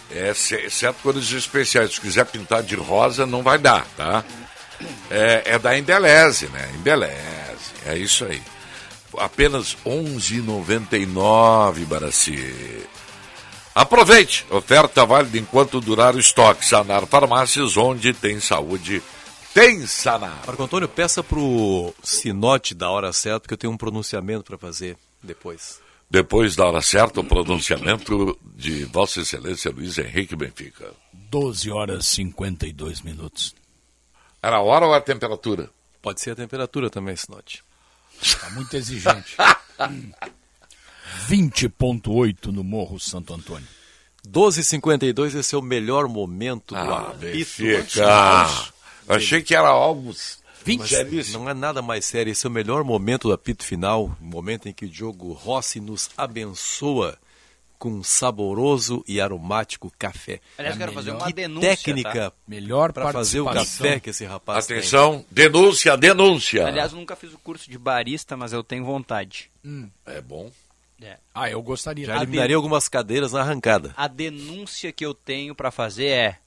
[0.09, 1.93] É, exceto cores especiais.
[1.93, 4.25] Se quiser pintar de rosa, não vai dar, tá?
[5.09, 6.71] É, é da Embeleze, né?
[6.75, 7.73] Embeleze.
[7.85, 8.41] É isso aí.
[9.17, 12.85] Apenas R$ 11,99, Baraci.
[13.73, 16.65] Aproveite, oferta válida enquanto durar o estoque.
[16.65, 19.03] Sanar Farmácias, onde tem saúde,
[19.53, 20.43] tem Sanar.
[20.45, 24.97] Marco Antônio, peça pro Sinote da hora certa, porque eu tenho um pronunciamento para fazer
[25.21, 25.79] depois.
[26.09, 30.91] Depois da hora certa, o pronunciamento de Vossa Excelência Luiz Henrique Benfica.
[31.13, 33.53] 12 horas e 52 minutos.
[34.41, 35.69] Era a hora ou a temperatura?
[36.01, 37.63] Pode ser a temperatura também, Sinote.
[38.21, 39.35] Está muito exigente.
[41.27, 43.67] 20.8 no Morro Santo Antônio.
[44.27, 47.19] 12h52, esse é o melhor momento do Ah, apito.
[47.19, 48.05] Benfica.
[49.07, 50.13] Achei que era algo...
[50.65, 54.25] Mas não é nada mais sério, esse é o melhor momento do apito final, o
[54.25, 57.17] momento em que o Diogo Rossi nos abençoa
[57.77, 60.39] com um saboroso e aromático café.
[60.57, 61.69] Aliás, É quero fazer uma que denúncia.
[61.69, 62.37] técnica tá?
[62.47, 64.77] Melhor para fazer o café que esse rapaz tem.
[64.77, 66.65] Atenção, denúncia, denúncia.
[66.65, 69.51] Aliás, eu nunca fiz o curso de barista, mas eu tenho vontade.
[70.05, 70.51] É bom.
[71.33, 72.07] Ah, eu gostaria.
[72.07, 73.93] Já eliminaria algumas cadeiras na arrancada.
[73.95, 76.37] A denúncia que eu tenho pra fazer é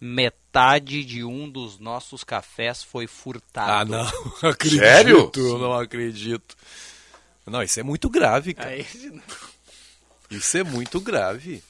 [0.00, 3.70] metade de um dos nossos cafés foi furtado.
[3.70, 4.10] Ah, não
[4.50, 4.80] acredito.
[4.80, 5.30] Sério?
[5.36, 6.56] Eu não acredito.
[7.46, 8.70] Não, isso é muito grave, cara.
[8.70, 8.86] Aí,
[10.36, 11.62] Isso é muito grave.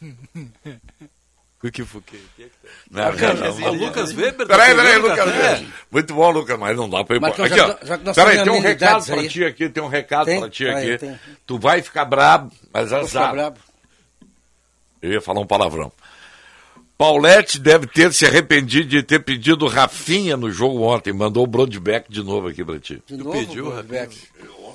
[1.60, 2.00] O que foi?
[2.00, 2.70] O que que é que tem?
[2.88, 3.72] Não, não, não.
[3.72, 4.46] O Lucas Weber.
[4.46, 5.26] tá Peraí, peraí, pegando Lucas.
[5.34, 5.66] Weber.
[5.90, 8.14] Muito bom, Lucas, mas não dá pra ir já Aqui, ó.
[8.14, 10.38] Peraí, tem um recado pra ti aqui, tem um recado Tem?
[10.38, 11.18] pra ti aqui.
[11.44, 13.32] Tu vai ficar brabo, mas Vou ficar azar.
[13.32, 13.58] brabo.
[15.02, 15.90] Eu ia falar um palavrão.
[16.96, 21.12] Paulette deve ter se arrependido de ter pedido Rafinha no jogo ontem.
[21.12, 23.02] Mandou o Brodbeck de novo aqui pra ti.
[23.06, 23.72] De Tu novo, pediu.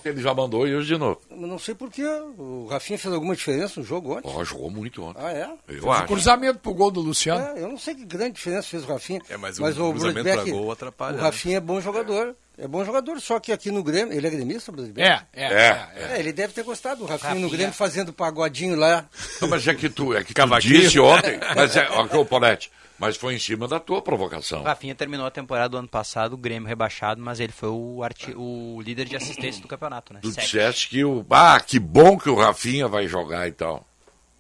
[0.04, 1.22] Ontem ele já mandou e hoje de novo.
[1.32, 2.04] Não sei porquê.
[2.38, 4.30] O Rafinha fez alguma diferença no jogo ontem.
[4.30, 5.22] Ó, jogou muito ontem.
[5.24, 5.49] Ah, é?
[5.70, 6.08] Eu acho.
[6.08, 7.41] Cruzamento pro gol do Luciano.
[7.58, 9.22] É, eu não sei que grande diferença fez o Rafinha.
[9.30, 11.24] É, mas mas o o cruzamento pra gol atrapalha, O né?
[11.24, 12.36] Rafinha é bom jogador.
[12.58, 14.14] É bom jogador, só que aqui no Grêmio.
[14.14, 15.01] Ele é gremista, o Brudbeck?
[15.01, 15.88] É, é, É.
[15.95, 16.14] é.
[16.16, 17.58] É, ele deve ter gostado do Rafinha, no Rafinha.
[17.58, 19.08] Grêmio fazendo pagodinho lá.
[19.41, 21.39] Não, mas é que tu, é que tu disse ontem.
[21.56, 24.61] Mas é, ó, o Paulette, mas foi em cima da tua provocação.
[24.61, 28.03] O Rafinha terminou a temporada do ano passado, o Grêmio rebaixado, mas ele foi o,
[28.03, 30.19] arti- o líder de assistência do campeonato, né?
[30.21, 30.45] Tu Sete.
[30.45, 31.25] disseste que o.
[31.29, 33.85] Ah, que bom que o Rafinha vai jogar e tal.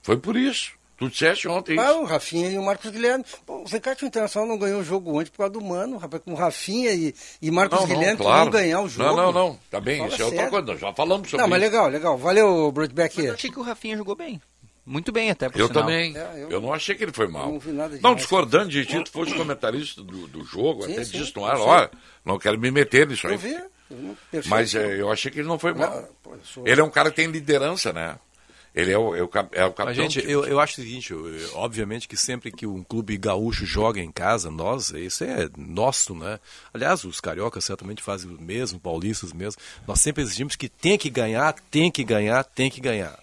[0.01, 0.71] Foi por isso.
[0.95, 1.99] Tu disseste ontem Ah, isso.
[2.01, 3.25] o Rafinha e o Marcos Guilherme.
[3.45, 6.21] Pô, o Zecate Internacional não ganhou o jogo ontem por causa do Mano, rapaz.
[6.23, 8.45] Com o Rafinha e, e Marcos Não, não, Guilherme claro.
[8.45, 9.09] não ganhar o jogo.
[9.09, 9.59] Não, não, não.
[9.71, 10.67] Tá bem, Fala isso é outra coisa.
[10.67, 11.71] Nós já falamos sobre Não, mas isso.
[11.71, 12.17] legal, legal.
[12.17, 13.19] Valeu, Broadback.
[13.25, 14.39] Eu achei que o Rafinha jogou bem.
[14.85, 15.83] Muito bem até, por Eu sinal.
[15.83, 16.15] também.
[16.17, 16.49] É, eu...
[16.51, 17.51] eu- não achei que ele foi mal.
[17.51, 21.05] não vi nada Não, discordando de ti, tu fosse comentarista do, do jogo, Sim, até
[21.05, 21.63] sim, disse no ar, sim.
[21.63, 21.91] olha,
[22.25, 23.33] não quero me meter nisso aí.
[23.33, 23.53] Eu vi.
[23.53, 24.17] eu.
[24.47, 25.89] Mas é, eu achei que ele não foi mal.
[25.89, 28.17] Não, pô, eu sou- Ele é um cara que tem liderança, né?
[28.75, 29.85] Ele é o, é o, é o capitão.
[29.85, 33.15] Mas, gente, eu, eu acho o seguinte, eu- eu- obviamente que sempre que um clube
[33.17, 36.39] gaúcho joga em casa, nós, isso é nosso, né?
[36.73, 39.61] Aliás, os cariocas certamente fazem o mesmo, paulistas mesmo.
[39.87, 43.17] Nós sempre exigimos que tem que ganhar, tem que ganhar, tem que ganhar.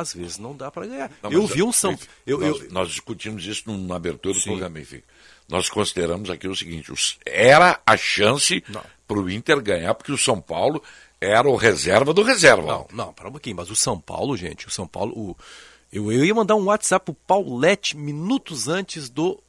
[0.00, 1.10] Às vezes não dá para ganhar.
[1.22, 1.98] Não, eu vi um São...
[2.26, 4.50] Eu, nós, eu, nós discutimos isso na abertura do Sim.
[4.50, 5.02] programa, enfim.
[5.48, 6.92] Nós consideramos aqui o seguinte:
[7.24, 8.62] era a chance
[9.06, 10.82] para o Inter ganhar, porque o São Paulo
[11.20, 12.66] era o reserva do reserva.
[12.66, 15.36] Não, não, para um pouquinho, mas o São Paulo, gente, o São Paulo, o,
[15.92, 19.42] eu, eu ia mandar um WhatsApp pro Paulette minutos antes do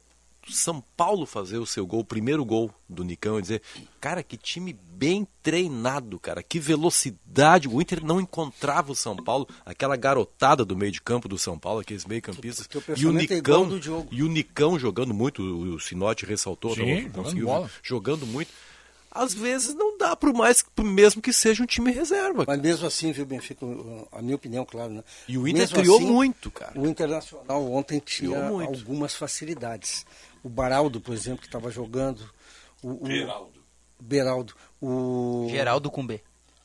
[0.54, 3.62] São Paulo fazer o seu gol, o primeiro gol do Nicão, e dizer,
[4.00, 7.68] cara, que time bem treinado, cara, que velocidade.
[7.68, 11.58] O Inter não encontrava o São Paulo, aquela garotada do meio de campo do São
[11.58, 12.68] Paulo, aqueles meio campistas.
[12.96, 13.68] E o é Nicão,
[14.10, 17.70] e o Nicão jogando muito, o, o Sinote ressaltou, Sim, não, jogando conseguiu, bola.
[17.82, 18.50] jogando muito.
[19.12, 22.44] Às vezes não dá pro mais, mesmo que seja um time reserva.
[22.46, 23.66] Mas mesmo assim, viu, Benfica,
[24.12, 25.02] a minha opinião, claro, né?
[25.26, 26.78] E o Inter Mesmo criou assim, muito, cara.
[26.78, 30.06] O Internacional ontem tinha algumas facilidades.
[30.42, 32.28] O Baraldo, por exemplo, que estava jogando.
[32.82, 33.60] O, o Beraldo.
[34.00, 34.54] Beraldo.
[34.80, 36.20] O, Geraldo com B.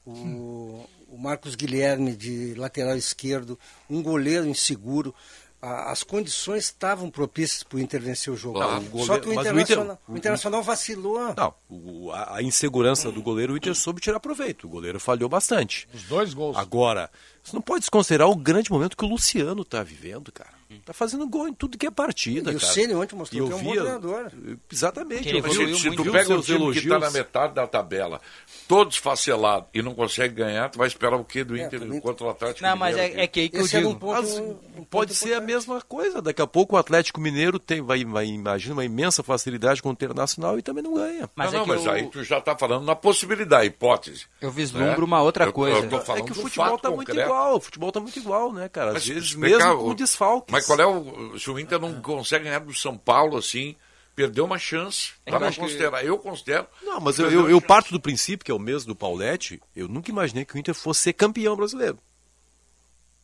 [0.06, 3.60] o, o Marcos Guilherme de lateral esquerdo,
[3.90, 5.14] um goleiro inseguro.
[5.62, 8.60] As condições estavam propícias para o Inter vencer o jogo.
[8.60, 8.84] Claro.
[8.94, 11.34] O Só que o goleiro- mas o Inter- Internacional, o Internacional vacilou.
[11.36, 14.68] Não, o- a insegurança do goleiro, o Inter soube tirar proveito.
[14.68, 15.88] O goleiro falhou bastante.
[15.92, 16.56] Os dois gols.
[16.56, 17.10] Agora,
[17.44, 20.54] você não pode desconsiderar o grande momento que o Luciano está vivendo, cara.
[20.84, 22.74] Tá fazendo gol em tudo que é partida, E o cara.
[22.74, 24.32] Ceni ontem mostrou que eu é um bom via- treinador.
[24.72, 25.30] Exatamente.
[25.36, 26.04] Eu Se, se muito.
[26.04, 27.00] tu pega um seus time que está elogios.
[27.02, 28.22] na metade da tabela,
[28.68, 32.26] todo esfacelado e não consegue ganhar, tu vai esperar o quê do Inter também- contra
[32.26, 33.96] o Atlético Não, mas Mineiro é, é que aí que eu Esse era digo.
[33.96, 36.22] um ponto, Mas um ponto pode ser a mesma coisa.
[36.22, 39.92] Daqui a pouco o Atlético Mineiro tem, vai, vai imagina uma imensa facilidade com o
[39.92, 41.30] Internacional e também não ganha.
[41.36, 44.26] Mas não, é não, que mas eu, aí tu já está falando na possibilidade, hipótese.
[44.42, 45.06] eu vislumbro né?
[45.06, 45.78] uma outra Eu- coisa.
[45.80, 47.30] eu tô falando é que o futebol tá muito concreto.
[47.30, 47.56] igual.
[47.56, 48.88] O futebol tá muito igual, né, cara?
[48.90, 50.52] Às Mas vezes mesmo o- com desfalques.
[50.52, 51.38] Mas qual é o.
[51.39, 53.76] Se o Inter não consegue ganhar do São Paulo assim,
[54.16, 55.11] perdeu uma chance.
[55.26, 56.05] É Dá que eu acho que- considerar.
[56.05, 56.68] Eu considero.
[56.84, 59.88] Não, mas eu, eu, eu parto do princípio, que é o mesmo do Paulette, eu
[59.88, 61.97] nunca imaginei que o Inter fosse ser campeão brasileiro.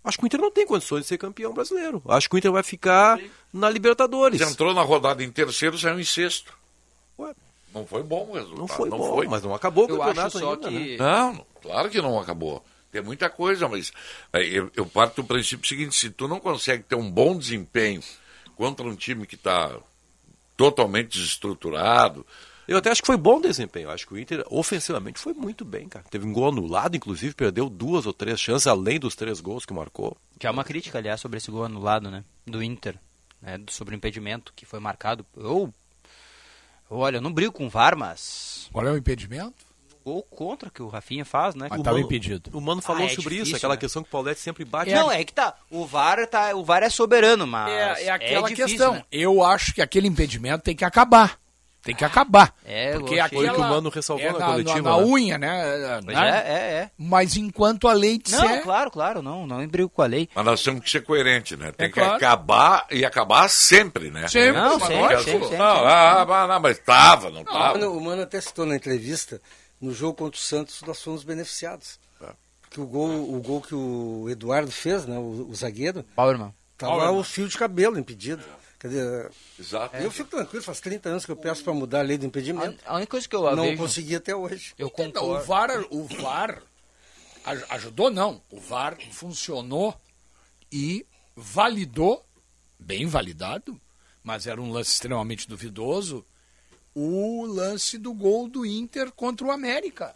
[0.03, 2.01] Acho que o Inter não tem condições de ser campeão brasileiro.
[2.07, 3.19] Acho que o Inter vai ficar
[3.53, 4.39] na Libertadores.
[4.41, 6.57] Você entrou na rodada em terceiro, saiu em sexto.
[7.19, 7.33] Ué,
[7.71, 8.57] Não foi bom o resultado.
[8.59, 9.27] não foi não bom, foi.
[9.27, 10.97] mas não acabou o Eu acho campeonato só ainda, que.
[10.97, 10.97] né?
[10.97, 12.65] Não, claro que não acabou.
[12.91, 13.93] Tem muita coisa, mas
[14.33, 18.01] é, eu, eu parto do princípio seguinte: se tu não consegue ter um bom desempenho
[18.55, 19.79] contra um time que está
[20.57, 22.25] totalmente desestruturado,
[22.67, 23.89] Eu até acho que foi bom o desempenho.
[23.89, 26.05] Acho que o Inter, ofensivamente, foi muito bem, cara.
[26.09, 29.73] Teve um gol anulado, inclusive, perdeu duas ou três chances, além dos três gols que
[29.73, 30.15] marcou.
[30.39, 32.23] Que é uma crítica, aliás, sobre esse gol anulado, né?
[32.45, 32.97] Do Inter.
[33.41, 35.25] Né, sobre o impedimento que foi marcado.
[35.35, 35.73] Eu.
[36.89, 38.69] Olha, eu não brigo com o VAR, mas.
[38.71, 39.65] Qual é o impedimento?
[40.03, 41.67] Gol contra que o Rafinha faz, né?
[41.69, 42.49] Mas O estava Mano- impedido.
[42.53, 43.79] O Mano falou Ah, é sobre isso, difícil, aquela né?
[43.79, 44.91] questão que o Paulette sempre bate.
[44.93, 45.53] Não, é que tá.
[45.69, 47.69] O VAR, tá, o VAR é soberano, mas.
[47.99, 48.93] É, é aquela difícil, questão.
[48.93, 49.03] né?
[49.11, 51.39] Eu acho que aquele impedimento tem que acabar.
[51.83, 52.53] Tem que acabar.
[52.63, 54.91] É, Porque achei- Foi o aquela que o Mano ressalvou é na na, coletiva, na,
[54.91, 55.03] na né?
[55.03, 55.99] unha, né?
[56.05, 56.29] Pois né?
[56.29, 56.91] é, é, é.
[56.95, 58.39] Mas enquanto a lei disser...
[58.47, 60.29] Não, claro, claro, não, não brigo com a lei.
[60.35, 61.71] mas nós temos que ser coerentes, né?
[61.75, 62.13] Tem É que claro.
[62.17, 64.27] acabar e acabar sempre, né?
[64.27, 65.23] Sempre, Não, mas sempre, lógico.
[65.23, 65.57] sempre, sempre.
[65.57, 67.73] Não, ah, ah, não, mas estava, não O estava.
[67.73, 69.41] Mano, o Mano até citou na entrevista,
[69.81, 71.99] no jogo contra o Santos, nós fomos beneficiados.
[72.61, 76.53] Porque o gol, o gol que o Eduardo fez, né, o, o zagueiro, Bauerman.
[76.77, 77.19] tava Bauerman.
[77.19, 78.41] o fio de cabelo impedido.
[78.79, 79.97] Quer dizer, Exato.
[79.97, 82.81] eu fico tranquilo, faz 30 anos que eu peço para mudar a lei do impedimento.
[82.85, 83.77] A única coisa que eu Não vejo...
[83.77, 84.73] consegui até hoje.
[84.77, 85.39] Eu Então, o.
[85.41, 86.63] VAR, o VAR
[87.45, 88.41] aj- ajudou, não.
[88.49, 89.93] O VAR funcionou
[90.71, 91.05] e
[91.35, 92.25] validou,
[92.79, 93.79] bem validado,
[94.23, 96.25] mas era um lance extremamente duvidoso,
[96.95, 100.15] o lance do gol do Inter contra o América.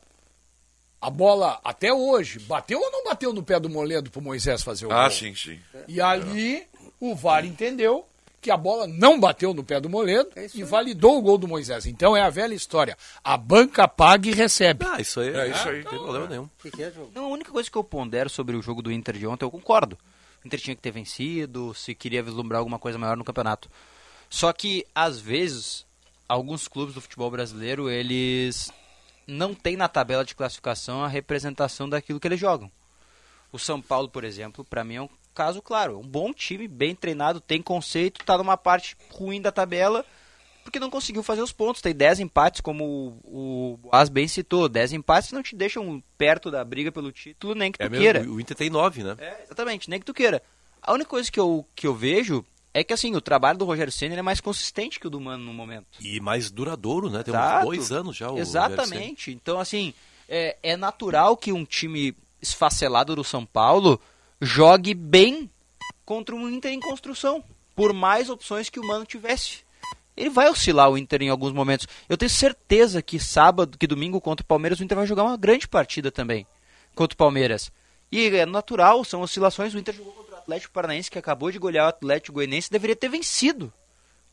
[1.01, 4.85] A bola, até hoje, bateu ou não bateu no pé do Moledo pro Moisés fazer
[4.87, 5.11] o Ah, gol?
[5.11, 5.59] sim, sim.
[5.87, 6.65] E ali
[6.99, 8.07] o VAR entendeu
[8.41, 11.47] que a bola não bateu no pé do Moledo É e validou o gol do
[11.47, 11.85] Moisés.
[11.85, 12.97] Então é a velha história.
[13.23, 14.85] A banca paga e recebe.
[14.87, 15.29] Ah, isso aí.
[15.35, 15.83] É isso aí.
[15.83, 16.43] Não tem problema nenhum.
[16.43, 16.91] O que, que é?
[17.13, 19.51] Não, a única coisa que eu pondero sobre o jogo do Inter de ontem, eu
[19.51, 19.97] concordo.
[20.43, 23.69] O Inter tinha que ter vencido, se queria vislumbrar alguma coisa maior no campeonato.
[24.29, 25.85] Só que, às vezes,
[26.27, 28.71] alguns clubes do futebol brasileiro, eles
[29.27, 32.71] não têm na tabela de classificação a representação daquilo que eles jogam.
[33.51, 35.93] O São Paulo, por exemplo, para mim é um caso claro.
[35.93, 40.05] É um bom time, bem treinado, tem conceito, tá numa parte ruim da tabela,
[40.63, 41.81] porque não conseguiu fazer os pontos.
[41.81, 44.67] Tem 10 empates, como o, Boas bem citou.
[44.67, 48.19] 10 empates não te deixam perto da briga pelo título, nem que tu É queira.
[48.19, 49.15] mesmo, o Inter tem nove, né?
[49.19, 50.41] É, exatamente, nem que tu queira.
[50.81, 52.45] A única coisa que eu, que eu vejo
[52.75, 55.45] é que assim, o trabalho do Rogério Senna é mais consistente que o do Mano
[55.45, 55.97] no momento.
[56.01, 57.23] E mais duradouro, né?
[57.23, 57.65] Tem uns Exato.
[57.65, 58.37] dois anos já o.
[58.37, 59.31] Exatamente.
[59.31, 59.93] Então, assim,
[60.27, 63.97] é, é natural que um time esfacelado do São Paulo
[64.41, 65.49] jogue bem
[66.03, 67.41] contra um Inter em construção,
[67.73, 69.63] por mais opções que o Mano tivesse.
[70.17, 71.87] Ele vai oscilar o Inter em alguns momentos.
[72.09, 75.37] Eu tenho certeza que sábado, que domingo contra o Palmeiras, o Inter vai jogar uma
[75.37, 76.45] grande partida também
[76.93, 77.71] contra o Palmeiras.
[78.11, 79.73] E é natural, são oscilações.
[79.73, 83.73] O Inter jogou Atlético Paranaense, que acabou de golear o Atlético Goianiense, deveria ter vencido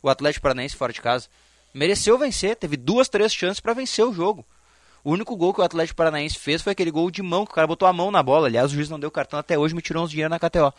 [0.02, 1.28] o Atlético Paranaense fora de casa.
[1.72, 4.44] Mereceu vencer, teve duas, três chances para vencer o jogo.
[5.02, 7.54] O único gol que o Atlético Paranaense fez foi aquele gol de mão, que o
[7.54, 8.46] cara botou a mão na bola.
[8.46, 10.72] Aliás, o juiz não deu cartão até hoje, me tirou uns dinheiro na KTO.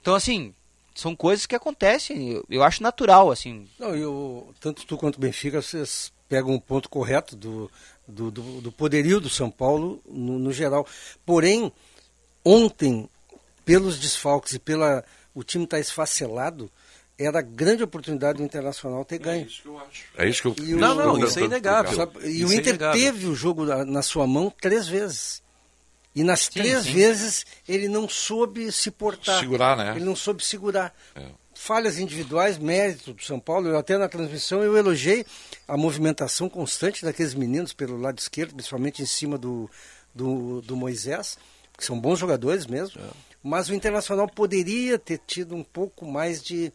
[0.00, 0.54] Então, assim,
[0.94, 2.42] são coisas que acontecem.
[2.50, 3.68] Eu, acho natural, assim.
[3.78, 7.70] Não, eu, tanto tu quanto o Benfica, vocês pegam um ponto correto do,
[8.08, 10.86] do, do, do poderio do São Paulo no, no, geral.
[11.24, 11.72] Porém,
[12.44, 13.08] ontem,
[13.64, 15.04] pelos desfalques e pela
[15.34, 16.70] o time estar tá esfacelado,
[17.18, 19.42] era a grande oportunidade do Internacional ter ganho.
[19.42, 20.04] É isso que eu acho.
[20.16, 20.66] É isso que eu...
[20.66, 22.12] E o, não, não, isso é inegável.
[22.22, 25.42] E isso o Inter é teve o jogo na, na, sua mão três vezes.
[26.14, 26.92] E nas sim, três sim.
[26.92, 29.40] vezes ele não soube se portar.
[29.40, 29.92] Segurar, né?
[29.96, 30.94] Ele não soube segurar.
[31.14, 31.24] É.
[31.54, 33.68] Falhas individuais, mérito do São Paulo.
[33.68, 35.24] Eu até na transmissão eu elogiei
[35.68, 39.70] a movimentação constante daqueles meninos pelo lado esquerdo, principalmente em cima do,
[40.14, 41.38] do, do Moisés,
[41.76, 43.00] que são bons jogadores mesmo.
[43.00, 43.31] É.
[43.42, 46.72] Mas o Internacional poderia ter tido um pouco mais de,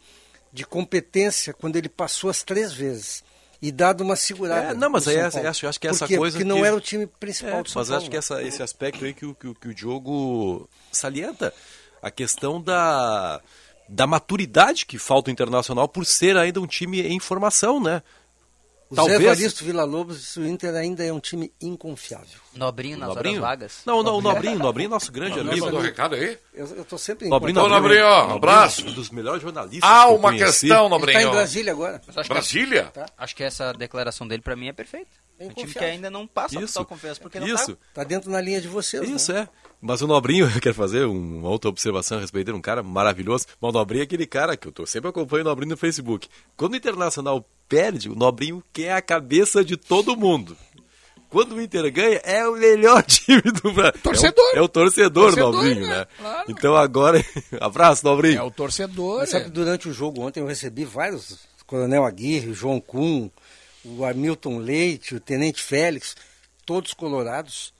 [0.51, 3.24] de competência quando ele passou as três vezes
[3.61, 4.72] e dado uma segurada.
[4.72, 6.38] É, não, mas aí acho, acho que essa Porque, coisa.
[6.38, 8.01] Porque não era o time principal é, do São mas Paulo.
[8.01, 11.53] acho que essa, esse aspecto aí que, o, que, que o Diogo salienta
[12.01, 13.41] a questão da,
[13.89, 18.03] da maturidade que falta o Internacional por ser ainda um time em formação, né?
[18.90, 19.18] O Talvez...
[19.20, 22.40] Zé Evaristo Villa-Lobos, o Inter ainda é um time inconfiável.
[22.56, 23.38] Nobrinho nas Nobrinho?
[23.42, 23.82] horas vagas.
[23.86, 25.66] Não, não, o Nobrinho, Nobrinho é nosso grande amigo.
[25.66, 26.38] Mandou um recado aí?
[26.54, 28.88] Eu, eu tô sempre em Nobrinho, Nobrinho, Nobrinho, ó, um abraço.
[28.88, 31.18] Um dos melhores jornalistas Ah, uma questão, Nobrinho.
[31.18, 32.02] Ele tá em Brasília agora.
[32.28, 32.84] Brasília?
[32.86, 33.06] Que, tá.
[33.18, 35.12] Acho que essa declaração dele para mim é perfeita.
[35.40, 36.74] É um time que ainda não passa Isso.
[36.74, 37.76] total confiança, porque não Isso.
[37.76, 37.82] tá.
[37.96, 39.42] Tá dentro na linha de vocês, Isso, né?
[39.42, 39.66] é.
[39.82, 43.45] Mas o Nobrinho, eu quero fazer uma outra observação a respeito dele, um cara maravilhoso.
[43.61, 46.28] Mas o Nobrinho é aquele cara que eu tô sempre acompanhando o Nobrinho no Facebook.
[46.55, 50.57] Quando o Internacional perde, o Nobrinho quer a cabeça de todo mundo.
[51.30, 54.01] Quando o Inter ganha, é o melhor time do Brasil.
[54.01, 54.51] Torcedor.
[54.53, 55.99] É o, é o torcedor, torcedor Nobrinho, né?
[55.99, 56.07] né?
[56.17, 56.45] Claro.
[56.49, 57.25] Então agora,
[57.59, 58.39] abraço, Nobrinho.
[58.39, 59.19] É o torcedor.
[59.19, 59.45] Mas sabe é.
[59.45, 63.30] que durante o jogo ontem eu recebi vários, Coronel Aguirre, o João Kuhn,
[63.84, 66.15] o Hamilton Leite, o Tenente Félix,
[66.65, 67.73] todos colorados,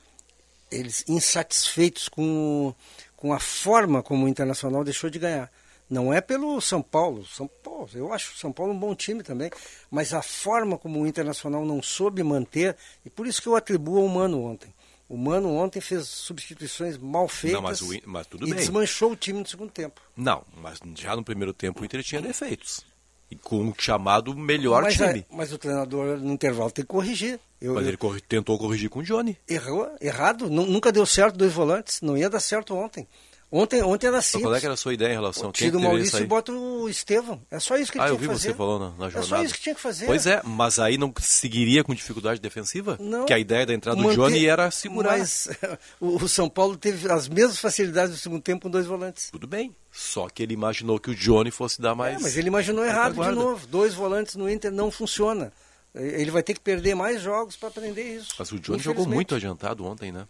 [0.72, 2.74] eles insatisfeitos com,
[3.16, 5.52] com a forma como o Internacional deixou de ganhar.
[5.90, 7.26] Não é pelo São Paulo.
[7.26, 9.50] São Paulo, eu acho o São Paulo um bom time também,
[9.90, 14.02] mas a forma como o Internacional não soube manter, e por isso que eu atribuo
[14.02, 14.74] ao Mano ontem.
[15.08, 18.54] O Mano ontem fez substituições mal feitas Não, mas, o, mas e bem.
[18.56, 20.02] desmanchou o time no segundo tempo.
[20.18, 22.86] Não, mas já no primeiro tempo o Inter tinha defeitos.
[23.32, 25.26] E com um chamado melhor mas, time.
[25.30, 27.40] a- mas o treinador no intervalo tem que corrigir.
[27.60, 29.38] Eu, Mas eu- ele corri- tentou corrigir com o Johnny.
[29.48, 33.08] errou, errado, nu- nunca deu certo dois volantes, não ia dar certo ontem.
[33.50, 34.44] Ontem, ontem era simples.
[34.44, 35.54] qual é que era a sua ideia em relação?
[35.54, 37.42] Tira o Maurício e bota o Estevão.
[37.50, 38.50] É só isso que Ah, eu tinha vi que fazer.
[38.50, 39.26] você falando na, na É jornada.
[39.26, 40.06] só isso que tinha que fazer.
[40.06, 42.98] Pois é, mas aí não seguiria com dificuldade defensiva?
[43.00, 43.26] Não.
[43.26, 45.18] Que a ideia da entrada do Johnny era segurar.
[45.18, 45.48] Mas
[46.02, 49.30] o São Paulo teve as mesmas facilidades no segundo tempo com dois volantes.
[49.32, 49.74] Tudo bem.
[49.94, 52.18] Só que ele imaginou que o Johnny fosse dar mais.
[52.18, 53.66] É, mas ele imaginou errado de novo.
[53.66, 55.54] Dois volantes no Inter não funciona.
[56.00, 58.34] Ele vai ter que perder mais jogos para aprender isso.
[58.38, 60.28] Mas o Johnny jogou muito adiantado ontem, né?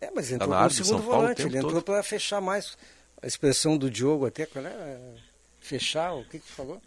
[0.00, 1.42] É, mas Tá entrou na como segundo Paulo volante.
[1.42, 2.76] Ele entrou para fechar mais.
[3.22, 4.98] A expressão do Diogo até, qual é?
[5.58, 6.80] Fechar, o que que falou?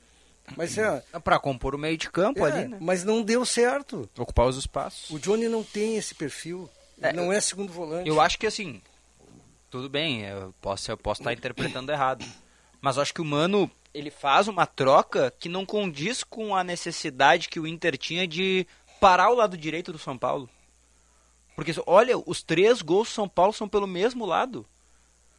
[0.56, 2.78] Mas é, Para compor o meio de campo é, ali, né?
[2.80, 4.10] mas não deu certo.
[4.18, 5.10] Ocupar os espaços.
[5.10, 6.70] O Johnny não tem esse perfil.
[7.02, 8.08] É, Ele não é segundo volante.
[8.08, 8.82] Eu acho que assim,
[9.70, 12.26] tudo bem, eu posso, eu posso estar interpretando errado.
[12.80, 17.50] Mas acho que o Mano, ele faz uma troca que não condiz com a necessidade
[17.50, 18.68] que o Inter tinha de
[19.00, 20.50] parar o lado direito do São Paulo.
[21.56, 24.66] Porque, olha, os três gols do São Paulo são pelo mesmo lado.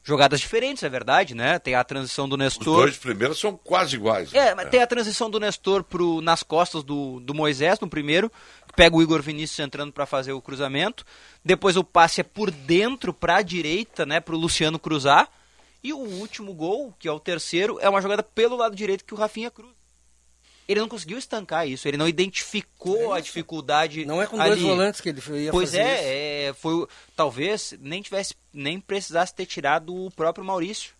[0.02, 1.58] Jogadas diferentes, é verdade, né?
[1.58, 2.82] Tem a transição do Os Nestor.
[2.82, 4.32] dois primeiros são quase iguais.
[4.32, 8.30] É, mas tem a transição do Nestor pro, nas costas do, do Moisés no primeiro,
[8.66, 11.04] que pega o Igor Vinícius entrando para fazer o cruzamento.
[11.44, 15.28] Depois o passe é por dentro para a direita, né, pro Luciano cruzar.
[15.82, 19.14] E o último gol, que é o terceiro, é uma jogada pelo lado direito que
[19.14, 19.74] o Rafinha cruza.
[20.66, 24.50] Ele não conseguiu estancar isso, ele não identificou a dificuldade Não é com ali.
[24.50, 26.02] dois volantes que ele ia Pois fazer isso.
[26.04, 30.92] é, é, foi o- talvez nem tivesse nem precisasse ter tirado o próprio Maurício.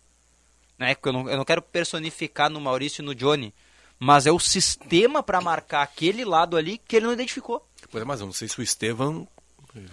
[0.77, 0.95] Né?
[0.95, 3.53] Porque eu não, eu não quero personificar no Maurício e no Johnny,
[3.99, 7.63] mas é o sistema para marcar aquele lado ali que ele não identificou.
[7.91, 9.27] Pois é, mas eu não sei se o Estevam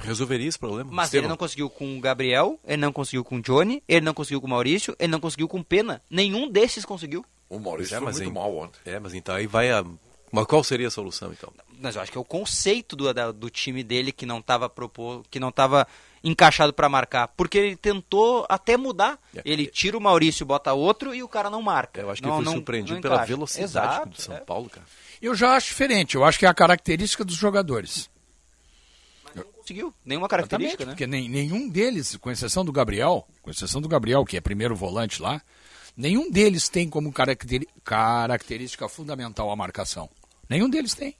[0.01, 0.91] resolveria esse problema.
[0.93, 1.25] Mas Estevam.
[1.25, 4.41] ele não conseguiu com o Gabriel, ele não conseguiu com o Johnny, ele não conseguiu
[4.41, 6.03] com o Maurício, ele não conseguiu com o Pena.
[6.11, 7.25] Nenhum desses conseguiu.
[7.49, 8.79] O Maurício É, foi mas muito em- mal ontem.
[8.85, 9.85] É, mas então aí vai a.
[10.33, 11.53] Mas qual seria a solução então?
[11.81, 14.69] Mas eu acho que é o conceito do, da- do time dele que não estava
[14.69, 15.87] propor, que não estava
[16.25, 19.19] encaixado para marcar, porque ele tentou até mudar.
[19.37, 19.43] É.
[19.45, 22.01] Ele tira o Maurício, bota outro e o cara não marca.
[22.01, 23.65] Eu acho que não, ele foi não- surpreendido não pela velocidade
[23.95, 24.41] Exato, do São é.
[24.41, 24.85] Paulo, cara.
[25.23, 26.17] Eu já acho diferente.
[26.17, 28.11] Eu acho que é a característica dos jogadores.
[29.67, 30.91] Não conseguiu nenhuma Exatamente, característica, né?
[30.93, 34.77] porque nem- nenhum deles, com exceção do Gabriel, com exceção do Gabriel, que é primeiro
[34.77, 35.43] volante lá,
[35.97, 40.09] nenhum deles tem como caracteri- característica fundamental a marcação.
[40.49, 41.17] Nenhum deles tem.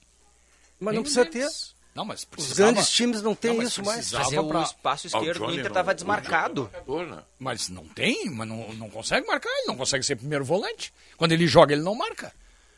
[0.79, 1.75] Mas Nenhum não precisa deles.
[1.93, 2.71] Não, mas Os precisava...
[2.71, 4.13] grandes times não têm isso mais.
[4.13, 6.61] é o pra- espaço Ah, o esquerdo do Johnny Inter não- tava o desmarcado.
[6.65, 7.23] Johnny é jogador, né?
[7.39, 10.93] Mas não tem, mas não, não consegue marcar, ele não consegue ser primeiro volante.
[11.17, 12.31] Quando ele joga, ele não marca.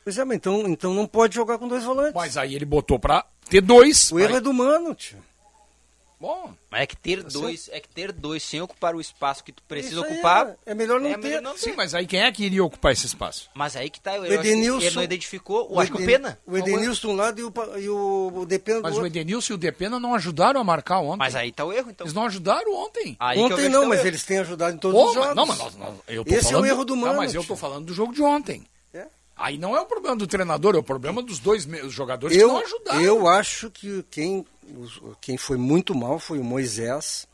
[0.06, 2.14] Pois é, mas então, então não pode jogar com dois volantes.
[2.16, 4.10] Mas aí ele botou pra ter dois.
[4.12, 5.22] O erro Aí- é do Mano, tio.
[6.20, 9.54] Bom, Mas é que ter dois, é que ter dois sem ocupar o espaço que
[9.54, 10.50] tu precisa ocupar.
[10.66, 11.18] É, é melhor não é ter.
[11.20, 11.78] melhor não sim, ter.
[11.78, 13.50] mas aí quem é que iria ocupar esse espaço?
[13.56, 15.98] Mas aí que tá, eu O que Edenilson- ele não identificou, eu O acho que
[15.98, 16.40] o Eden- Pena.
[16.46, 19.08] O Edenilson de um lado e o, e o Depena do Mas o outro.
[19.08, 21.20] Edenilson e o Depena não ajudaram a marcar ontem.
[21.20, 22.06] Mas aí tá o erro, então.
[22.06, 23.16] Eles não ajudaram ontem.
[23.18, 24.08] Aí que Ontem não, que tá o mas erro.
[24.10, 25.36] eles têm ajudado em todos Pô, os mas- jogos.
[25.38, 27.16] não, mas nós- nós- eu tô Esse falando, é o erro do Mano.
[27.18, 28.66] mas eu tô falando do jogo de ontem.
[28.94, 29.06] É.
[29.38, 32.50] Aí não é o problema do treinador, é o problema dos dois jogadores que Eu,
[32.50, 33.02] não ajudaram.
[33.02, 34.46] eu acho que quem,
[35.22, 37.28] quem foi muito mal foi o Moisés,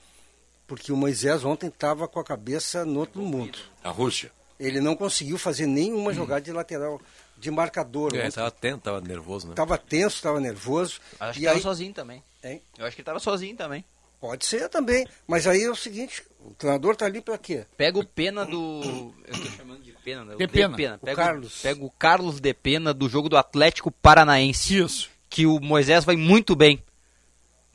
[0.67, 3.57] porque o Moisés ontem estava com a cabeça no outro mundo.
[3.83, 4.31] A Rússia.
[4.59, 7.01] Ele não conseguiu fazer nenhuma jogada de lateral,
[7.37, 8.15] de marcador.
[8.15, 8.31] É, ontem.
[8.31, 9.53] tava atento, tava nervoso, né?
[9.53, 10.99] Tava tenso, estava nervoso.
[11.19, 12.23] Acho que e tava aí, sozinho também.
[12.43, 12.61] Hein?
[12.77, 13.83] Eu acho que ele tava sozinho também.
[14.19, 15.05] Pode ser também.
[15.27, 17.65] Mas aí é o seguinte, o treinador tá ali para quê?
[17.77, 19.13] Pega o Pena do.
[19.27, 20.35] Eu tô chamando de Pena, né?
[20.35, 20.75] O De Pena.
[20.75, 20.95] Pena.
[20.95, 21.61] O Pega Carlos.
[21.61, 24.77] Pega o Carlos de Pena do jogo do Atlético Paranaense.
[24.77, 25.09] Isso.
[25.29, 26.81] Que o Moisés vai muito bem.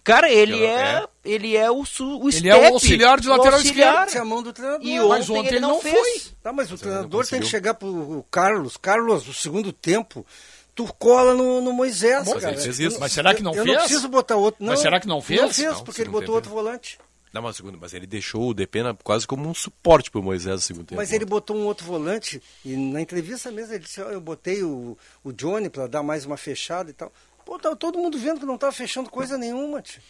[0.03, 0.71] Cara, ele é,
[1.03, 4.09] é- ele é o, su, o Ele é o step, auxiliar de o lateral auxiliar.
[4.17, 4.87] A mão do treinador.
[4.87, 6.35] E Mas ontem, ontem ele ele não fez.
[6.43, 8.77] Tá, mas o não treinador tem que chegar pro Carlos.
[8.77, 10.25] Carlos, no segundo tempo,
[10.75, 12.55] tu cola no, no Moisés, Mas cara.
[12.55, 13.01] ele fez Eu isso.
[13.01, 13.67] Mas será que não eu, fez?
[13.69, 14.65] Eu não preciso botar outro.
[14.65, 15.41] Não, Mas será que não fez?
[15.41, 16.99] Não fez, Não, porque ele botou tempo, outro volante.
[17.33, 20.61] Não, mas, segundo, mas ele deixou o Depena quase como um suporte pro Moisés no
[20.61, 20.97] segundo tempo.
[21.01, 24.65] Mas ele botou um outro volante e na entrevista mesmo ele disse, "Ó, eu botei
[24.65, 27.13] o, o Johnny para dar mais uma fechada e tal.
[27.51, 30.01] Pô, tava todo mundo vendo que não tava fechando coisa nenhuma, tio.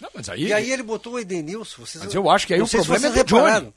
[0.00, 1.86] Não, mas aí, E aí ele botou o Edenilson.
[1.86, 3.42] Vocês, Mas eu acho que aí não o problema é do Johnny.
[3.42, 3.74] repararam.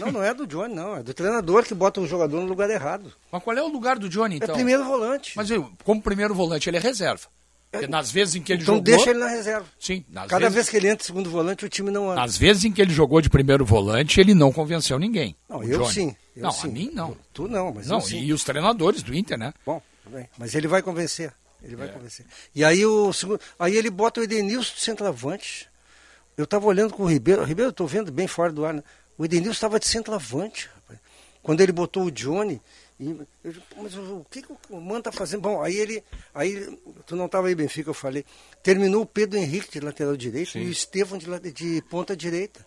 [0.00, 0.96] Não, não é do Johnny, não.
[0.96, 3.12] É do treinador que bota o jogador no lugar errado.
[3.30, 4.52] Mas qual é o lugar do Johnny, então?
[4.52, 5.34] É primeiro volante.
[5.36, 5.48] Mas
[5.84, 7.28] como primeiro volante, ele é reserva.
[7.70, 8.84] Porque nas vezes em que ele então jogou...
[8.84, 9.66] deixa ele na reserva.
[9.78, 12.20] Sim, Cada vezes, vez que ele entra segundo volante, o time não anda.
[12.20, 15.36] nas vezes em que ele jogou de primeiro volante, ele não convenceu ninguém.
[15.48, 15.92] Não, eu Johnny.
[15.92, 16.16] sim.
[16.34, 16.66] eu não, sim.
[16.66, 17.16] a mim não.
[17.32, 18.18] Tu não, mas Não, eu sim.
[18.18, 19.54] e os treinadores do Inter, né?
[19.64, 20.28] Bom, tudo bem.
[20.36, 21.32] Mas ele vai convencer.
[21.62, 21.76] Ele É.
[21.76, 22.26] vai convencer.
[22.54, 25.68] E aí o segundo, aí ele bota o Edenilson de centroavante.
[26.36, 27.42] Eu estava olhando com o Ribeiro.
[27.44, 28.74] Ribeiro, eu estou vendo bem fora do ar.
[28.74, 28.82] Né?
[29.16, 30.98] O Edenilson estava de centroavante, rapaz.
[31.42, 32.60] Quando ele botou o Johnny.
[32.98, 33.10] E,
[33.44, 35.40] eu, mas o, o que, que o Mano está fazendo?
[35.42, 36.02] Bom, aí ele.
[36.34, 38.24] Aí, tu não estava aí, Benfica, eu falei.
[38.62, 42.64] Terminou o Pedro Henrique de lateral direito e o Estevão de, de ponta direita.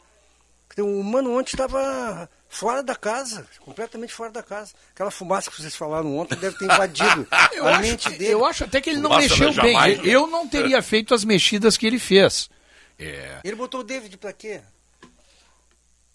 [0.71, 4.73] Então, o Mano ontem estava fora da casa, completamente fora da casa.
[4.93, 8.33] Aquela fumaça que vocês falaram ontem deve ter invadido Eu a acho, mente dele.
[8.33, 9.73] eu acho até que ele não Fumaça mexeu bem.
[9.73, 10.07] Jamaica.
[10.07, 12.49] Eu não teria feito as mexidas que ele fez.
[12.97, 14.59] É, Ele botou o David pra quê?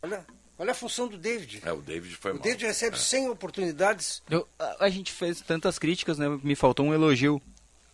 [0.02, 0.24] Olha,
[0.58, 1.62] olha a função do David.
[1.64, 2.42] É, o David foi O mal.
[2.42, 4.22] David recebe 100 oportunidades.
[4.28, 6.28] Eu- a, a gente fez tantas críticas, né?
[6.42, 7.40] Me faltou um elogio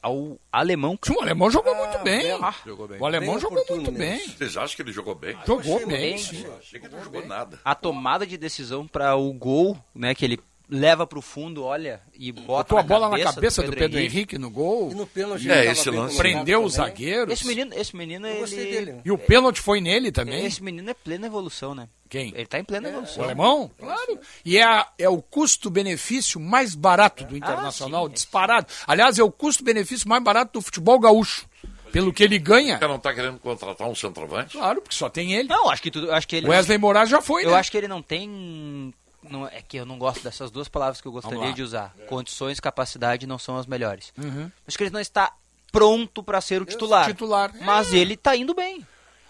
[0.02, 0.98] ao alemão.
[1.02, 2.22] Sim, o alemão jogou muito Ah, bem.
[2.22, 2.54] belo.
[2.66, 2.98] Jogou bem.
[3.00, 4.18] O alemão Bem jogou muito bem.
[4.28, 5.36] Vocês acham que ele jogou bem?
[5.46, 6.44] Jogou achei bem, bem, sim.
[6.44, 7.58] Eu achei que ele não jogou nada.
[7.64, 10.14] A tomada de decisão para o gol, né?
[10.14, 10.40] Que ele
[10.70, 14.38] leva pro fundo, olha, e bota Botou a bola cabeça na cabeça do Pedro, Henrique.
[14.38, 14.90] no gol.
[14.90, 16.16] E no pênalti É, ele esse lance.
[16.16, 17.32] Prendeu os zagueiros.
[17.34, 19.00] Esse menino, esse menino Eu gostei ele, dele.
[19.04, 20.44] E o pênalti foi nele também.
[20.46, 21.88] esse menino é plena evolução, né?
[22.08, 22.32] Quem?
[22.34, 23.24] Ele tá em plena O evolução.
[23.24, 23.70] alemão?
[23.78, 24.18] Claro.
[24.44, 28.12] E é, a- é o custo-benefício mais barato do Internacional, sim.
[28.14, 28.66] disparado.
[28.86, 31.48] Aliás, é o custo-benefício mais barato do futebol gaúcho.
[31.92, 32.76] Pelo que ele ganha.
[32.76, 34.56] O cara não tá querendo contratar um centroavante?
[34.56, 35.48] Claro, porque só tem ele.
[35.48, 37.56] Não, acho que tudo, acho que ele Wesley Moraes já foi, Eu né?
[37.56, 41.06] acho que ele não tem não, é que eu não gosto dessas duas palavras que
[41.08, 41.94] eu gostaria de usar.
[42.08, 44.12] Condições, capacidade não são as melhores.
[44.16, 44.50] Uhum.
[44.66, 45.32] Acho que ele não está
[45.72, 47.06] pronto para ser o titular.
[47.06, 47.52] Titular.
[47.62, 48.86] Mas ele tá indo bem.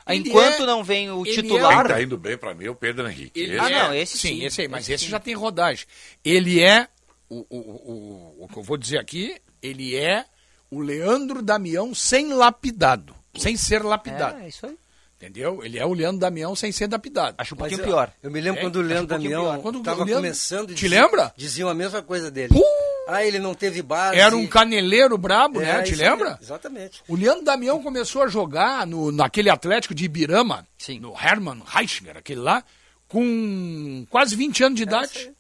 [0.09, 2.71] Ele Enquanto é- não vem o ele titular, Quem tá indo bem pra mim é
[2.71, 3.39] o Pedro Henrique.
[3.39, 4.43] Ele Esse- Ah, é- não, esse sim.
[4.43, 5.11] esse aí, mas Esse esse, sim.
[5.11, 5.87] já tem rodagem.
[6.25, 6.89] Ele é,
[7.29, 10.25] o, o, o, o que eu vou dizer aqui, ele é
[10.71, 14.39] o Leandro Damião sem lapidado, sem ser lapidado.
[14.41, 14.77] é isso aí.
[15.21, 15.63] Entendeu?
[15.63, 17.35] Ele é o Leandro Damião sem ser lapidado.
[17.37, 18.11] Acho um Mas pouquinho eu- pior.
[18.23, 20.69] Eu me lembro É, quando o um Leandro pouquinho Damião estava começando.
[20.69, 21.33] Te dizia- lembra?
[21.37, 22.49] Diziam a mesma coisa dele.
[22.55, 22.63] Puh!
[23.07, 24.17] Ah, ele não teve base.
[24.19, 25.83] Era um caneleiro brabo, É, né?
[25.83, 26.39] Te lembra?
[26.41, 27.03] Exatamente.
[27.09, 31.01] O Leandro Damião começou a jogar no, naquele Atlético de Ibirama, Sim.
[31.01, 32.65] no Hermann Reichinger, aquele lá,
[33.09, 35.33] com quase 20 anos de idade.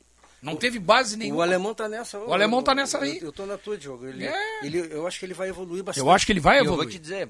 [0.43, 1.43] Não teve base O nenhuma.
[1.45, 2.19] alemão tá nessa.
[2.19, 3.19] O alemão tá nessa aí.
[3.19, 4.07] Eu, eu tô na tua, Diogo.
[4.07, 4.65] Ele, É.
[4.67, 6.05] ele, eu acho que ele vai evoluir bastante.
[6.05, 6.95] Eu acho que ele vai E eu vou evoluir.
[6.95, 7.29] te dizer,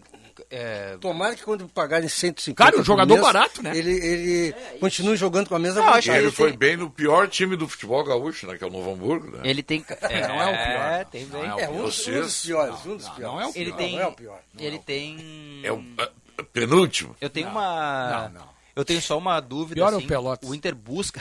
[0.49, 3.77] é, Tomara que quando pagarem 150 Cara, o por jogador mês, barato, né?
[3.77, 6.77] Ele, ele continue jogando com a mesma Não, acho que ele ele foi tem- bem
[6.77, 8.57] no pior time do futebol gaúcho, né?
[8.57, 9.41] Que é o Novo Hamburgo, né?
[9.45, 11.51] ele tem é, não é o pior, É, tem Não bem.
[11.51, 12.87] é o É, um, dos- um dos Vocês- piores.
[12.87, 13.35] Um dos não, piores.
[13.35, 13.77] não é o Ele pior.
[13.77, 14.41] tem Não é o pior.
[14.59, 17.17] Ele tem É o é, penúltimo.
[17.21, 18.51] Eu tenho uma não, não.
[18.77, 20.07] Eu tenho só uma dúvida Pior é o assim.
[20.07, 20.49] Pelotas.
[20.49, 21.21] O Inter busca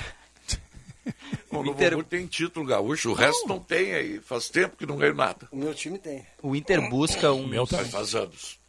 [1.50, 4.20] O Novo Inter- Hamburgo tem título gaúcho, o resto não tem aí.
[4.20, 5.48] Faz tempo que não ganha nada.
[5.52, 6.26] O meu time tem.
[6.44, 7.92] o Inter busca um Meu Mas também.
[7.92, 8.60] faz anos.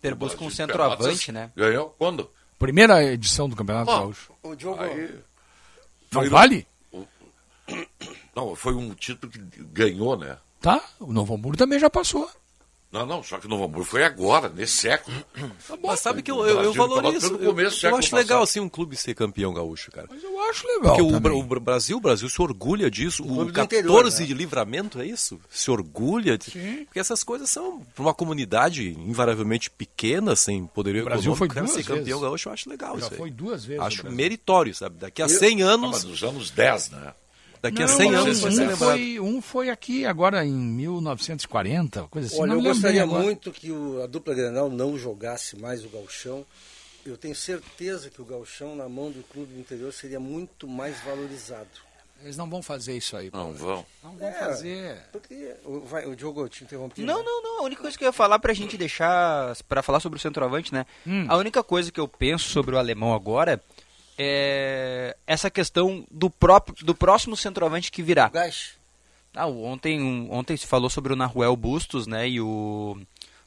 [0.00, 1.52] Ter busca um centroavante, né?
[1.54, 2.30] Ganhou quando?
[2.58, 4.32] Primeira edição do Campeonato Gaúcho.
[4.42, 5.14] O Diogo, Aí,
[6.10, 6.66] Não vale?
[8.34, 10.38] Não, foi um título que ganhou, né?
[10.60, 12.30] Tá, o Novo Hamburgo também já passou.
[12.92, 15.16] Não, não, só que o Novo Hamburgo foi agora, nesse século.
[15.82, 17.32] Mas sabe que eu, O eu, eu valorizo.
[17.36, 18.42] Eu, começo eu século acho legal passado.
[18.42, 20.06] assim um clube ser campeão gaúcho, cara.
[20.10, 20.82] Mas eu acho legal.
[20.96, 21.32] Porque o, também.
[21.32, 23.22] o Bra- Brasil, o Brasil se orgulha disso.
[23.24, 24.10] O do 14 interior, né?
[24.26, 25.40] de livramento, é isso?
[25.48, 26.36] Se orgulha.
[26.36, 26.50] De...
[26.50, 26.84] Sim.
[26.84, 31.54] Porque essas coisas são, para uma comunidade invariavelmente pequena, sem poderio O Brasil foi econômico,
[31.54, 32.22] cara, duas ser campeão vezes.
[32.22, 33.18] gaúcho, eu acho legal Já isso aí.
[33.18, 33.82] foi duas vezes.
[33.82, 34.96] o Acho meritório, sabe?
[34.98, 37.14] Daqui a 100 Ah, mas anos, nos anos 10, né?
[37.62, 38.78] Daqui a Não, 100 não, anos vai um, ser lembrado.
[38.78, 42.40] foi, um foi aqui agora em 1940, coisa assim.
[42.40, 43.22] olha, não eu gostaria agora.
[43.22, 46.44] muito que o- a dupla Grenal não jogasse mais o gauchão.
[47.04, 51.00] Eu tenho certeza que o gauchão na mão do clube do interior seria muito mais
[51.00, 51.68] valorizado.
[52.22, 53.30] Eles não vão fazer isso aí.
[53.32, 53.84] Não vão.
[54.04, 54.32] Não vão É.
[54.32, 54.96] fazer.
[55.10, 57.02] Porque, o- vai, o Diogo, eu te interrompi.
[57.02, 57.24] Não, né?
[57.26, 57.58] não, não.
[57.58, 59.56] A única coisa que eu ia falar pra gente deixar.
[59.68, 60.86] Pra falar sobre o centroavante, né?
[61.04, 61.26] Hum.
[61.28, 63.60] A única coisa que eu penso sobre o alemão agora
[64.18, 68.28] é essa questão do próprio do próximo centroavante que virá.
[68.28, 68.72] Gás.
[69.34, 72.28] Ah, ontem, um- ontem se falou sobre o Naruel Bustos, né?
[72.28, 72.98] E o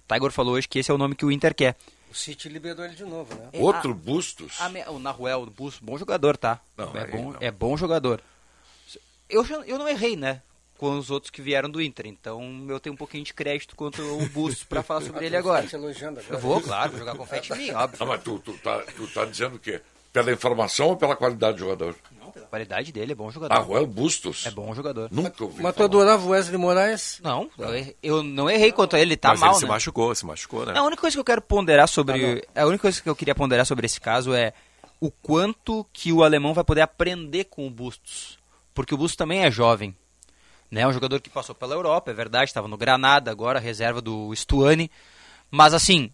[0.07, 1.75] Tiger falou hoje que esse é o nome que o Inter quer.
[2.09, 3.49] O City liberou ele de novo, né?
[3.53, 4.53] Outro Bustos.
[4.59, 6.59] A o Naruel Bustos, bom jogador, tá?
[6.77, 7.37] Não, é, bom, não.
[7.41, 8.19] é bom jogador.
[9.29, 10.41] Eu, eu não errei, né?
[10.77, 12.07] Com os outros que vieram do Inter.
[12.07, 15.63] Então eu tenho um pouquinho de crédito quanto o Bustos pra falar sobre ele agora.
[15.63, 16.23] Tá te agora.
[16.29, 17.99] Eu vou, claro, vou jogar confete em mim, óbvio.
[17.99, 19.81] Não, mas tu, tu, tá, tu tá dizendo o quê?
[20.23, 21.95] Pela informação ou pela qualidade do jogador?
[22.37, 23.53] A qualidade dele é bom jogador.
[23.53, 24.45] Arruel Bustos?
[24.45, 25.09] É bom jogador.
[25.11, 27.19] Nunca ouvi Mas tu adorava o Wesley Moraes?
[27.21, 29.69] Não, eu, errei- eu não errei quanto a ele, tá Mas mal, ele se né?
[29.69, 30.73] machucou, se machucou, né?
[30.77, 32.45] A única coisa que eu quero ponderar sobre.
[32.55, 34.53] a única coisa que eu queria ponderar sobre esse caso é
[35.01, 38.39] o quanto que o alemão vai poder aprender com o Bustos.
[38.73, 39.93] Porque o Bustos também é jovem.
[40.71, 40.81] Né?
[40.81, 44.33] É um jogador que passou pela Europa, é verdade, estava no Granada agora, reserva do
[44.33, 44.89] Stuani.
[45.51, 46.09] Mas assim,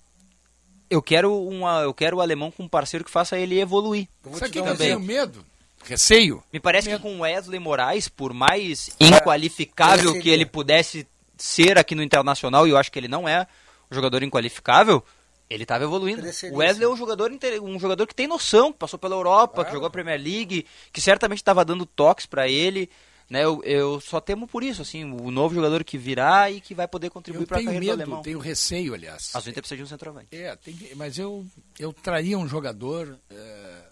[0.92, 4.10] eu quero, uma, eu quero o alemão com um parceiro que faça ele evoluir.
[4.26, 5.46] Eu vou Sabe que um eu tenho medo?
[5.86, 6.44] Receio.
[6.52, 11.08] Me parece que com o Wesley Moraes, por mais inqualificável que ele pudesse
[11.38, 13.48] ser aqui no Internacional, e eu acho que ele não é
[13.90, 15.02] um jogador inqualificável,
[15.50, 16.22] ele estava evoluindo.
[16.52, 17.32] O Wesley é um jogador,
[17.64, 21.00] um jogador que tem noção, que passou pela Europa, que jogou a Premier League, que
[21.00, 22.90] certamente estava dando toques para ele.
[23.32, 26.76] Né, eu, eu só temo por isso, assim, o novo jogador que virá e que
[26.76, 28.22] vai poder contribuir Eu para a tenho carreira do medo, alemão.
[28.24, 29.30] tenho receio, aliás.
[29.34, 30.28] Mas o Inter precisa de um centroavante.
[30.36, 31.46] É, tem que- mas eu,
[31.80, 33.84] eu traria um jogador é,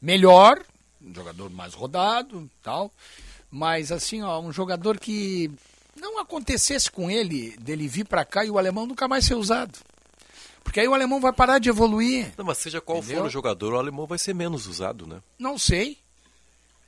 [0.00, 0.62] melhor,
[1.02, 2.92] um jogador mais rodado tal,
[3.50, 5.50] mas assim, ó, um jogador que
[6.00, 9.76] não acontecesse com ele, dele vir pra cá e o alemão nunca mais ser usado.
[10.62, 12.32] Porque aí o alemão vai parar de evoluir.
[12.38, 13.18] Não, mas seja qual Entendeu?
[13.22, 15.20] for o jogador, o alemão vai ser menos usado, né?
[15.36, 15.98] Não sei.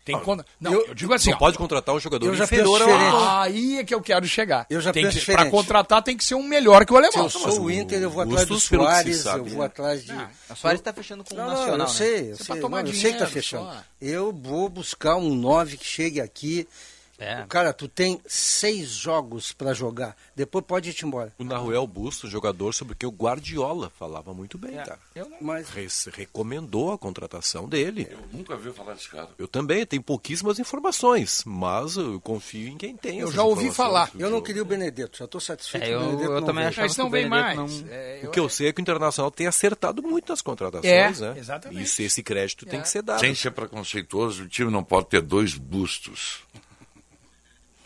[0.06, 0.46] Tem conta.
[0.60, 3.40] Não, eu, digo assim, Não ó, pode contratar um jogador eu já inferior penso ao
[3.40, 4.64] aí é que eu quero chegar.
[4.70, 5.50] Eu já tem que, Pra diferente.
[5.50, 7.24] contratar tem que ser um melhor que o Se alemão.
[7.24, 9.66] eu sou o Inter, eu vou atrás do que se Soares, sabe, eu vou né?
[9.66, 10.12] atrás de...
[10.48, 11.86] A Soares está fechando com o Não, não, Nacional, eu né?
[11.88, 13.64] sei, eu é sei, pra tomar não, eu sei que tá dinheiro fechando.
[13.64, 13.82] só.
[14.00, 16.68] Eu vou buscar um 9 que chegue aqui.
[17.18, 17.44] É.
[17.48, 20.16] Cara, tu tem seis jogos pra jogar.
[20.34, 21.32] Depois pode ir embora.
[21.38, 24.98] O Naruel Busto, jogador sobre o que o Guardiola falava muito bem, cara.
[25.14, 28.06] Eu não- Mas Re- recomendou a contratação dele.
[28.10, 29.28] Eu nunca vi falar desse cara.
[29.38, 33.20] Eu também tenho pouquíssimas informações, mas eu confio em quem tem.
[33.20, 34.10] Eu já ouvi falar.
[34.18, 36.64] eu não queria o Benedetto, já estou satisfeito É, o eu, Benedetto eu não também
[36.66, 37.56] achava Mas que o não vem mais.
[37.56, 37.66] não...
[37.90, 41.10] É, O que eu sei é que o Internacional tem acertado muito nas contratações, É,
[41.32, 41.34] né?
[41.38, 41.82] exatamente.
[41.82, 42.82] Isso, esse crédito tem É.
[42.82, 43.20] que ser dado.
[43.20, 46.40] Sem ser preconceituoso, o time não pode ter dois bustos.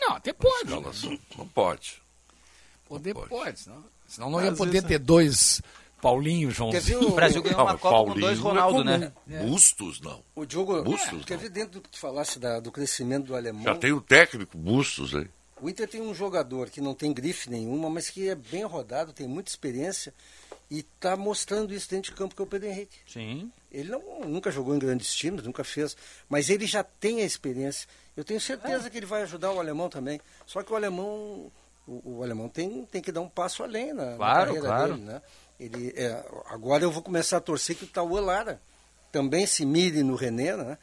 [0.01, 0.65] Não, até pode.
[0.73, 1.19] Escalação.
[1.37, 2.01] Não pode.
[2.85, 3.29] Poder pode.
[3.29, 5.61] pode, senão, senão não ia Às poder vezes- ter dois
[6.01, 7.07] Paulinho, Quer Joãozinho.
[7.09, 8.97] O Brasil ganhou Não, uma mas Copa com Paulinho dois não é Ronaldo, comum.
[8.97, 9.13] né?
[9.45, 10.23] Bustos, não.
[10.35, 11.41] O Diogo, Bustos, quer não.
[11.43, 13.63] ver dentro do que tu falasse da- do crescimento do alemão?
[13.63, 15.29] Já tem o técnico Bustos aí.
[15.61, 19.13] O Inter tem um jogador que não tem grife nenhuma, mas que é bem rodado,
[19.13, 20.11] tem muita experiência
[20.71, 22.97] e está mostrando isso dentro de campo, que é o Pedro Henrique.
[23.07, 23.51] Sim.
[23.71, 25.95] Ele não, nunca jogou em grandes times, nunca fez,
[26.27, 27.87] mas ele já tem a experiência.
[28.15, 30.19] Eu tenho certeza que ele vai ajudar o alemão também.
[30.45, 31.51] Só que o alemão,
[31.87, 34.93] o, o alemão tem, tem que dar um passo além na, na Claro, carreira claro.
[34.95, 35.21] dele, né?
[35.59, 38.61] Ele, é, agora eu vou começar a torcer que o Tauan Lara
[39.11, 40.77] também se mire no René, né?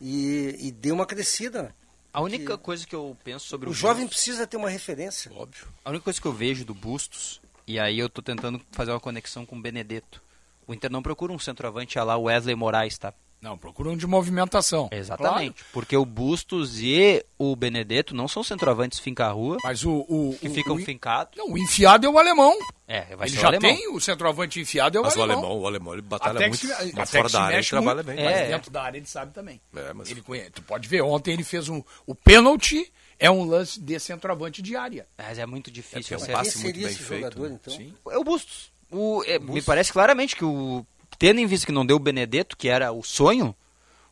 [0.00, 1.74] E, e dê uma crescida.
[2.12, 5.30] A única coisa que eu penso sobre o, O jovem Bustos- precisa ter uma referência.
[5.34, 5.66] Óbvio.
[5.84, 9.00] A única coisa que eu vejo do Bustos, e aí eu tô tentando fazer uma
[9.00, 10.22] conexão com o Benedetto.
[10.66, 13.14] O Inter não procura um centroavante a lá Wesley Moraes, tá?
[13.42, 14.88] Não, procura um de movimentação.
[14.92, 15.64] Exatamente.
[15.72, 19.62] Porque o Bustos e o Benedetto não são centroavantes finca-rua, Claro.
[19.64, 21.36] Mas o, o, que o- ficam o, fincados.
[21.36, 22.56] Não, o enfiado é o alemão.
[22.86, 23.74] É, vai Ele ser já o alemão.
[23.76, 25.44] tem o centroavante enfiado, é o Mas o alemão.
[25.44, 26.60] alemão, o alemão ele batalha Até muito.
[26.60, 28.24] se- mas até fora que se da área ele trabalha muito, bem.
[28.24, 28.46] Mas É.
[28.48, 29.60] dentro da área ele sabe também.
[29.74, 30.50] É, mas- Ele conhece.
[30.52, 31.82] Tu pode ver, ontem ele fez um.
[32.06, 35.06] O pênalti é um lance de centroavante de área.
[35.18, 37.58] Mas é muito difícil É, é um passe muito seria bem esse feito, jogador, né?
[37.60, 37.74] então?
[37.74, 37.92] Sim.
[38.08, 38.70] É o Bustos.
[38.94, 40.86] O, é, me parece claramente que o.
[41.22, 43.54] Tendo em vista que não deu o Benedetto, que era o sonho,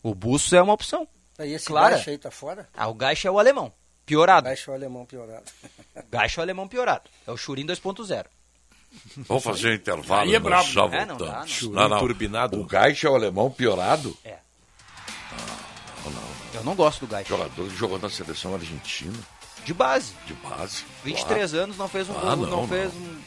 [0.01, 1.09] o Bustos é uma opção.
[1.37, 1.97] Aí esse Clara.
[1.97, 2.69] Gaixa aí tá fora?
[2.73, 3.73] Ah, o Gaixa é o alemão.
[4.07, 4.45] Piorado.
[4.45, 5.43] Gaixa é o alemão piorado.
[6.09, 7.11] Gaixa é o alemão piorado.
[7.27, 8.27] É o Churin 2.0.
[9.27, 10.21] Vamos fazer um intervalo.
[10.23, 10.69] Aí é brabo.
[10.69, 11.49] Já É, não dá, não.
[11.49, 12.61] Churinho turbinado.
[12.61, 14.17] O Gaixa é o alemão piorado?
[14.25, 14.39] É.
[16.55, 17.29] Eu não gosto do Gaixa.
[17.29, 19.19] Jogador que jogou na seleção argentina,
[19.65, 20.13] De base.
[20.29, 20.85] de base.
[21.03, 22.69] 23 anos, não fez um Ah, gol, não, não, não.
[22.69, 23.19] fez um.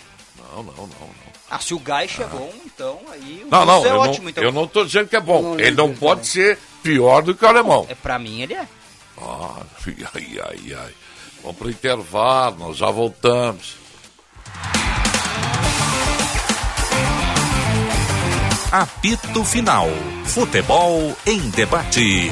[0.51, 1.09] Não, não, não, não.
[1.49, 4.29] Ah, se o Gaixa é bom, então aí o Não, não, é eu, ótimo, não
[4.31, 4.43] então.
[4.43, 5.41] eu não tô dizendo que é bom.
[5.41, 7.85] Não, Ele não, não, pode ser pior do que o alemão.
[7.89, 8.67] É, pra mim ele é.
[9.21, 9.61] Ah,
[10.15, 10.93] ai, ai, ai.
[11.41, 13.75] Vamos pro intervalo, nós já voltamos.
[18.71, 19.87] Apito Final.
[20.25, 22.31] Futebol em debate.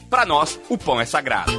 [0.11, 1.51] pra nós, o pão é sagrado.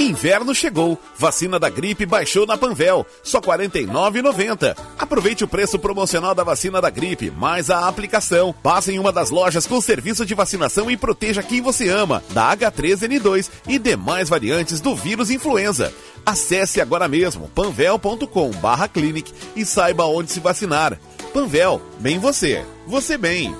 [0.00, 0.98] Inverno chegou.
[1.18, 3.06] Vacina da gripe baixou na Panvel.
[3.22, 4.74] Só R$ 49,90.
[4.98, 8.54] Aproveite o preço promocional da vacina da gripe, mais a aplicação.
[8.62, 12.56] Passe em uma das lojas com serviço de vacinação e proteja quem você ama, da
[12.56, 15.92] H3N2 e demais variantes do vírus influenza.
[16.24, 20.98] Acesse agora mesmo panvel.com barra clinic e saiba onde se vacinar.
[21.34, 22.64] Panvel, bem você.
[22.86, 23.54] Você bem.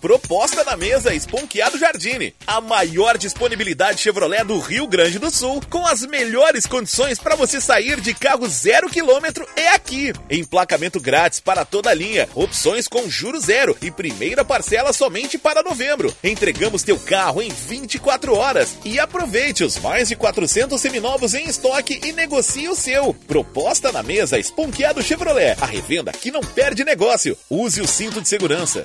[0.00, 2.34] Proposta na mesa Esponqueado Jardine.
[2.46, 7.60] A maior disponibilidade Chevrolet do Rio Grande do Sul, com as melhores condições para você
[7.60, 10.12] sair de carro zero quilômetro é aqui.
[10.30, 15.62] Emplacamento grátis para toda a linha, opções com juro zero e primeira parcela somente para
[15.62, 16.14] novembro.
[16.22, 22.00] Entregamos teu carro em 24 horas e aproveite os mais de 400 seminovos em estoque
[22.04, 23.14] e negocie o seu.
[23.26, 25.56] Proposta na mesa Esponqueado Chevrolet.
[25.60, 27.36] A revenda que não perde negócio.
[27.48, 28.84] Use o cinto de segurança.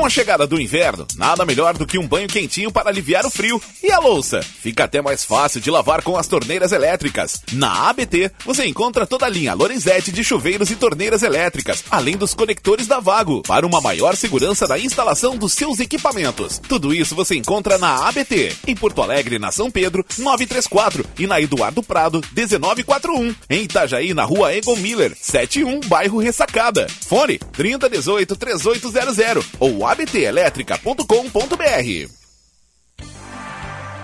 [0.00, 3.30] Com a chegada do inverno, nada melhor do que um banho quentinho para aliviar o
[3.30, 3.60] frio.
[3.82, 4.40] E a louça?
[4.40, 7.42] Fica até mais fácil de lavar com as torneiras elétricas.
[7.52, 12.32] Na ABT, você encontra toda a linha Lorenzetti de chuveiros e torneiras elétricas, além dos
[12.32, 16.58] conectores da Vago, para uma maior segurança na instalação dos seus equipamentos.
[16.66, 21.42] Tudo isso você encontra na ABT, em Porto Alegre, na São Pedro, 934 e na
[21.42, 23.34] Eduardo Prado, 1941.
[23.50, 26.86] Em Itajaí, na rua Egon Miller, 71, bairro Ressacada.
[27.06, 32.19] Fone 3018 3800 ou abtelétrica.com.br.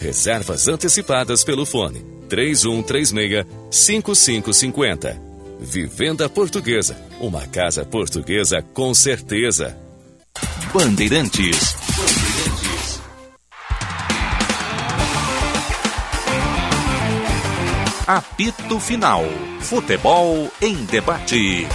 [0.00, 5.28] Reservas antecipadas pelo fone 3136-5550.
[5.60, 6.96] Vivenda Portuguesa.
[7.20, 9.76] Uma casa portuguesa com certeza.
[10.72, 11.76] Bandeirantes.
[18.06, 19.24] Apito Final.
[19.60, 21.66] Futebol em debate.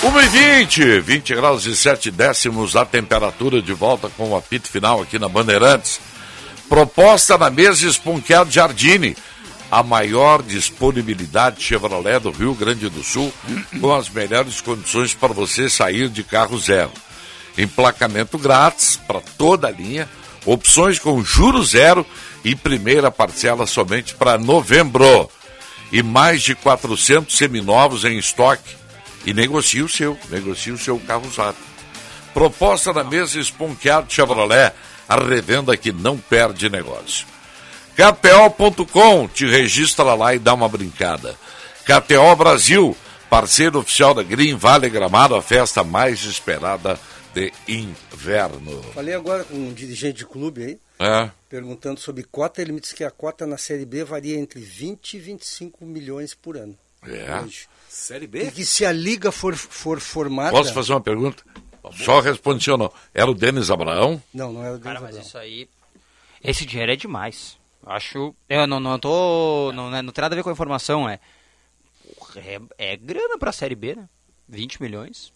[0.00, 4.68] 1 e 20, 20 graus e 7 décimos a temperatura de volta com o apito
[4.68, 6.00] final aqui na Bandeirantes.
[6.68, 9.16] Proposta na mesa Esponqueado Jardine,
[9.68, 13.32] a maior disponibilidade Chevrolet do Rio Grande do Sul,
[13.80, 16.92] com as melhores condições para você sair de carro zero.
[17.56, 20.08] Emplacamento grátis para toda a linha,
[20.46, 22.06] opções com juro zero
[22.44, 25.28] e primeira parcela somente para novembro.
[25.90, 28.77] E mais de 400 seminovos em estoque.
[29.28, 31.58] E negocie o seu, negocie o seu carro usado.
[32.32, 34.72] Proposta na mesa Esponqueado Chevrolet,
[35.06, 37.26] a revenda que não perde negócio.
[37.94, 41.36] KTO.com, te registra lá e dá uma brincada.
[41.84, 42.96] KTO Brasil,
[43.28, 46.98] parceiro oficial da Green Vale Gramado, a festa mais esperada
[47.34, 48.82] de inverno.
[48.94, 51.30] Falei agora com um dirigente de clube aí, É.
[51.50, 52.62] perguntando sobre cota.
[52.62, 56.32] Ele me disse que a cota na Série B varia entre 20 e 25 milhões
[56.32, 56.74] por ano.
[57.06, 57.42] É.
[57.44, 57.68] Hoje.
[57.98, 58.50] Série E B?
[58.50, 60.50] que se a liga for, for formada.
[60.50, 61.42] Posso fazer uma pergunta?
[62.04, 62.92] Só responde sim ou não.
[63.14, 64.22] Era o Denis Abraão?
[64.32, 65.26] Não, não era o Cara, Denis mas Abraão.
[65.26, 65.68] isso aí.
[66.44, 67.56] Esse dinheiro é demais.
[67.86, 68.34] Acho.
[68.48, 69.72] Eu não, não tô.
[69.74, 71.18] Não, não tem nada a ver com a informação, é.
[72.36, 72.60] É,
[72.92, 74.08] é grana pra Série B, né?
[74.48, 75.32] 20 milhões.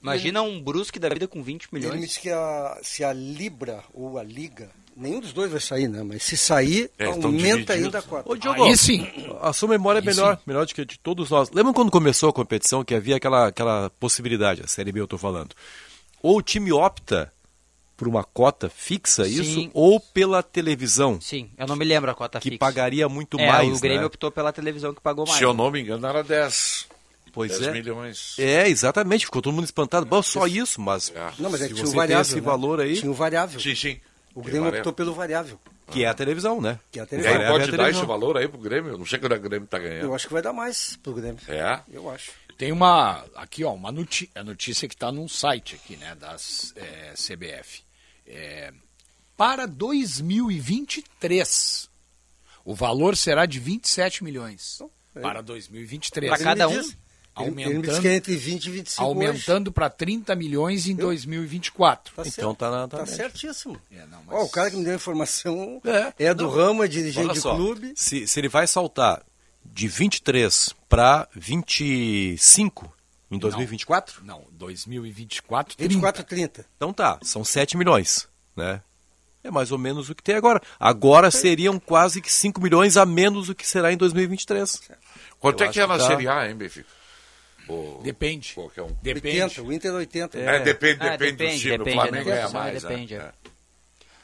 [0.00, 2.00] Imagina um Brusque da vida com 20 Ele me milhões.
[2.08, 6.02] disse que a, se a Libra ou a Liga, nenhum dos dois vai sair, né?
[6.02, 8.30] Mas se sair, É, aumenta ainda a cota.
[8.30, 9.06] Ô, Diogo, Aí sim.
[9.40, 10.42] a sua memória é melhor, sim.
[10.46, 11.50] melhor do que a de todos nós.
[11.50, 15.18] Lembra quando começou a competição que havia aquela, aquela possibilidade, a Série B eu estou
[15.18, 15.54] falando.
[16.22, 17.32] Ou o time opta
[17.96, 19.30] por uma cota fixa, Sim.
[19.40, 22.58] isso, ou pela televisão, Sim, eu não me lembro a cota que fixa.
[22.58, 23.78] pagaria muito é, mais.
[23.78, 24.06] o Grêmio né?
[24.06, 25.38] optou pela televisão que pagou mais.
[25.38, 26.88] Se eu não me engano, era 10.
[27.32, 27.72] Pois 10 é.
[27.72, 28.34] milhões.
[28.38, 30.04] É, exatamente, ficou todo mundo espantado.
[30.04, 32.22] Bom, só isso, mas Não, mas é que tinha o variável.
[32.22, 32.40] esse né?
[32.40, 33.58] valor aí, Tinha o variável.
[33.60, 34.00] Sim, sim.
[34.34, 34.80] O Grêmio variável.
[34.80, 35.60] optou pelo variável.
[35.90, 36.78] que é a televisão, né?
[36.90, 37.32] Que é a E televisão.
[37.32, 38.92] aí Variável é pode a dar esse valor aí pro Grêmio?
[38.92, 40.04] Eu não sei quando o Grêmio tá ganhando.
[40.04, 41.38] Eu acho que vai dar mais pro Grêmio.
[41.48, 41.80] É?
[41.90, 42.30] Eu acho.
[42.56, 46.72] Tem uma, aqui ó, uma notícia, a notícia que está num site aqui, né, das
[46.76, 47.82] é, CBF.
[48.26, 48.72] É,
[49.36, 51.90] para 2023,
[52.64, 54.78] o valor será de 27 milhões.
[55.14, 55.20] é.
[55.20, 56.32] Para 2023.
[56.32, 56.90] Pra cada um?
[58.00, 59.10] Que é entre 20 e 25 hoje.
[59.10, 62.14] aumentando para 30 milhões em 2024.
[62.14, 63.80] Tá Então tá na- tá Tá certíssimo.
[63.90, 66.26] É, não, Ó, o cara que me deu a informação É.
[66.26, 66.50] é, do Não.
[66.50, 67.92] ramo, é dirigente Olha de só, clube.
[67.96, 69.22] Se, se ele vai saltar
[69.64, 72.92] de 23 para 25
[73.30, 75.88] em 2024, Não, 2024, 30.
[75.94, 76.66] 24 30.
[76.76, 78.80] então tá, são 7 milhões, né?
[79.44, 80.60] É mais ou menos o que tem agora.
[80.78, 84.80] Agora seriam quase que 5 milhões a menos do que será em 2023.
[85.40, 86.86] Quanto Eu é que é na que tá- Série A, hein, Benfica?
[87.68, 88.52] Ou Depende.
[88.54, 88.96] qualquer um.
[89.02, 89.40] Depende.
[89.42, 90.38] 80, o Inter 80.
[90.38, 91.78] É, depende, Ah, depende, do depende, time.
[91.78, 92.34] depende, o Flamengo né?
[92.34, 92.82] ganha Ah, mais.
[92.82, 93.18] depende, é.
[93.18, 93.32] é.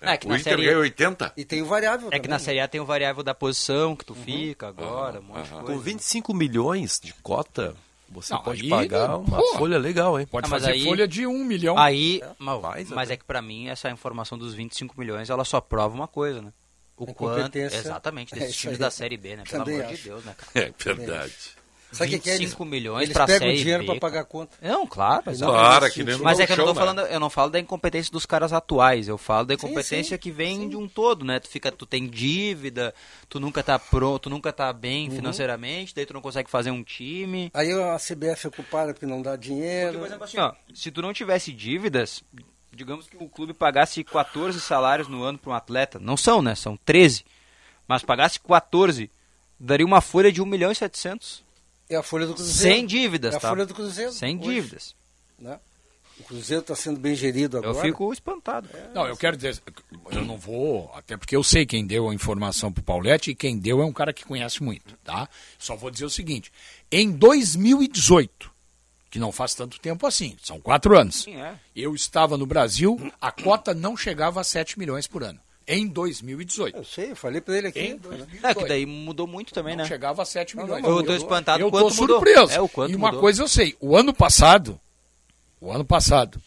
[0.00, 0.12] É.
[0.12, 1.32] É que o na Inter série- ganha 80?
[1.36, 2.38] E tem o variável É que também, na né?
[2.44, 4.22] Série A tem o variável da posição que tu Uhum.
[4.22, 5.82] fica agora, um monte de Com coisa.
[5.82, 7.74] 25 milhões de cota,
[8.08, 9.56] você Não, pode aí, pagar uma pô.
[9.58, 10.26] folha legal, hein?
[10.26, 11.76] Pode Ah, mas fazer aí- folha de 1 milhão.
[11.76, 15.60] Aí, mas, mais mas é que pra mim essa informação dos 25 milhões, ela só
[15.60, 16.52] prova uma coisa, né?
[16.96, 19.44] O quanto, exatamente, É desses times da Série B, né?
[19.48, 20.02] Pelo Também amor de.
[20.02, 20.66] Deus, né, cara?
[20.66, 21.32] É verdade.
[21.90, 22.34] Sabe o que que é?
[22.34, 24.56] Eles, 25 milhões eles pra pegam Série o dinheiro para pagar a conta.
[24.60, 25.50] Não, claro, exato.
[25.52, 26.18] Claro, nesse que nem.
[26.18, 26.80] Mas é que eu não tô né?
[26.80, 30.30] falando, eu não falo da incompetência dos caras atuais, eu falo da incompetência sim, que
[30.30, 31.40] vem de um todo, né?
[31.40, 32.94] Tu fica, tu tem dívida,
[33.28, 35.16] tu nunca tá pronto, tu nunca tá bem Uhum.
[35.16, 37.50] financeiramente, daí tu não consegue fazer um time.
[37.54, 39.98] Aí a CBF é culpada porque não dá Porque, dinheiro.
[39.98, 42.22] por exemplo, assim, ó, se tu não tivesse dívidas,
[42.70, 46.54] digamos que o clube pagasse 14 salários no ano para um atleta, não são, né?
[46.54, 47.24] São 13.
[47.88, 49.10] Mas pagasse 14,
[49.58, 51.42] daria uma folha de 1 milhão e 700.
[51.90, 52.76] É a folha do Cruzeiro.
[52.76, 53.48] Sem dívidas, É a tá?
[53.50, 54.12] folha do Cruzeiro.
[54.12, 54.94] Sem hoje, dívidas.
[55.38, 55.58] né?
[56.20, 57.86] O Cruzeiro está sendo bem gerido Eu agora.
[57.86, 58.68] fico espantado.
[58.92, 59.62] Não, eu quero dizer,
[60.10, 63.56] eu não vou, até porque eu sei quem deu a informação pro Paulette e quem
[63.56, 65.28] deu é um cara que conhece muito, tá?
[65.60, 66.50] Só vou dizer o seguinte,
[66.90, 68.50] em 2018,
[69.10, 71.54] que não faz tanto tempo assim, são quatro anos, Sim, é.
[71.74, 75.38] eu estava no Brasil, a cota não chegava a 7 milhões por ano,
[75.68, 76.76] em 2018.
[76.78, 77.78] Eu sei, eu falei para ele aqui.
[77.78, 77.98] Em né?
[78.02, 78.46] 2018.
[78.46, 79.88] É que daí mudou muito também, não né?
[79.88, 80.82] chegava a 7 Não, milhões.
[80.82, 81.14] não, Eu mudou.
[81.14, 82.16] tô espantado eu quanto tô mudou.
[82.16, 82.52] surpreso.
[82.52, 83.20] É, o quanto e uma mudou.
[83.20, 84.80] coisa eu sei, o ano passado,
[85.60, 86.40] o ano passado,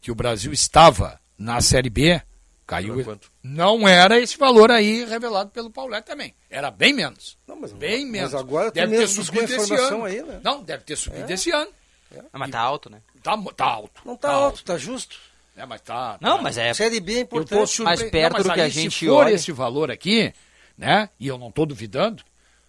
[0.00, 2.20] que o Brasil estava na Série B,
[2.66, 3.04] caiu.
[3.04, 3.30] Quanto?
[3.42, 6.34] Não era esse valor aí revelado pelo Paulette também.
[6.50, 7.36] Era bem menos.
[7.46, 8.34] Não, mas- bem mas menos.
[8.34, 10.04] agora deve ter subido esse ano.
[10.04, 10.40] aí, né?
[10.42, 11.70] Não, deve ter subido esse ano.
[12.32, 12.98] Ah, mas tá alto, né?
[13.22, 14.00] Tá, tá alto.
[14.04, 15.18] Não tá alto, tá justo.
[15.56, 16.18] É, mas tá.
[16.20, 16.74] Não, tá- mas é.
[16.74, 17.68] Série B é Eu tô importante.
[17.70, 17.84] surpre...
[17.84, 19.32] mais perto não, mas do que aí, a gente Se for olha.
[19.34, 20.32] esse valor aqui,
[20.76, 21.08] né?
[21.18, 22.22] E eu não tô duvidando,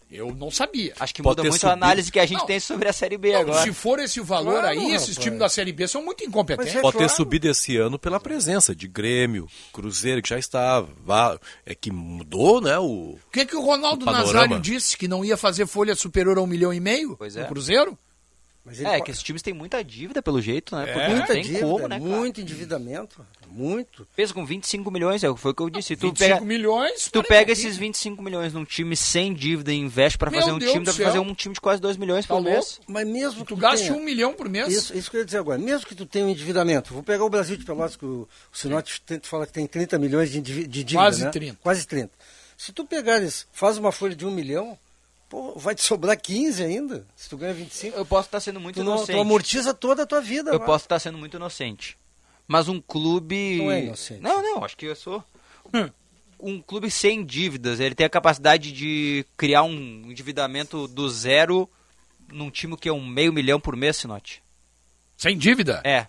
[0.10, 0.94] eu não sabia.
[0.98, 1.84] Acho que Pode muda ter muito a subido.
[1.86, 2.46] análise que a gente Não.
[2.46, 3.62] tem sobre a Série B Não, agora.
[3.62, 5.18] se for esse valor Claro, aí, esses rapaz.
[5.18, 6.76] times da Série B são muito incompetentes.
[6.76, 7.14] É- Pode ter claro.
[7.14, 10.88] subido esse ano pela presença de Grêmio, Cruzeiro, que já estava.
[11.04, 12.80] Va- É que mudou, né?
[12.80, 12.86] O...
[13.16, 14.12] O que, que o Ronaldo O.
[14.12, 14.98] Nazário disse?
[14.98, 17.46] Que não ia fazer folha superior a um milhão e meio Pois no é.
[17.46, 18.00] Cruzeiro?
[18.68, 20.90] Mas ele É, pa- que esses times têm muita dívida pelo jeito, né?
[20.90, 22.02] É, Porque muita tem dívida, como, né, cara?
[22.12, 24.06] muito endividamento, muito.
[24.14, 25.96] Pensa com 25 milhões, é, foi o que eu disse.
[25.96, 29.72] Tu 25 pega, milhões, se tu peraí, pega esses 25 milhões num time sem dívida
[29.72, 31.82] e investe pra Meu fazer um Deus time, dá pra fazer um time de quase
[31.82, 32.56] 2 milhões Tá por mês.
[32.78, 32.92] louco?
[32.92, 34.68] Mas mesmo Tu que gaste tenha- um milhão por mês?
[34.68, 35.58] Isso, isso que eu ia dizer agora.
[35.58, 38.58] Mesmo que tu tenha um endividamento, vou pegar o Brasil de Pelotas, que o, o
[38.58, 41.32] Sinote tenta falar que tem 30 milhões de, de dívida, Quase né?
[41.32, 41.58] 30.
[41.64, 42.12] Quase 30.
[42.58, 44.78] Se tu pegares, faz uma folha de um milhão,
[45.30, 47.98] pô, vai te sobrar 15 ainda, se tu ganha 25.
[47.98, 49.16] Eu posso estar sendo muito tu, não, inocente.
[49.16, 50.52] tu amortiza toda a tua vida.
[50.52, 50.66] Eu lá.
[50.66, 51.98] posso estar sendo muito inocente.
[52.48, 53.58] Mas um clube.
[53.58, 54.22] Não é inocente.
[54.22, 55.24] Não, não, acho que eu sou.
[56.40, 59.74] Um clube sem dívidas, ele tem a capacidade de criar um
[60.10, 61.68] endividamento do zero
[62.32, 64.42] num time que é um meio milhão por mês, Sinote.
[65.18, 65.82] Sem dívida?
[65.84, 66.06] É.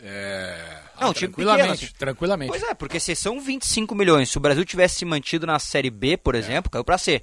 [0.00, 0.82] É...
[1.00, 1.94] Não, Ah, um time tranquilamente, pequeno, assim.
[1.98, 2.48] tranquilamente.
[2.50, 5.90] Pois é, porque se são 25 milhões, se o Brasil tivesse se mantido na Série
[5.90, 6.38] B, por É.
[6.38, 7.22] exemplo, caiu pra C.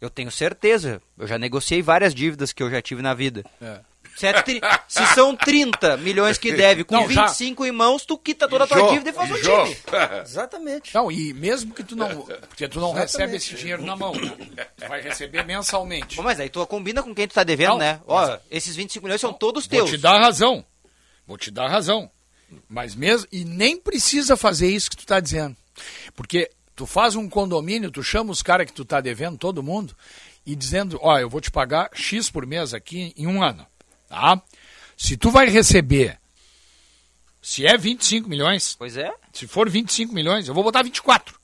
[0.00, 1.00] Eu tenho certeza.
[1.18, 3.44] Eu já negociei várias dívidas que eu já tive na vida.
[3.60, 3.80] É.
[4.16, 8.04] Se, é tri- se são 30 milhões que deve, com Não, já- 25 em mãos,
[8.04, 9.64] tu quita toda a tua Jô, dívida e faz um Jô.
[9.64, 9.76] time.
[10.22, 10.94] Exatamente.
[10.94, 12.08] Não, e mesmo que tu não.
[12.22, 13.12] Porque tu não Exatamente.
[13.12, 14.12] recebe esse dinheiro na mão.
[14.14, 14.66] né?
[14.76, 16.16] Tu vai receber mensalmente.
[16.16, 18.00] Bom, mas aí tu combina com quem tu tá devendo, Não, né?
[18.06, 19.90] Ó, esses 25 milhões são todos Vou teus.
[19.90, 20.64] te dar razão.
[21.26, 22.10] Vou te dar razão.
[22.68, 23.28] Mas mesmo.
[23.30, 25.56] E nem precisa fazer isso que tu tá dizendo.
[26.14, 26.50] Porque
[26.80, 29.94] tu faz um condomínio, tu chama os caras que tu tá devendo, todo mundo,
[30.46, 33.66] e dizendo, ó, eu vou te pagar X por mês aqui em um ano.
[34.08, 34.40] Tá?
[34.96, 36.18] Se tu vai receber.
[37.42, 38.76] Se é 25 milhões.
[38.78, 39.12] Pois é.
[39.30, 41.38] Se for 25 milhões, eu vou botar 24.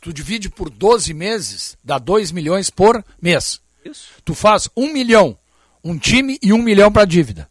[0.00, 3.60] Tu divide por 12 meses, dá 2 milhões por mês.
[3.84, 4.08] Isso.
[4.24, 5.38] Tu faz 1 milhão,
[5.84, 7.50] um time e 1 milhão para dívida.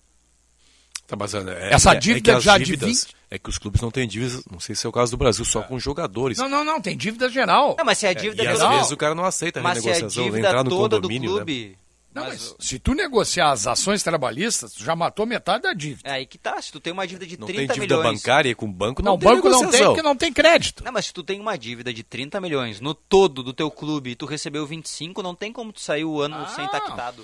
[1.05, 3.47] Tá, mas é- Essa é- é dívida que as já de dívidas- 20 É que
[3.49, 5.79] os clubes não têm dívidas, não sei se é o caso do Brasil, só com
[5.79, 6.37] jogadores.
[6.39, 7.75] Não, não, não, tem dívida geral.
[7.77, 9.77] Não, mas se a dívida e às toda- vezes o cara não aceita a Mas
[9.77, 11.69] a renegociação, dívida entrar no toda do condomínio, clube...
[11.69, 11.75] né?
[12.11, 16.09] Não, mas se tu negociar as ações trabalhistas, tu já matou metade da dívida.
[16.09, 18.17] É aí que tá, se tu tem uma dívida de Não 30 tem dívida milhões...
[18.19, 19.87] bancária com o banco, Não, não, o tem banco não tem negociação.
[19.93, 20.83] porque não tem crédito.
[20.83, 24.09] Não, mas se tu tem uma dívida de 30 milhões no todo do teu clube
[24.09, 27.23] e tu recebeu 25, não tem como tu sair o ano sem estar quitado.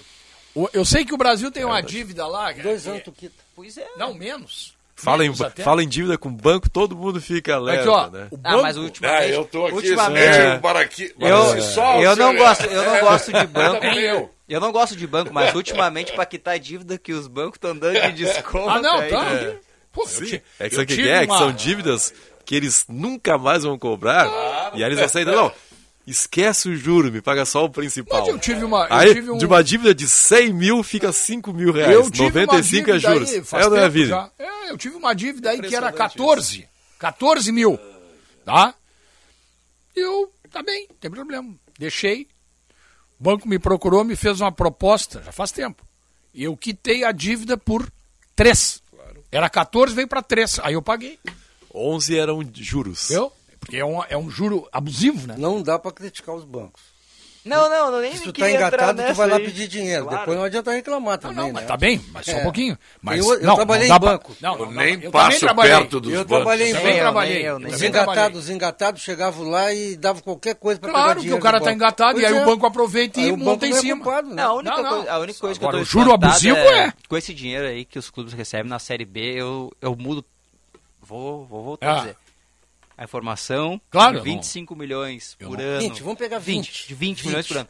[0.71, 2.51] Eu sei que o Brasil tem uma dívida lá.
[2.53, 3.33] Dois anos tu quita.
[3.55, 3.87] Pois é.
[3.97, 4.74] Não, menos.
[4.95, 8.27] Fala em, fala em dívida com o banco, todo mundo fica alerta, Aqui, ó, né?
[8.31, 9.23] o Ah, mas ultimamente...
[9.23, 10.57] Ah, eu tô aqui, ultimamente, é.
[10.57, 13.01] Baraqui- eu, eu não Sol, gosto, eu não É.
[13.01, 13.81] gosto de banco.
[13.81, 14.31] Também eu.
[14.47, 17.99] Eu não gosto de banco, mas ultimamente para quitar dívida que os bancos estão dando
[17.99, 18.69] de desconto.
[18.69, 19.25] Ah, não, aí- tá.
[19.33, 19.55] É.
[19.91, 20.41] Pô, eu Sim.
[20.59, 21.27] É que eu sabe o que que é?
[21.27, 22.13] Que são dívidas
[22.45, 24.27] que eles nunca mais vão cobrar.
[24.75, 25.51] e aí eles aceitam, não,
[26.05, 28.19] esquece o juro, me paga só o principal.
[28.21, 28.85] Mas eu tive uma.
[28.87, 31.93] eu Aí, tive um- de uma dívida de 100 mil, fica 5 mil reais.
[31.93, 33.29] Eu tive 95 uma é juros.
[33.31, 34.07] aí, faz é ou não é tempo vida?
[34.09, 34.31] já.
[34.39, 36.67] É, eu tive uma dívida aí que era 14.
[36.99, 37.79] 14 mil.
[38.43, 38.73] Tá?
[39.95, 41.53] E eu, tá bem, não tem problema.
[41.79, 42.27] Deixei.
[43.19, 45.85] O banco me procurou, me fez uma proposta, já faz tempo.
[46.33, 47.89] E eu quitei a dívida por
[48.35, 48.81] 3.
[49.31, 50.59] Era 14, veio para 3.
[50.63, 51.17] Aí eu paguei.
[51.73, 53.07] 11 eram juros.
[53.09, 53.31] Viu?
[53.65, 55.35] Porque é um, é um juro abusivo, né?
[55.37, 56.93] Não dá para criticar os bancos.
[57.43, 59.45] Não, não, não nem Se tu tá engatado, tu vai lá aí.
[59.45, 60.05] pedir dinheiro.
[60.05, 60.17] Claro.
[60.19, 61.51] Depois não adianta reclamar também, não, né?
[61.53, 62.41] mas tá bem, mas só um É.
[62.43, 62.75] pouquinho.
[62.99, 64.35] Mas, eu, eu não, trabalhei não em dá pra- banco.
[64.41, 66.37] Não, Eu não, nem eu passo perto dos Eu bancos.
[66.37, 66.99] trabalhei em Também banco.
[67.01, 67.35] trabalhei.
[67.35, 70.99] nem eu, nem Os engatados, os engatados chegavam lá e davam qualquer coisa para pegar
[71.03, 71.75] Claro que dinheiro o cara tá banco.
[71.75, 72.41] engatado e Pois aí é.
[72.41, 74.21] o banco aproveita Aí e o banco monta em não é cima.
[74.23, 74.33] né?
[74.33, 74.89] Não, a única, Não, não.
[74.89, 76.93] Coisa, a única coisa que Agora, eu o tô juro abusivo é.
[77.07, 80.25] Com esse dinheiro aí que os clubes recebem na Série B, eu, eu mudo.
[80.99, 81.99] Vou, vou voltar a Ah.
[81.99, 82.17] dizer.
[82.97, 85.79] A informação, Claro, de 25 milhões eu por não- ano.
[85.81, 86.87] 20, vamos pegar 20.
[86.87, 87.69] de 20, milhões por ano.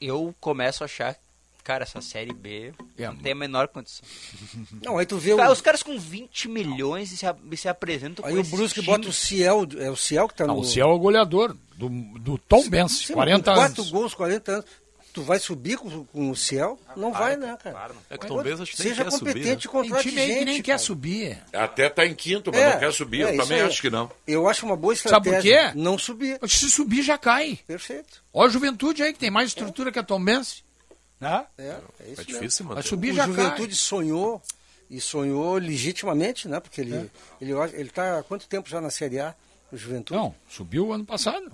[0.00, 1.16] Eu começo a achar,
[1.62, 4.02] cara, essa Série B É, não tem a menor condição.
[4.84, 5.36] Não, aí tu vê o...
[5.36, 8.40] Cara, os caras com 20 milhões e se, a- e se apresentam Aí com o
[8.40, 10.60] esses Brusque bota o Ciel, é o Ciel que tá Não, no...
[10.62, 13.74] o Ciel é o goleador do, do Tom Benz, Sim, 40 com anos.
[13.76, 14.64] quatro gols, 40 anos.
[15.12, 16.78] Tu vai subir com, com o Ciel?
[16.96, 17.90] Não vai, né, cara?
[18.08, 20.34] É que o Tom Benz acho que Seja subir, competente Tem contrate time aí que
[20.34, 20.62] gente, nem cara.
[20.64, 21.42] quer subir.
[21.52, 23.22] Até tá em quinto, mas É, não quer subir.
[23.26, 23.66] é, eu também aí.
[23.66, 24.10] acho que não.
[24.26, 25.78] Eu acho uma boa Sabe por estratégia quê?
[25.78, 26.38] não subir.
[26.40, 27.58] Mas Se subir, já cai.
[27.66, 28.22] Perfeito.
[28.32, 30.62] Ó a juventude aí, que tem mais estrutura que a Tom Benz.
[31.20, 31.44] Né?
[31.58, 32.88] É, é isso É difícil Vai manter.
[32.88, 34.40] subir, o já Juventude sonhou
[34.88, 36.60] e sonhou legitimamente, né?
[36.60, 37.06] Porque ele, É.
[37.40, 39.34] ele, ele tá há quanto tempo já na Série A,
[39.72, 40.18] o Juventude?
[40.18, 41.50] Não, subiu ano passado.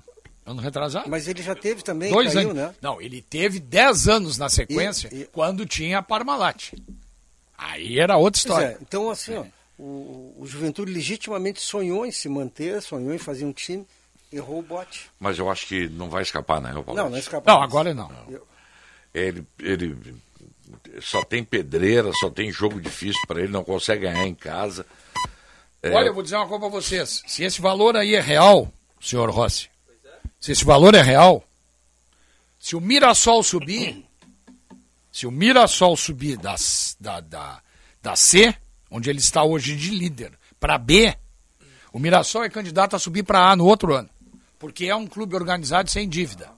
[0.46, 1.10] Ano retrasado.
[1.10, 2.62] Mas ele já teve também, Dois caiu, anos.
[2.62, 2.74] né?
[2.80, 6.72] Não, ele teve 10 anos na sequência E- e- quando tinha a Parmalat.
[7.58, 8.76] Aí era outra Pois história.
[8.76, 9.44] é, então, assim, ó,
[9.76, 13.84] o, o Juventude legitimamente sonhou em se manter, sonhou em fazer um time,
[14.32, 15.10] errou o bote.
[15.18, 16.94] Mas eu acho que não vai escapar, né, Paulo?
[16.94, 17.52] Não, não escapou.
[17.52, 18.10] Não, agora não.
[19.12, 19.96] Ele, ele
[21.00, 24.86] só tem pedreira, só tem jogo difícil para ele, não consegue ganhar em casa.
[25.82, 27.22] É, Olha, eu vou dizer uma coisa pra vocês.
[27.26, 28.70] Se esse valor aí é real,
[29.00, 29.68] senhor Rossi,
[30.40, 31.44] se esse valor é real,
[32.58, 34.04] se o Mirassol subir,
[35.12, 37.62] Se o Mirassol subir das, da, da,
[38.02, 38.54] da C,
[38.90, 41.16] onde ele está hoje de líder, para B,
[41.92, 44.10] o Mirassol é candidato a subir para A no outro ano.
[44.58, 46.50] Porque é um clube organizado sem dívida.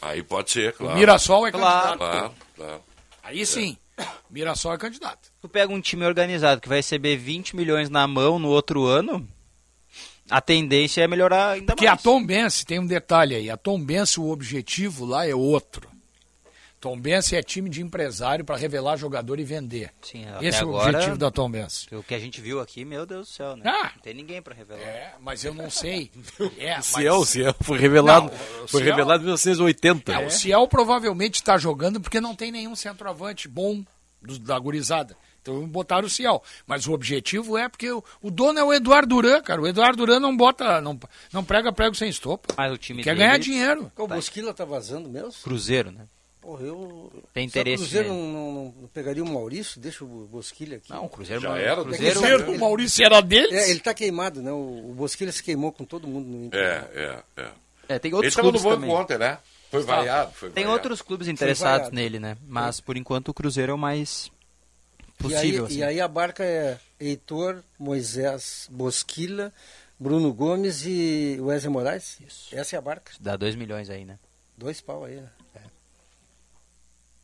[0.00, 0.94] Aí pode ser, claro.
[0.94, 1.98] O Mirassol é claro.
[1.98, 1.98] candidato.
[1.98, 2.82] Claro, claro.
[3.22, 3.76] Aí sim,
[4.30, 5.30] Mirassol é candidato.
[5.40, 9.26] Tu pega um time organizado que vai receber 20 milhões na mão no outro ano,
[10.30, 11.98] a tendência é melhorar ainda Porque mais.
[11.98, 15.88] a Tom Bense, tem um detalhe aí, a Tom Bense, o objetivo lá é outro.
[16.78, 19.90] Tom Bense é time de empresário para revelar jogador e vender.
[20.02, 21.92] Sim, Esse é o agora, objetivo da Tom Bense.
[21.92, 23.62] O que a gente viu aqui, meu Deus do céu, né?
[23.66, 23.92] Ah!
[23.96, 24.80] Não tem ninguém pra revelar.
[24.82, 26.10] É, mas eu não sei.
[26.58, 28.30] É, O Ciel, o Ciel foi revelado,
[28.68, 30.12] foi revelado em 1980.
[30.12, 33.82] É, O Ciel provavelmente está jogando porque não tem nenhum centroavante bom
[34.22, 35.16] do- da gurizada.
[35.46, 36.42] Então botaram o Ciel.
[36.66, 39.60] Mas o objetivo é porque o, o dono é o Eduardo Duran, cara.
[39.60, 40.98] O Eduardo Duran não bota, não,
[41.32, 42.54] não prega prego sem estopa.
[42.56, 43.92] Mas o time Quer dele- ganhar dinheiro.
[43.96, 45.32] O Bosquila tá vazando mesmo?
[45.42, 46.06] Cruzeiro, né?
[46.40, 47.12] Porra, eu.
[47.34, 49.80] Tem interesse O Cruzeiro não, não- não pegaria o Maurício?
[49.80, 50.90] Deixa o Bosquilha aqui.
[50.90, 53.52] Não, o Cruzeiro Já não- era, Cruzeiro, Cruzeiro, o Maurício era deles?
[53.52, 54.52] É, ele tá queimado, né?
[54.52, 56.60] O, o Bosquilha se queimou com todo mundo no Inter.
[56.60, 57.48] É, é, é.
[57.88, 59.38] É, tem Ele outros estava no clubes banco ontem, né?
[59.70, 60.32] Foi vaiado.
[60.34, 60.80] Foi Tem vaiado.
[60.80, 62.36] outros clubes interessados nele, né?
[62.46, 64.30] Mas por enquanto o Cruzeiro é o mais
[65.18, 65.64] E possível.
[65.64, 65.78] aí, assim.
[65.78, 69.52] e aí a barca é Heitor, Moisés, Bosquila,
[69.98, 72.18] Bruno Gomes e Wesley Moraes?
[72.26, 72.54] Isso.
[72.54, 73.12] Essa é a barca.
[73.20, 74.18] Dá 2 milhões aí, né?
[74.56, 75.28] Dois pau aí, né?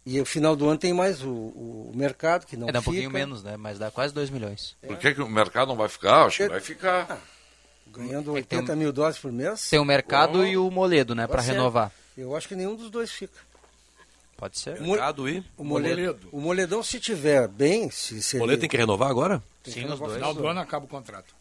[0.04, 2.82] E o final do ano tem mais o, o mercado, que não é, dá um
[2.82, 2.92] fica.
[2.92, 3.56] pouquinho menos, né?
[3.56, 4.76] Mas dá quase 2 milhões.
[4.84, 6.24] Por que, que o mercado não vai ficar?
[6.26, 7.20] Acho que vai ficar.
[7.86, 9.70] Ganhando É que tem 80 um- mil dólares por mês.
[9.70, 11.22] Tem o mercado Oh, e o Moledo, né?
[11.22, 11.56] tá Pra certo.
[11.56, 11.92] renovar.
[12.18, 13.38] Eu acho que nenhum dos dois fica.
[14.42, 14.80] Pode ser.
[14.80, 16.28] O Mercado e O Moledo.
[16.32, 19.40] O Moledão, se tiver bem, se, se o Moledo ele- tem que renovar agora?
[19.62, 20.20] tem Sim, renovar dois.
[20.20, 21.32] No final do ano acaba o contrato.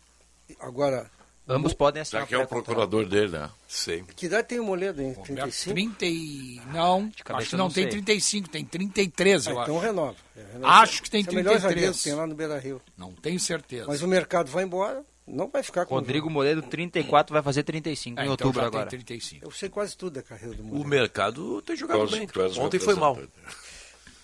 [0.60, 1.10] Agora,
[1.50, 3.50] Ambos podem assinar Já que é o procurador dele, né?
[3.68, 4.04] Sei.
[4.16, 5.14] que idade tem o Moledo, hein?
[5.14, 5.74] Roberto, 35?
[5.74, 6.62] 30 e...
[6.72, 7.92] Não, cabeça acho que eu não, não tem sei.
[7.92, 9.86] 35, tem 33, eu Ah, então acho.
[9.88, 10.16] renova.
[10.38, 10.74] É, renova.
[10.76, 11.74] Acho que tem Esse é o melhor 33.
[11.74, 12.80] zagueiro que tem lá no Beira Rio.
[12.96, 13.86] Não tenho certeza.
[13.88, 18.20] Mas o mercado vai embora, não vai ficar com Rodrigo Moledo, 34, vai fazer 35
[18.20, 18.86] É, em então outubro já agora.
[18.88, 19.46] tem 35.
[19.46, 20.88] Eu sei quase tudo da carreira do O Moledo.
[20.90, 22.28] mercado tem jogado és- bem.
[22.44, 23.18] és Ontem foi mal.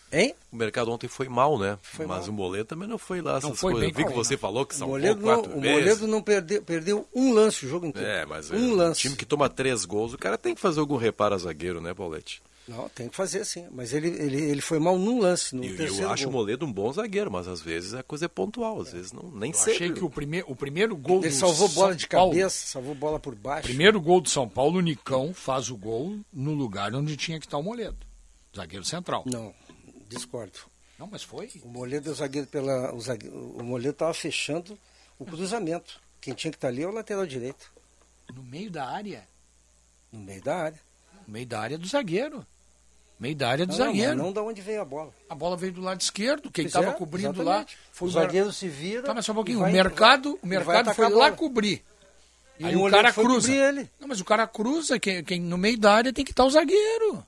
[0.10, 0.34] Hein?
[0.52, 1.78] O mercado ontem foi mal, né?
[1.82, 2.30] Foi Mas mal.
[2.30, 3.80] o Moledo também não foi lá essas foi coisas.
[3.82, 5.80] bem Eu vi que você falou que O são Moledo, não, quatro o vezes.
[5.80, 8.08] Moledo não perdeu, perdeu um lance o jogo inteiro.
[8.08, 9.02] É, mas um é, lance.
[9.02, 11.94] time que toma três gols, o cara tem que fazer algum reparo a zagueiro, né,
[11.94, 12.42] Paulette?
[12.68, 13.66] Não, tem que fazer sim.
[13.72, 16.42] Mas ele, ele, ele foi mal num lance, no eu, terceiro acho o gol.
[16.42, 19.52] Moledo um bom zagueiro, mas às vezes a coisa é pontual, às vezes não, nem
[19.52, 19.74] Eu sempre.
[19.74, 20.44] achei que o, prime...
[20.48, 23.38] o primeiro gol Ele do salvou bola São de Paulo, cabeça, salvou bola por O
[23.38, 23.64] baixo.
[23.68, 27.46] primeiro gol do São Paulo, o Nicão faz o gol no lugar onde tinha que
[27.46, 27.98] estar o Moledo.
[28.56, 29.24] Zagueiro central.
[29.26, 29.54] Não,
[30.10, 30.60] discordo.
[31.00, 31.50] Não, mas foi.
[31.64, 32.94] O Moledo é o zagueiro pela.
[32.94, 34.78] O, zague- o Moledo estava fechando
[35.20, 36.02] o cruzamento.
[36.20, 37.72] Quem tinha que estar ali é o lateral direito.
[38.34, 39.26] No meio da área.
[40.12, 40.80] No meio da área.
[41.28, 42.46] No meio da área do zagueiro.
[43.20, 44.10] Meio da área do Não, não, zagueiro.
[44.16, 45.12] mas não da onde veio a bola.
[45.28, 46.52] A bola veio do lado esquerdo.
[46.52, 47.48] Quem estava é, cobrindo exatamente.
[47.48, 49.02] lá foi o zagueiro se vira.
[49.04, 49.60] Tá, mas só um pouquinho.
[49.60, 51.84] vai- o mercado, o mercado foi lá cobrir.
[52.60, 53.52] E Aí o cara cruza.
[53.52, 53.90] ele.
[54.00, 56.50] Não, mas o cara cruza, quem, quem no meio da área tem que estar o
[56.50, 57.24] zagueiro.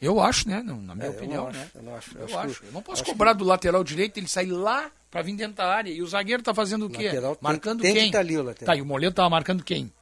[0.00, 0.62] Eu acho, né?
[0.62, 1.62] Não, na minha É, eu opinião, não né?
[1.62, 2.14] acho, eu não acho.
[2.16, 2.60] Eu, Eu acho acho.
[2.60, 5.66] que- Eu não posso cobrar do lateral direito ele sair lá pra vir dentro da
[5.66, 5.90] área.
[5.90, 7.04] E o zagueiro tá fazendo o quê?
[7.06, 8.10] Lateral tem- marcando tem que quem?
[8.12, 8.66] tá ali o lateral.
[8.74, 9.92] Tá, e o Moledo tava marcando quem?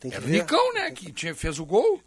[0.00, 0.28] Que Era o.
[0.28, 0.90] Nicão, né?
[0.90, 2.00] Que tinha, fez o gol.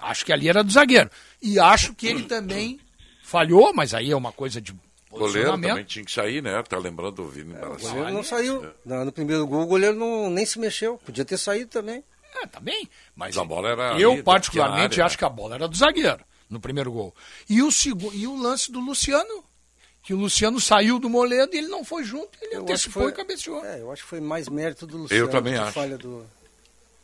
[0.00, 1.10] Acho que ali era do zagueiro.
[1.42, 2.80] E acho que ele também
[3.22, 4.72] falhou, mas aí é uma coisa de
[5.10, 6.62] O goleiro também tinha que sair, né?
[6.62, 7.90] Tá lembrando o Vini O Balassini.
[7.92, 8.66] goleiro não saiu.
[8.84, 10.98] No, no primeiro gol, o goleiro não, nem se mexeu.
[11.04, 12.02] Podia ter saído também.
[12.42, 12.88] É, tá bem.
[13.16, 13.98] Mas Mas a bola era.
[14.00, 17.14] eu, ali, particularmente, área, acho que a bola era do zagueiro no primeiro gol.
[17.48, 18.10] E o, segu...
[18.14, 19.44] e o lance do Luciano,
[20.02, 23.12] que o Luciano saiu do Moledo e ele não foi junto, ele Eu antecipou foi-
[23.12, 23.64] e cabeceou.
[23.64, 25.28] É, eu acho que foi mais mérito do Luciano.
[25.28, 25.72] também que acho.
[25.72, 26.24] Falha do...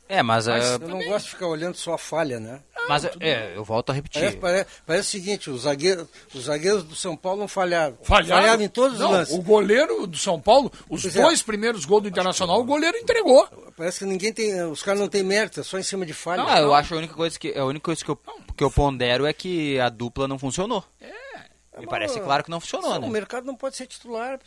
[0.09, 2.61] É, mas, Mas é, eu não gosto de ficar olhando só a falha, né?
[2.89, 4.21] mas é, eu volto a repetir.
[4.21, 7.99] Parece, parece, parece o seguinte, os zagueiros, os zagueiros do São Paulo não falharam.
[8.03, 8.43] Falharam.
[8.43, 9.35] Falharam em todos não, os lances.
[9.35, 11.23] O goleiro do São Paulo, os Pois é.
[11.23, 13.49] dois primeiros gols do Internacional, o goleiro entregou.
[13.77, 14.63] Parece que ninguém tem.
[14.65, 16.45] Os caras não têm mérito, é só em cima de falha.
[16.45, 18.19] Não, eu acho a única coisa que a única coisa que eu,
[18.57, 20.85] que eu pondero é que a dupla não funcionou.
[21.01, 21.81] É.
[21.81, 23.09] Me parece claro que não funcionou, O né?
[23.09, 24.39] mercado não pode ser titular.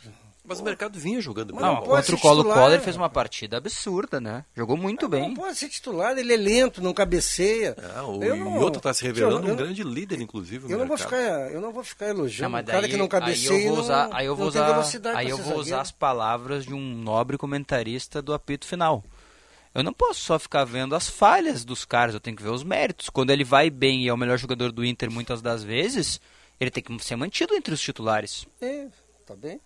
[0.42, 1.60] Mas o mercado vinha jogando bem.
[1.62, 2.44] Não, pode contra o Colo.
[2.44, 4.44] Colo ele fez uma partida absurda, né?
[4.56, 5.34] Jogou muito Não bem.
[5.34, 7.76] pode ser titular, ele é lento, não cabeceia.
[7.94, 10.64] Ah, o Eu não- está se revelando eu um não- grande líder, inclusive.
[10.66, 11.08] no Eu não, vou mercado.
[11.20, 13.68] ficar, eu não vou ficar elogiando Não, um cara daí- que não cabeceia aí eu
[13.70, 14.60] vou e usar, não, aí eu vou não usar,
[15.16, 15.80] aí eu vou usar zagueiro.
[15.80, 19.04] as palavras de um nobre comentarista do apito final.
[19.74, 22.64] Eu não posso só ficar vendo as falhas dos caras, eu tenho que ver os
[22.64, 23.08] méritos.
[23.08, 26.20] Quando ele vai bem e é o melhor jogador do Inter muitas das vezes,
[26.58, 28.46] ele tem que ser mantido entre os titulares.
[28.60, 28.86] É,
[29.24, 29.60] tá bem.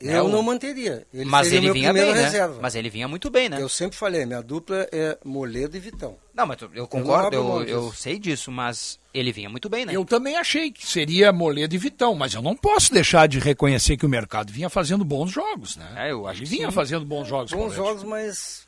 [0.00, 1.06] Eu É, não manteria.
[1.12, 2.22] Ele Mas seria ele meu vinha bem, né?
[2.22, 2.58] reserva.
[2.62, 3.60] Mas ele vinha muito bem, né?
[3.60, 6.16] Eu sempre falei, minha dupla é Moledo e Vitão.
[6.34, 7.96] Não, mas eu concordo, eu, eu, disso.
[8.02, 9.94] sei disso, mas ele vinha muito bem, né?
[9.94, 13.96] Eu também achei que seria Moledo e Vitão, mas eu não posso deixar de reconhecer
[13.98, 15.92] que o mercado vinha fazendo bons jogos, né?
[15.96, 16.74] É, eu acho Ele que vinha sim.
[16.74, 17.52] fazendo bons jogos.
[17.52, 18.62] Bons jogos, mas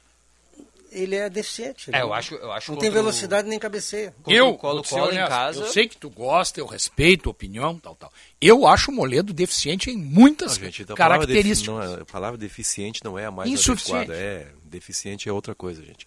[0.93, 1.91] ele é deficiente.
[1.91, 4.15] É, ele eu não- acho- eu acho Não tem o- velocidade nem cabeceia.
[4.27, 7.79] Eu, Colo- Colo em honesto, casa- eu sei que tu gosta, eu respeito a opinião,
[7.79, 8.13] tal, tal.
[8.41, 11.75] Eu acho o Moledo deficiente em muitas Não, gente, então a palavra defi- características.
[11.89, 14.11] não é- a palavra deficiente não é a mais Insuficiente.
[14.11, 14.21] adequada.
[14.21, 16.07] É, deficiente é outra coisa, gente.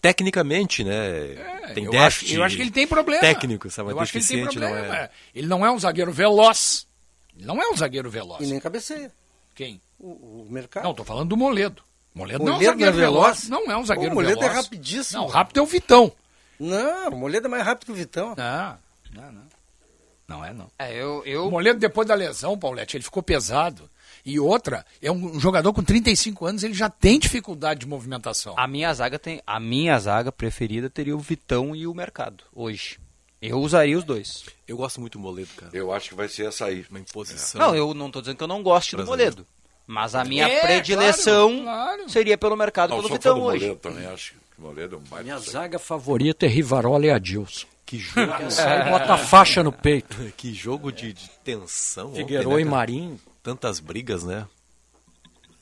[0.00, 1.10] Tecnicamente, né?
[1.74, 2.26] tem É, eu déficit.
[2.26, 3.20] acho, eu acho que ele tem problema.
[3.20, 3.90] Técnico, sabe?
[3.90, 4.88] Eu acho que ele tem deficiente problema.
[4.88, 5.02] não é.
[5.04, 5.10] é.
[5.34, 6.86] Ele não é um zagueiro veloz.
[7.36, 8.46] Ele não é um zagueiro veloz.
[8.46, 9.10] E nem cabeceia.
[9.54, 9.80] Quem?
[9.98, 10.84] O, o mercado.
[10.84, 11.82] Não, tô falando do Moledo.
[12.16, 13.44] Moledo, não é um Moledo zagueiro não é veloz.
[13.44, 13.48] veloz?
[13.48, 14.56] Não é um zagueiro O Moledo veloz.
[14.56, 15.20] é rapidíssimo.
[15.20, 16.12] Não, rápido é o Vitão.
[16.58, 18.34] Não, o Moledo é mais rápido que o Vitão.
[18.36, 18.78] Não,
[19.14, 19.42] não, não.
[20.28, 20.68] Não é, não.
[20.78, 21.46] É, eu, eu...
[21.46, 23.88] O Moledo, depois da lesão, Paulette, ele ficou pesado.
[24.24, 28.54] E outra, é um jogador com 35 anos, ele já tem dificuldade de movimentação.
[28.56, 29.40] A minha zaga tem.
[29.46, 32.98] A minha zaga preferida teria o Vitão e o Mercado, hoje.
[33.40, 34.44] Eu usaria os dois.
[34.66, 35.70] Eu gosto muito do Moledo, cara.
[35.72, 36.84] Eu acho que vai ser essa aí.
[36.90, 37.60] Uma imposição.
[37.60, 39.04] Não, eu não tô dizendo que eu não gosto do.
[39.06, 39.46] Moledo.
[39.86, 42.10] Mas a minha É, predileção claro, claro.
[42.10, 43.64] seria pelo mercado Não, pelo Vitão hoje.
[43.66, 47.10] Moledo também, acho que o Moledo é um baita Minha zaga favorita é Rivarola e
[47.10, 47.66] Adilson.
[47.84, 50.16] Que jogo, Sai e bota a faixa no peito.
[50.36, 52.12] que jogo de, de tensão.
[52.14, 52.70] Figueiredo né, e cara?
[52.76, 53.20] Marinho.
[53.44, 54.44] Tantas brigas, né?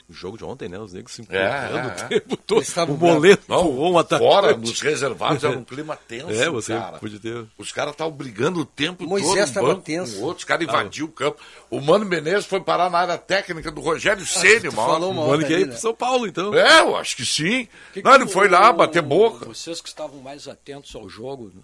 [0.06, 0.78] O jogo de ontem, né?
[0.78, 2.08] Os negros se É, empurrando é, o é.
[2.08, 2.60] tempo todo.
[2.60, 4.28] Estavam O boleto Não, voou um atacante.
[4.30, 6.98] fora, nos reservados era um clima tenso, É, você cara.
[6.98, 7.46] podia ter...
[7.56, 10.16] Os caras estavam brigando o tempo Moisés todo, um tava banco tenso.
[10.16, 11.40] com o outro, os caras invadiam o campo.
[11.70, 14.88] O Mano Menezes foi parar na área técnica do Rogério Ceni, tu mano.
[14.90, 15.72] falou uma O Mano quer ali, ir né?
[15.72, 16.52] pro São Paulo, então.
[16.54, 17.66] É, eu acho que sim.
[17.94, 19.46] Que Não, que ele foi o- lá bater boca.
[19.46, 21.62] Vocês que estavam mais atentos ao jogo, né,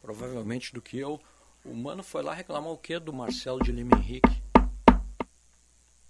[0.00, 1.20] provavelmente do que eu,
[1.62, 4.30] o Mano foi lá reclamar o quê do Marcelo de Lima Henrique?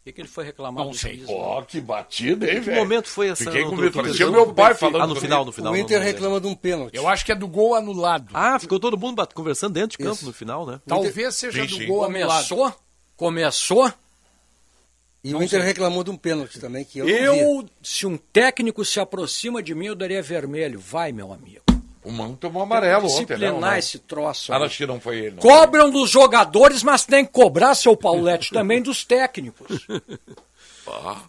[0.03, 1.19] O que, que ele foi reclamar Não sei.
[1.19, 1.67] Pô, né?
[1.69, 2.77] que batida, hein, Que velho?
[2.81, 3.45] momento foi essa?
[3.45, 5.73] Fiquei Não com medo, parecia meu pai falando Ah, no final, no final.
[5.73, 6.97] o não- Inter não- reclama de um pênalti.
[6.97, 8.31] Eu acho que é do gol anulado.
[8.35, 10.27] Ah, ficou todo mundo conversando dentro de campo Isso.
[10.27, 10.81] no final, né?
[10.89, 12.49] Talvez seja Sim, do gol anulado.
[12.49, 12.75] Começou,
[13.17, 13.93] começou.
[15.23, 17.13] E o Inter reclamou de um pênalti também, que eu, não.
[17.15, 20.81] Eu, se um técnico se aproxima de mim, eu daria vermelho.
[20.81, 21.63] Vai, meu amigo.
[22.05, 23.25] O Mano tomou amarelo ontem, né?
[23.25, 23.77] Disciplinar o Mano?
[23.79, 24.53] esse troço.
[24.53, 25.31] Ah, que não foi ele.
[25.37, 25.43] Não.
[25.43, 29.87] Cobram dos jogadores, mas tem que cobrar, seu Paulette, também dos técnicos.
[30.87, 31.23] Ah,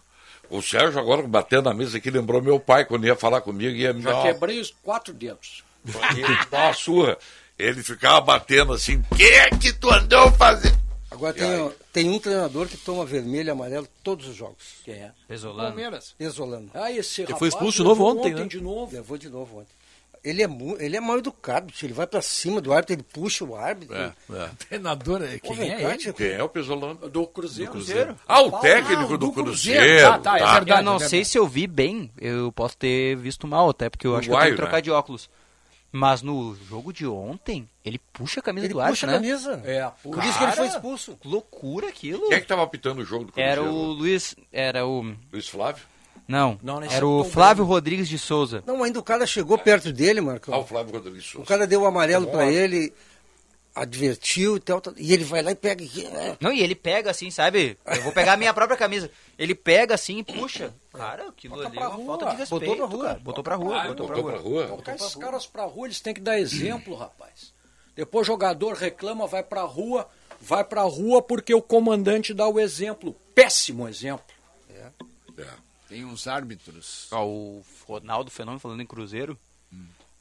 [0.50, 3.92] o Sérgio agora batendo na mesa aqui lembrou meu pai quando ia falar comigo ia
[3.92, 5.62] me Já quebrei os quatro dedos.
[6.50, 7.16] uma surra.
[7.56, 10.82] Ele ficava batendo assim, o que é que tu andou fazendo?
[11.08, 14.56] Agora tem, tem um treinador que toma vermelho e amarelo todos os jogos.
[14.84, 15.12] Quem é?
[15.28, 15.68] Pesolano.
[15.68, 16.12] Palmeiras.
[16.18, 16.72] Isolando.
[16.74, 18.46] Ah, esse Ele rapaz foi expulso de novo levou ontem, né?
[18.46, 18.92] de novo.
[18.92, 19.72] Levou de novo ontem.
[20.24, 20.48] Ele é,
[20.78, 21.84] ele é mal educado, tio.
[21.86, 23.94] ele vai pra cima do árbitro, ele puxa o árbitro.
[23.94, 24.50] É, é.
[24.68, 26.12] Treinador, Pô, quem é ele?
[26.14, 26.94] Quem é o Pesolano?
[26.94, 27.72] Do Cruzeiro.
[27.72, 28.16] Cruzeiro.
[28.26, 29.80] Ah, o técnico do, do Cruzeiro.
[29.80, 30.10] Cruzeiro.
[30.10, 30.52] Tá, tá, é tá.
[30.54, 30.80] verdade.
[30.80, 34.16] Eu não sei se eu vi bem, eu posso ter visto mal até, porque eu
[34.16, 34.80] acho que eu tenho que trocar né?
[34.80, 35.28] de óculos.
[35.92, 39.18] Mas no jogo de ontem, ele puxa a camisa Ele do puxa árbitro, a né?
[39.18, 39.62] camisa.
[39.64, 41.16] É, Por isso que ele foi expulso.
[41.20, 42.28] Que loucura aquilo.
[42.28, 43.60] Quem é que tava apitando o jogo do Cruzeiro?
[43.60, 45.14] Era o Luiz, era o...
[45.32, 45.84] Luiz Flávio?
[46.26, 48.62] Não, Não, era o é o Flávio Rodrigues de Souza.
[48.66, 50.54] Não, ainda o cara chegou perto dele, Marcão.
[50.54, 51.46] Ah, o Flávio Rodrigues O Souza.
[51.46, 52.50] cara deu o amarelo Tá pra bom.
[52.50, 52.92] ele,
[53.74, 55.84] advertiu e tal, tal, e ele vai lá e pega.
[56.12, 56.36] né?
[56.40, 57.76] Não, e ele pega assim, sabe?
[57.84, 59.10] Eu vou pegar a minha própria camisa.
[59.38, 60.72] Ele pega assim e puxa.
[60.92, 62.06] Cara, aquilo ali é pra uma rua.
[62.06, 63.04] falta de respeito, Botou pra rua.
[63.06, 63.18] cara.
[63.20, 64.32] Botou pra rua, botou pra Botou rua.
[64.32, 64.66] pra rua.
[64.68, 67.52] Colocar esses caras pra rua, eles têm que dar exemplo, rapaz.
[67.96, 70.08] Depois o jogador reclama, vai pra rua,
[70.40, 73.14] vai pra rua porque o comandante dá o exemplo.
[73.34, 74.24] Péssimo exemplo.
[74.70, 74.86] É.
[75.88, 77.08] Tem uns árbitros.
[77.12, 79.38] Ó, o Ronaldo Fenômeno falando em Cruzeiro,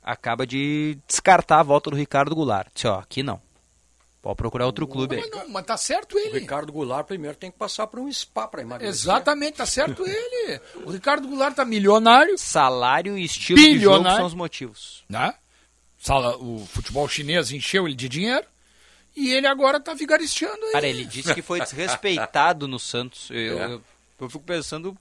[0.02, 2.68] acaba de descartar a volta do Ricardo Goulart.
[2.74, 3.42] Disse, ó, aqui não.
[4.22, 5.22] Pode procurar outro clube aí.
[5.22, 6.40] Mas, não, mas tá certo O ele.
[6.40, 8.94] Ricardo Goulart primeiro tem que passar por um spa pra emagrecer.
[8.94, 10.62] Exatamente, tá certo ele.
[10.86, 14.18] O Ricardo Goulart tá milionário, Salário e estilo de jogo Bilionário.
[14.18, 15.04] são os motivos.
[15.10, 15.34] né?
[16.00, 18.46] Sala- O futebol chinês encheu ele de dinheiro
[19.16, 20.72] e ele agora tá vigaristeando aí.
[20.72, 23.30] Cara, ele disse que foi desrespeitado no Santos.
[23.30, 23.66] Eu, É.
[23.74, 23.82] eu,
[24.22, 24.98] eu fico pensando,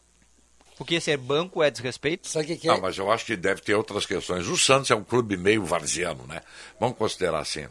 [0.77, 2.27] porque ser banco é desrespeito?
[2.29, 2.81] Sabe o que, que Ah, é?
[2.81, 4.47] mas eu acho que deve ter outras questões.
[4.49, 6.41] O Santos é um clube meio varziano, né?
[6.81, 7.71] Vamos considerar assim, né?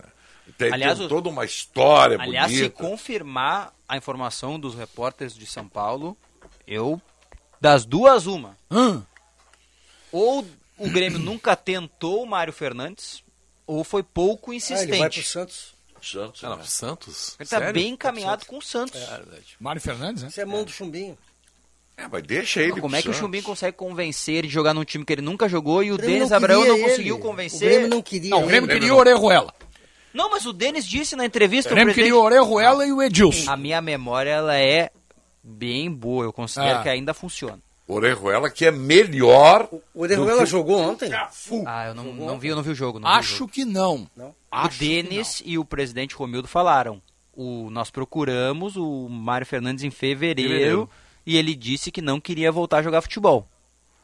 [0.57, 2.75] Tem, Aliás, tem toda uma história Aliás, se bonita.
[2.83, 6.17] confirmar a informação dos repórteres de São Paulo,
[6.67, 7.01] eu,
[7.59, 8.57] das duas, uma.
[8.69, 9.05] Hã?
[10.11, 10.45] Ou
[10.77, 13.23] o Grêmio nunca tentou o Mário Fernandes,
[13.65, 14.91] ou foi pouco Ah, insistente.
[14.91, 15.73] ele vai pro Santos.
[16.01, 16.55] Santos, Ah, né?
[16.57, 17.35] não, Santos?
[17.39, 17.73] Ele tá Sério?
[17.73, 18.99] bem encaminhado com o Santos.
[19.59, 20.29] Mário Fernandes, né?
[20.29, 21.15] Isso é mão do chumbinho.
[21.97, 23.19] É, mas deixa ele Como pro é que o Santos.
[23.19, 25.97] Chumbinho consegue convencer ele de jogar num time que ele nunca jogou e o, O
[25.97, 27.23] Denis não Abraão não conseguiu ele.
[27.23, 27.67] convencer?
[27.67, 28.79] O Grêmio não queria Não, o Grêmio ele.
[28.79, 29.53] queria o Orejuela.
[30.13, 31.69] Não, mas o Denis disse na entrevista.
[31.69, 33.51] O Grêmio presidente- queria o Orejuela e o Edilson.
[33.51, 34.89] A minha memória ela é
[35.43, 36.25] bem boa.
[36.25, 36.83] Eu considero Ah.
[36.83, 37.59] que ainda funciona.
[37.87, 39.67] Orejuela que é melhor.
[39.93, 41.11] O Orejuela jogou ontem?
[41.65, 42.99] Ah, eu não, não vi, eu não vi o jogo.
[42.99, 43.51] Não Acho vi o jogo.
[43.51, 44.07] que não.
[44.17, 47.01] O Denis e o presidente Romildo falaram.
[47.33, 50.89] O, nós procuramos o Mário Fernandes em fevereiro, Fevereiro.
[51.25, 53.47] E ele disse que não queria voltar a jogar futebol.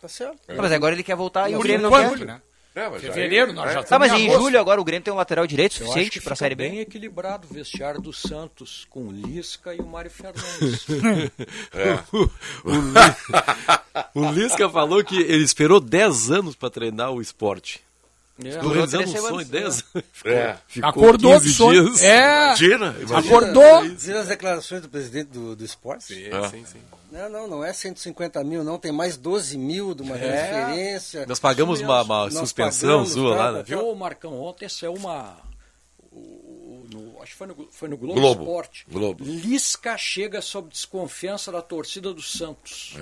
[0.02, 0.38] Tá certo.
[0.56, 2.26] Mas agora ele quer voltar e o Grêmio não quer.
[2.26, 2.42] né?
[2.76, 3.84] É, mas Fevereiro, aí- nós já é.
[3.84, 4.44] Tá, mas em agosto.
[4.44, 6.70] julho agora o Grêmio tem um lateral direito suficiente que para a Série B?
[6.70, 10.86] bem equilibrado o vestiário do Santos com o Lisca e o Mário Fernandes.
[11.74, 11.98] É.
[12.64, 17.82] O, Li- o Lisca falou que ele esperou 10 anos para treinar o esporte.
[18.44, 18.62] É.
[18.62, 20.04] Um cresceu sonho antes, 10 né?
[20.26, 20.58] É.
[20.68, 21.86] ficou Acordou 15 do sonho.
[21.86, 22.04] dias.
[22.04, 22.46] É.
[22.46, 23.20] Imagina, imagina.
[23.20, 23.82] Acordou.
[23.96, 26.04] Viram as declarações do presidente do, do esporte?
[26.06, 26.50] Sim, É.
[26.50, 26.80] sim, sim.
[27.12, 28.78] Não, não, não é 150 mil, não.
[28.78, 30.20] Tem mais 12 mil de uma É.
[30.20, 31.26] transferência.
[31.26, 33.64] Nós pagamos uma, uma Nós suspensão pagamos, sua lá, tá, né?
[33.66, 34.40] Viu, Marcão?
[34.40, 35.38] Ontem saiu uma.
[36.12, 38.42] o- o- no- acho que foi no, foi no Globo, Globo.
[38.44, 38.86] Esporte.
[38.92, 39.24] Globo.
[39.24, 42.98] Lisca chega sob desconfiança da torcida do Santos.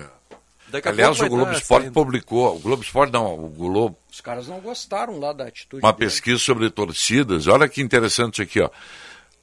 [0.68, 4.48] Daqui a Aliás, o Globo Esporte publicou, o Globo Esporte não, o Globo, Os caras
[4.48, 6.06] não gostaram lá da atitude uma dele.
[6.10, 7.46] pesquisa sobre torcidas.
[7.46, 8.68] Olha que interessante isso aqui, ó.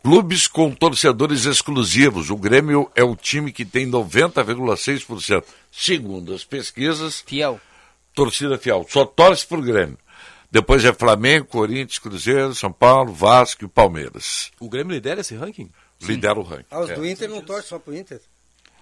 [0.04, 2.30] Clubes com torcedores exclusivos.
[2.30, 5.44] O Grêmio é o time que tem 90,6%.
[5.72, 7.60] Segundo as pesquisas, Fiel.
[8.14, 8.86] torcida fiel.
[8.90, 9.98] Só torce pro Grêmio.
[10.52, 14.52] Depois é Flamengo, Corinthians, Cruzeiro, São Paulo, Vasco e Palmeiras.
[14.60, 15.72] O Grêmio lidera esse ranking?
[16.02, 16.66] Lidera o ranking.
[16.70, 16.95] Ah, os É.
[16.95, 18.20] do Inter não torcem só pro Inter.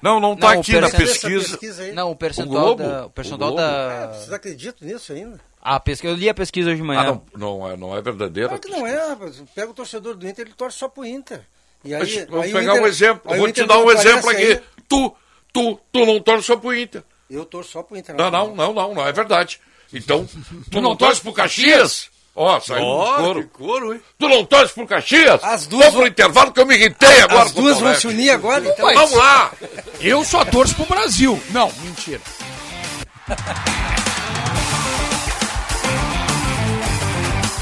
[0.02, 1.48] Não, não está Não, aqui na pesquisa.
[1.49, 1.91] pesquisa aí.
[1.94, 3.06] Não, o percentual O da.
[3.06, 3.68] O percentual O Globo?
[3.69, 4.14] É, da.
[4.14, 5.40] vocês acreditam nisso ainda?
[5.61, 7.02] A pesquisa, eu li a pesquisa hoje de manhã.
[7.02, 7.23] Ah, não,
[7.60, 8.49] não, é, não é verdadeira.
[8.49, 9.44] Claro que não é, rapaz.
[9.53, 11.41] Pega o torcedor do Inter, ele torce só pro Inter.
[11.84, 13.32] E aí, Mas aí vamos o pegar Inter- um exemplo.
[13.32, 14.41] aí vou te dar não um exemplo aqui.
[14.44, 14.64] ainda.
[14.90, 15.15] Tu,
[15.53, 17.03] tu, tu não torce só pro Inter.
[17.30, 18.15] Eu torço só pro Inter.
[18.15, 19.60] Não, não, não, não, não é verdade.
[19.94, 20.28] Então,
[20.72, 22.10] tu não torce pro Caxias?
[22.34, 23.41] Ó, saiu Ó, um couro.
[23.44, 24.02] que couro, hein?
[24.18, 25.44] Tu não torce pro Caxias?
[25.44, 27.44] As duas Vamos pro intervalo que eu me irritei agora.
[27.44, 28.86] As duas vão se unir agora, então.
[28.86, 29.52] Mas- Vamos lá.
[29.99, 31.41] Eu só torço pro Brasil.
[31.49, 32.22] Não, mentira.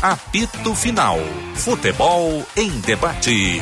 [0.01, 1.19] Apito Final.
[1.55, 3.61] Futebol em debate.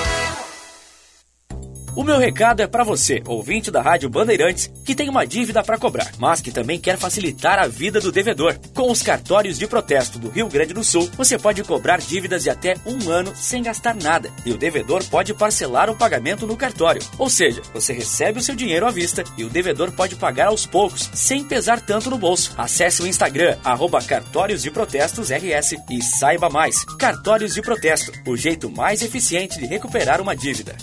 [1.93, 5.77] O meu recado é para você, ouvinte da Rádio Bandeirantes, que tem uma dívida para
[5.77, 8.57] cobrar, mas que também quer facilitar a vida do devedor.
[8.73, 12.49] Com os cartórios de protesto do Rio Grande do Sul, você pode cobrar dívidas de
[12.49, 17.01] até um ano sem gastar nada, e o devedor pode parcelar o pagamento no cartório.
[17.17, 20.65] Ou seja, você recebe o seu dinheiro à vista e o devedor pode pagar aos
[20.65, 22.53] poucos, sem pesar tanto no bolso.
[22.57, 26.85] Acesse o Instagram, arroba Cartórios de Protestos RS e saiba mais.
[26.97, 30.73] Cartórios de Protesto, o jeito mais eficiente de recuperar uma dívida.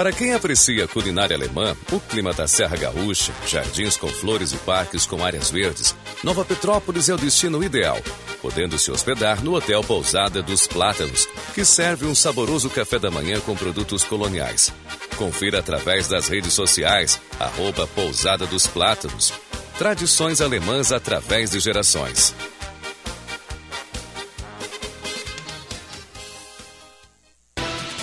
[0.00, 4.56] Para quem aprecia a culinária alemã, o clima da Serra Gaúcha, jardins com flores e
[4.56, 7.98] parques com áreas verdes, Nova Petrópolis é o destino ideal,
[8.40, 13.40] podendo se hospedar no Hotel Pousada dos Plátanos, que serve um saboroso café da manhã
[13.40, 14.72] com produtos coloniais.
[15.18, 19.34] Confira através das redes sociais, arroba Pousada dos Plátanos.
[19.76, 22.34] Tradições alemãs através de gerações.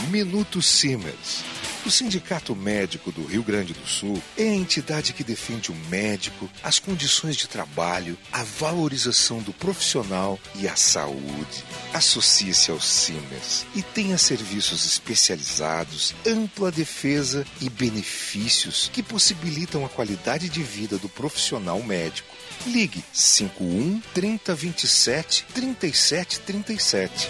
[0.10, 1.44] Minuto Siemens.
[1.86, 6.50] O Sindicato Médico do Rio Grande do Sul é a entidade que defende o médico,
[6.64, 11.64] as condições de trabalho, a valorização do profissional e a saúde.
[11.94, 20.50] Associe-se ao Siemens e tenha serviços especializados, ampla defesa e benefícios que possibilitam a qualidade
[20.50, 22.36] de vida do profissional médico.
[22.66, 27.30] Ligue 51 3027 3737.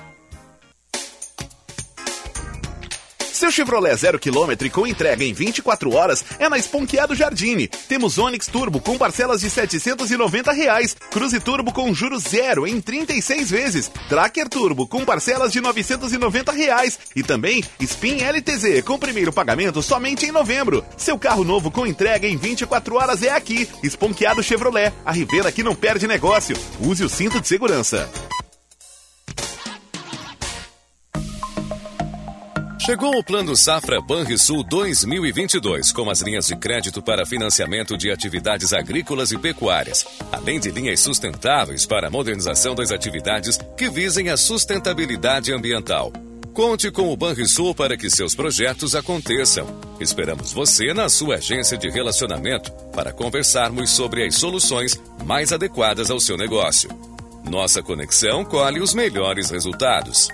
[3.41, 7.67] Seu Chevrolet zero quilômetro com entrega em 24 horas é na Esponqueado Jardine.
[7.67, 13.49] Temos Onix Turbo com parcelas de 790 reais, Cruze Turbo com juros zero em 36
[13.49, 19.81] vezes, Tracker Turbo com parcelas de 990 reais e também Spin LTZ com primeiro pagamento
[19.81, 20.85] somente em novembro.
[20.95, 23.67] Seu carro novo com entrega em 24 horas é aqui.
[23.81, 26.55] Esponqueado Chevrolet, a Rivera que não perde negócio.
[26.79, 28.07] Use o cinto de segurança.
[32.83, 38.73] Chegou o Plano Safra Banrisul 2022, com as linhas de crédito para financiamento de atividades
[38.73, 44.35] agrícolas e pecuárias, além de linhas sustentáveis para a modernização das atividades que visem a
[44.35, 46.11] sustentabilidade ambiental.
[46.55, 49.67] Conte com o Banrisul para que seus projetos aconteçam.
[49.99, 56.19] Esperamos você na sua agência de relacionamento para conversarmos sobre as soluções mais adequadas ao
[56.19, 56.89] seu negócio.
[57.47, 60.29] Nossa conexão colhe os melhores resultados.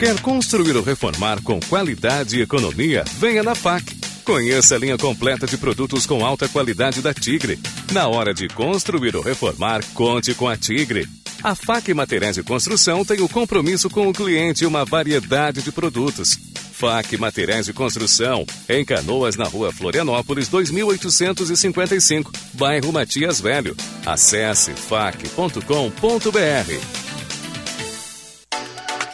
[0.00, 3.04] Quer construir ou reformar com qualidade e economia?
[3.18, 3.94] Venha na FAC.
[4.24, 7.58] Conheça a linha completa de produtos com alta qualidade da Tigre.
[7.92, 11.06] Na hora de construir ou reformar, conte com a Tigre.
[11.42, 15.70] A FAC Materiais de Construção tem o compromisso com o cliente e uma variedade de
[15.70, 16.30] produtos.
[16.72, 23.76] FAC Materiais de Construção, em Canoas, na rua Florianópolis, 2855, bairro Matias Velho.
[24.06, 25.60] Acesse fac.com.br.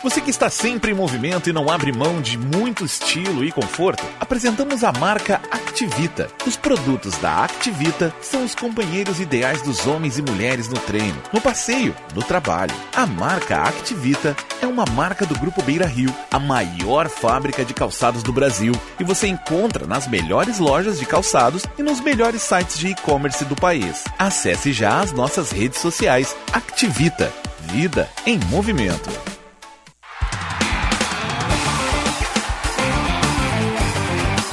[0.06, 4.04] Você que está sempre em movimento e não abre mão de muito estilo e conforto,
[4.20, 6.30] apresentamos a marca Activita.
[6.46, 11.40] Os produtos da Activita são os companheiros ideais dos homens e mulheres no treino, no
[11.40, 12.72] passeio, no trabalho.
[12.94, 18.22] A marca Activita é uma marca do Grupo Beira Rio, a maior fábrica de calçados
[18.22, 22.90] do Brasil, e você encontra nas melhores lojas de calçados e nos melhores sites de
[22.90, 24.04] e-commerce do país.
[24.16, 27.32] Acesse já as nossas redes sociais Activita.
[27.72, 29.10] Vida em movimento.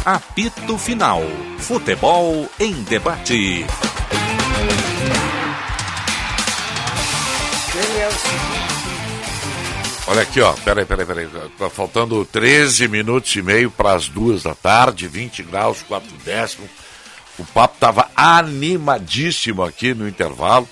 [0.06, 1.22] Apito Final.
[1.60, 3.66] Futebol em debate.
[10.08, 10.52] Olha aqui, ó.
[10.54, 11.30] Peraí, peraí, peraí.
[11.58, 16.70] Tá faltando 13 minutos e meio para as duas da tarde, 20 graus, 4 décimos.
[17.40, 20.68] O papo tava animadíssimo aqui no intervalo.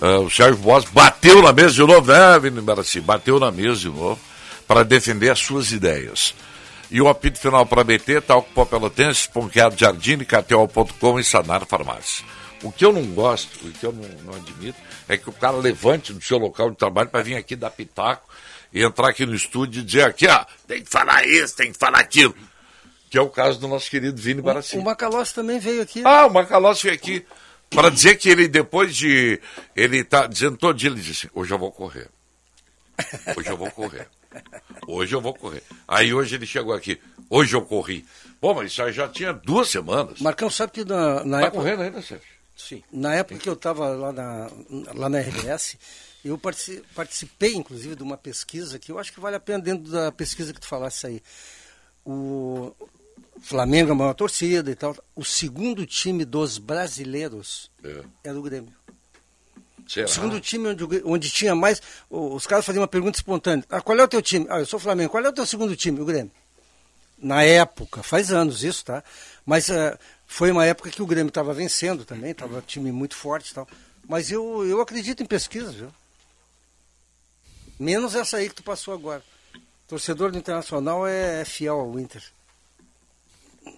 [0.00, 2.62] Uh, o Sérgio Boas bateu na mesa de novo, né, Vini?
[3.02, 4.18] Bateu na mesa de novo
[4.66, 6.34] para defender as suas ideias.
[6.90, 12.24] E o apito final para BT, talco pó pelotense, Ponqueado Jardim, KTO.com e Sanar Farmácia.
[12.62, 15.56] O que eu não gosto, o que eu não, não admito, é que o cara
[15.56, 18.28] levante do seu local de trabalho para vir aqui dar pitaco
[18.72, 21.78] e entrar aqui no estúdio e dizer aqui, ó, tem que falar isso, tem que
[21.78, 22.34] falar aquilo.
[23.10, 24.76] Que é o caso do nosso querido Vini Barassi.
[24.76, 26.02] O Macalossi também veio aqui.
[26.04, 27.24] Ah, o Macalossi veio aqui
[27.70, 29.40] para dizer que ele, depois de.
[29.74, 32.08] Ele tá dizendo todo dia, ele disse: hoje eu vou correr.
[33.36, 34.08] Hoje eu vou correr.
[34.86, 35.62] Hoje eu vou correr.
[35.86, 37.00] Aí hoje ele chegou aqui.
[37.28, 38.04] Hoje eu corri.
[38.40, 40.20] Pô, mas isso aí já tinha duas semanas.
[40.20, 41.62] Marcão, sabe que na, na Vai época.
[41.62, 42.26] correndo ainda, Sérgio?
[42.56, 42.82] Sim.
[42.92, 44.50] Na época que eu estava lá na,
[44.94, 45.76] lá na RBS,
[46.24, 49.90] eu partici- participei, inclusive, de uma pesquisa que eu acho que vale a pena dentro
[49.90, 51.22] da pesquisa que tu falasse aí.
[52.04, 52.72] O
[53.40, 54.96] Flamengo é a maior torcida e tal.
[55.14, 58.02] O segundo time dos brasileiros É.
[58.24, 58.72] era o Grêmio.
[59.86, 60.06] Será?
[60.06, 61.80] O segundo time onde, onde tinha mais.
[62.10, 63.64] Os caras faziam uma pergunta espontânea.
[63.70, 64.46] Ah, qual é o teu time?
[64.50, 65.10] Ah, eu sou Flamengo.
[65.10, 66.00] Qual é o teu segundo time?
[66.00, 66.32] O Grêmio.
[67.18, 69.02] Na época, faz anos isso, tá?
[69.44, 73.16] Mas eh, foi uma época que o Grêmio estava vencendo também, estava um time muito
[73.16, 73.66] forte e tal.
[74.06, 75.94] Mas eu, eu acredito em pesquisa, viu?
[77.78, 79.22] Menos essa aí que tu passou agora.
[79.88, 82.22] Torcedor do Internacional é, é fiel ao Inter.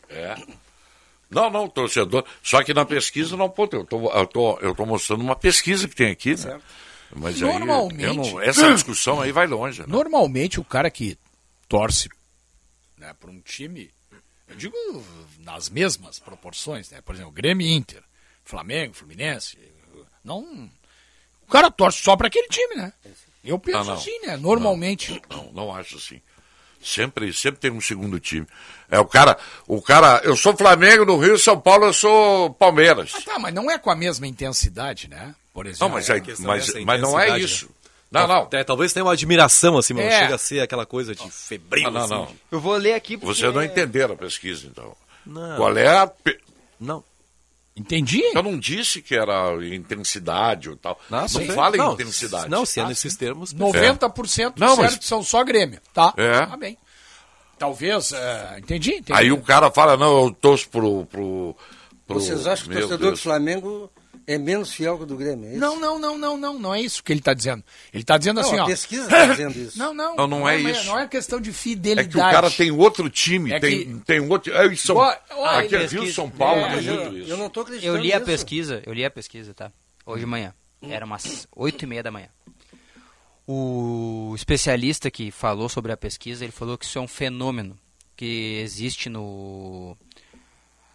[0.09, 0.35] É.
[1.31, 2.25] Não, não, torcedor.
[2.43, 3.77] Só que na pesquisa não pode.
[3.77, 6.61] Eu tô, eu tô, eu tô mostrando uma pesquisa que tem aqui, né?
[7.15, 9.81] Mas aí, Normalmente- eu não- essa discussão aí vai longe.
[9.81, 9.87] Né?
[9.89, 11.19] Normalmente o cara que
[11.69, 12.09] torce
[12.97, 13.91] né, para um time,
[14.49, 14.75] eu digo
[15.41, 17.01] nas mesmas proporções, né?
[17.01, 18.03] Por exemplo, Grêmio e Inter,
[18.45, 19.57] Flamengo, Fluminense,
[20.25, 20.71] não.
[21.43, 22.93] O cara torce só para aquele time, né?
[23.45, 23.93] Eu penso Ah, não.
[23.95, 24.37] assim, né?
[24.37, 25.23] Normalmente.
[25.31, 26.21] Não, não acho assim.
[26.83, 28.47] Sempre, sempre tem um segundo time.
[28.91, 29.37] É o cara,
[29.67, 33.13] o cara, eu sou Flamengo no Rio, São Paulo, eu sou Palmeiras.
[33.17, 35.35] Ah, tá, mas não é com a mesma intensidade, né?
[35.53, 35.89] Por exemplo.
[35.89, 37.67] Não, mas, aí, questão mas, mas não é isso.
[37.67, 38.21] né?
[38.21, 38.49] Não, não.
[38.53, 40.11] É, talvez tenha uma admiração assim, mas É.
[40.11, 41.89] não chega a ser aquela coisa de febril.
[41.89, 42.29] Ah, não, assim, não.
[42.51, 43.35] Eu vou ler aqui porque...
[43.35, 44.97] Você não entenderam a pesquisa, então.
[45.27, 45.57] Não.
[45.57, 46.07] Qual é a.
[46.07, 46.39] pe-
[46.81, 47.05] Não.
[47.79, 48.23] Entendi.
[48.35, 51.01] Eu não disse que era intensidade ou tal.
[51.09, 51.47] Não, sim.
[51.49, 52.49] fala em Não, intensidade.
[52.51, 53.55] Não, se é Ah, nesses termos.
[53.55, 56.13] 90% Não, mas- certo são só Grêmio, tá?
[56.17, 56.45] É.
[56.47, 56.77] Tá bem.
[57.59, 59.13] Talvez, é, entendi, entendi.
[59.13, 61.05] Aí o cara fala, não, eu torço pro.
[61.07, 61.57] pro,
[62.07, 63.19] pro Vocês acham que o torcedor Deus.
[63.19, 63.91] do Flamengo
[64.31, 65.59] É menos fiel que o do Grêmio, é isso?
[65.61, 67.65] Não, não, não, não, não, não é isso que ele está dizendo.
[67.95, 68.67] Ele está dizendo Não, assim, a ó.
[68.67, 69.79] pesquisa está dizendo isso.
[69.79, 70.87] Não, não, Não, não é mas isso.
[70.87, 72.09] Não é questão de É fidelidade.
[72.11, 74.53] que o cara tem outro time, É tem, que- tem outro.
[74.55, 74.97] É, São...
[74.97, 76.03] Ó, ó, Aqui é pesquisa.
[76.05, 77.31] Rio São Paulo, É, tem eu- muito isso.
[77.31, 78.27] Eu não tô acreditando Eu li a nisso.
[78.31, 79.73] pesquisa, eu li a pesquisa, tá?
[80.05, 80.53] Hoje de manhã.
[80.83, 82.29] Era umas oito e meia da manhã.
[83.47, 87.79] O especialista que falou sobre a pesquisa, ele falou que isso é um fenômeno
[88.15, 89.97] que existe no,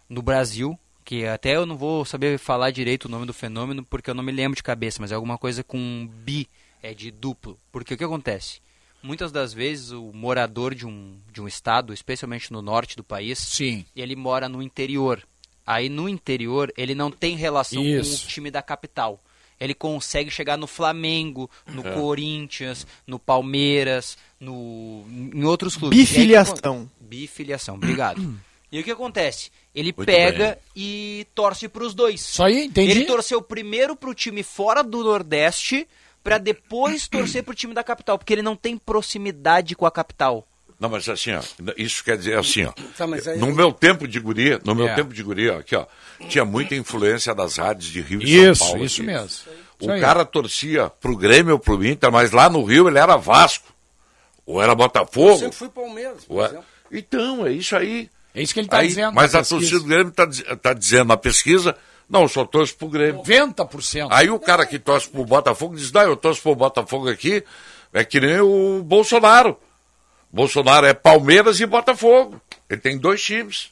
[0.08, 4.08] no Brasil, que até eu não vou saber falar direito o nome do fenômeno, porque
[4.10, 6.48] eu não me lembro de cabeça, mas é alguma coisa com bi,
[6.82, 7.58] é de duplo.
[7.70, 8.60] Porque o que acontece?
[9.02, 13.38] Muitas das vezes o morador de um, de um estado, especialmente no norte do país,
[13.38, 13.84] Sim.
[13.94, 15.22] ele mora no interior.
[15.66, 18.20] Aí no interior ele não tem relação Isso.
[18.22, 19.20] com o time da capital.
[19.60, 21.92] Ele consegue chegar no Flamengo, no É.
[21.92, 25.98] Corinthians, no Palmeiras, no em outros clubes.
[25.98, 26.90] Bifiliação.
[27.00, 28.20] E aí, Bifiliação, obrigado.
[28.72, 29.52] E o que acontece?
[29.74, 30.56] Ele Muito pega bem.
[30.76, 32.20] e torce para os dois.
[32.20, 32.90] Só aí, entendi.
[32.92, 35.86] Ele torceu primeiro pro time fora do Nordeste
[36.22, 40.46] para depois torcer pro time da capital, porque ele não tem proximidade com a capital.
[40.78, 41.40] Não, mas assim, ó,
[41.76, 42.72] isso quer dizer assim, ó.
[42.96, 44.94] Tá, aí- No meu tempo de guria, no meu É.
[44.94, 45.86] tempo de guria, aqui, ó,
[46.28, 48.84] tinha muita influência das rádios de Rio e Isso, São Paulo.
[48.84, 49.06] isso aqui.
[49.10, 49.28] mesmo.
[49.80, 50.00] O Isso aí.
[50.00, 53.72] cara torcia pro Grêmio ou pro Inter, mas lá no Rio ele era Vasco.
[54.46, 55.38] Ou era Eu Botafogo.
[55.38, 56.64] sempre fui Palmeiras, por Ué, exemplo.
[56.92, 58.10] Então, é isso aí.
[58.34, 59.60] É isso que ele tá Aí, dizendo Mas a pesquisa.
[59.60, 61.76] torcida do Grêmio está tá dizendo na pesquisa,
[62.08, 63.22] não, eu só torço pro Grêmio.
[63.22, 64.08] 90%.
[64.10, 67.44] Aí o cara que torce pro Botafogo diz, não, eu torço pro Botafogo aqui,
[67.92, 69.56] é que nem o Bolsonaro.
[70.32, 72.40] Bolsonaro é Palmeiras e Botafogo.
[72.68, 73.70] Ele tem dois times,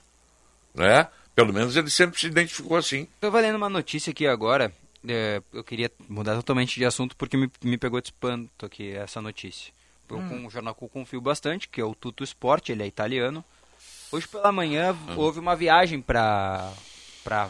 [0.75, 1.09] né?
[1.35, 3.09] Pelo menos ele sempre se identificou assim.
[3.21, 4.73] Tô lendo uma notícia aqui agora.
[5.09, 9.21] é, eu queria mudar totalmente de assunto porque me, me pegou de espanto aqui essa
[9.21, 9.73] notícia.
[10.09, 10.29] Eu, Hum.
[10.29, 13.43] Com um jornal que eu confio bastante, que é o Tutto Sport, ele é italiano.
[14.13, 16.71] Hoje pela manhã houve uma viagem para
[17.25, 17.49] para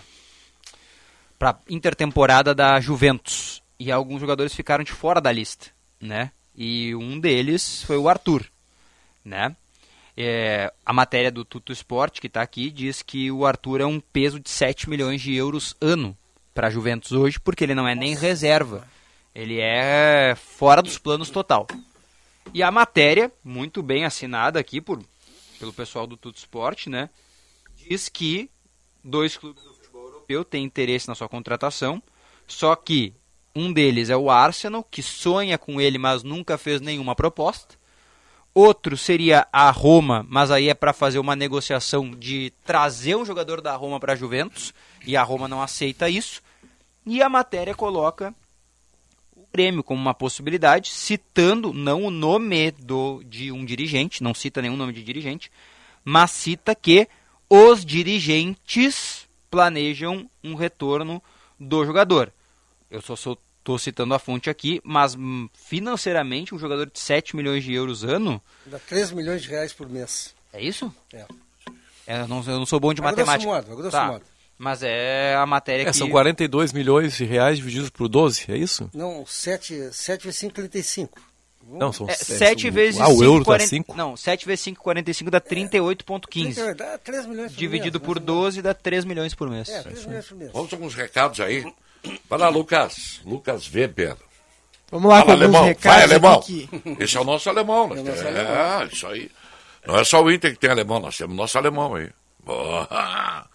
[1.37, 5.71] para intertemporada da Juventus e alguns jogadores ficaram de fora da lista,
[6.01, 6.31] né?
[6.55, 8.45] E um deles foi o Arthur,
[9.25, 9.57] né?
[10.17, 13.99] É, a matéria do Tuto Sport, que está aqui, diz que o Arthur é um
[13.99, 16.17] peso de 7 milhões de euros ano
[16.55, 18.87] para a Juventus hoje, porque ele não é nem reserva.
[19.35, 21.67] Ele é fora dos planos total.
[22.55, 25.03] E a matéria, muito bem assinada aqui por,
[25.63, 27.09] pelo pessoal do Tuto Sport, né?
[27.77, 28.51] Diz que
[29.03, 32.03] dois clubes do futebol europeu têm interesse na sua contratação,
[32.49, 33.15] só que
[33.55, 37.77] um deles é o Arsenal, que sonha com ele, mas nunca fez nenhuma proposta.
[38.53, 43.61] Outro seria a Roma, mas aí é para fazer uma negociação de trazer um jogador
[43.61, 44.75] da Roma para a Juventus,
[45.07, 46.43] e a Roma não aceita isso.
[47.07, 48.35] E a matéria coloca
[49.53, 54.63] o Grêmio como uma possibilidade, citando não o nome do, de um dirigente, não cita
[54.63, 55.53] nenhum nome de dirigente,
[56.03, 57.07] mas cita que
[57.51, 61.23] os dirigentes planejam um retorno
[61.61, 62.33] do jogador.
[62.91, 67.63] Eu só estou citando a fonte aqui, mas hum, financeiramente um jogador de 7 milhões
[67.63, 70.35] de euros ano, Dá 3 milhões de reais por mês.
[70.53, 70.93] é isso?
[71.13, 71.27] É.
[72.07, 73.53] É, eu, não, eu não sou bom de A grosso matemática.
[73.53, 74.07] modo, a grosso Tá.
[74.07, 74.25] modo.
[74.63, 75.93] Mas é a matéria É, que...
[75.97, 78.89] são 42 milhões de reais divididos por 12, é isso?
[78.95, 81.21] Não, 7, 7 vezes 5, 35.
[81.69, 83.97] Não, são É, sete- 7 vezes Ah, o 5, euro tá 40 cinco?
[83.97, 86.75] Não, 7 vezes 5, 45 dá 38,15.
[86.77, 89.69] Dá 3 milhões por Dividido mês, por 12 dá 3 milhões por mês.
[89.69, 90.51] É, 3 milhões por mês.
[90.53, 91.65] Vamos com uns recados aí.
[92.31, 93.21] Vai lá, Lucas.
[93.25, 94.17] Lucas Weber.
[94.93, 95.65] Vamos lá Fala, alguns alemão.
[95.65, 96.35] recados Vai, alemão.
[96.39, 96.69] aqui
[97.01, 97.89] Esse é o nosso alemão.
[97.89, 98.83] Nós É o nosso alemão.
[98.83, 99.31] É, isso aí.
[99.87, 102.11] Não é só o Inter que tem alemão, nós temos nosso alemão aí.
[102.45, 103.49] Boa.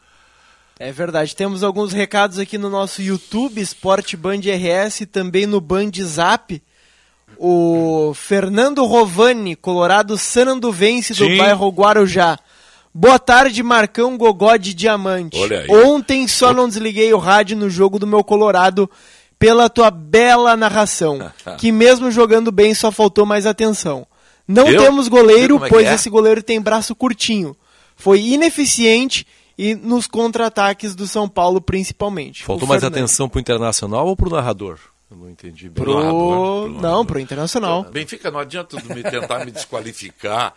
[0.79, 5.59] É verdade, temos alguns recados aqui no nosso YouTube, Sport Band RS, e também no
[5.59, 6.61] Band Zap.
[7.39, 11.37] O Fernando Rovani, Colorado Sananduvense do Sim.
[11.37, 12.37] bairro Guarujá.
[12.93, 15.37] Boa tarde, Marcão Gogó de Diamante.
[15.69, 18.89] Ontem só não desliguei o rádio no jogo do meu Colorado
[19.39, 24.05] pela tua bela narração, que mesmo jogando bem só faltou mais atenção.
[24.47, 24.81] Não Viu?
[24.81, 25.93] temos goleiro, é pois é?
[25.95, 27.55] esse goleiro tem braço curtinho.
[27.95, 29.25] Foi ineficiente
[29.57, 32.43] e nos contra-ataques do São Paulo principalmente.
[32.43, 32.97] Faltou mais Fernando.
[32.99, 34.77] atenção pro Internacional ou pro narrador?
[35.09, 35.83] Eu não entendi bem.
[35.83, 36.67] Pro...
[36.67, 37.83] Não, pro Internacional.
[37.85, 40.53] Benfica, não adianta me tentar me desqualificar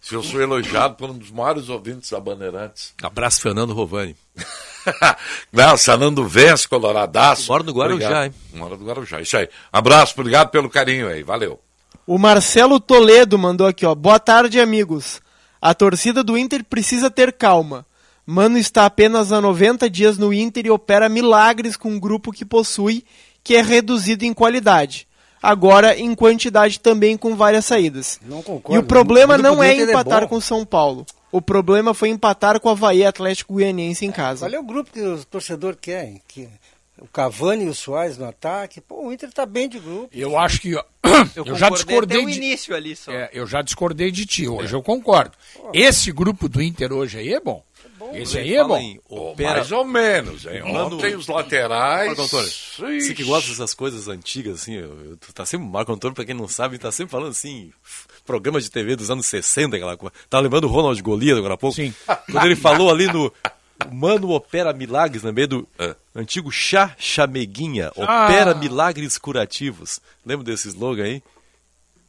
[0.00, 2.92] se eu sou elogiado por um dos maiores ouvintes da Bandeirantes.
[3.00, 4.16] Abraço, Fernando Rovani.
[5.52, 7.52] Não, Sanando Vence, Coloradaço.
[7.52, 8.24] Mora no Guarujá, Obrigado.
[8.24, 8.34] hein?
[8.54, 9.48] Mora no Guarujá, isso aí.
[9.72, 11.60] Abraço, obrigado pelo carinho aí, valeu.
[12.04, 13.94] O Marcelo Toledo mandou aqui, ó.
[13.94, 15.22] Boa tarde, amigos.
[15.60, 17.86] A torcida do Inter precisa ter calma.
[18.24, 22.44] Mano está apenas há 90 dias no Inter e opera milagres com um grupo que
[22.44, 23.04] possui,
[23.42, 25.06] que é reduzido em qualidade.
[25.42, 28.20] Agora em quantidade também com várias saídas.
[28.24, 28.80] Não E concordo.
[28.80, 30.28] o problema grupo não é Inter empatar bom.
[30.28, 31.04] com São Paulo.
[31.32, 34.46] O problema foi empatar com o Havaí Atlético Goianiense em casa.
[34.46, 36.14] Qual é o grupo que o torcedor quer?
[36.28, 36.46] Que
[37.00, 38.80] o Cavani e o Soares no ataque.
[38.80, 40.08] Pô, o Inter está bem de grupo.
[40.12, 40.70] Eu acho que.
[40.70, 40.84] Eu,
[41.34, 42.18] Eu já discordei.
[42.18, 43.10] até o de- início ali só.
[43.10, 44.46] É, eu já discordei de ti.
[44.46, 45.32] Hoje eu concordo.
[45.72, 47.64] Esse grupo do Inter hoje aí é bom.
[48.14, 48.76] Esse aí é bom.
[48.78, 50.62] em opera- mais ou menos, hein?
[50.72, 52.08] Mano- Ontem os laterais.
[52.08, 53.00] Marco Antônio, Ixi.
[53.00, 56.34] você que gosta dessas coisas antigas, assim, eu, eu, tá sempre, Marco Antônio, pra quem
[56.34, 57.72] não sabe, tá sempre falando assim,
[58.26, 60.12] programas de TV dos anos 60, aquela coisa.
[60.28, 61.76] Tá lembrando o Ronald Golias agora há pouco?
[61.76, 61.94] Sim.
[62.30, 63.32] Quando ele falou ali no
[63.90, 65.68] Mano Opera Milagres, no meio do
[66.14, 68.26] antigo Chá Chameguinha, Ah.
[68.26, 70.00] Opera Milagres Curativos.
[70.24, 71.22] Lembra desse slogan aí?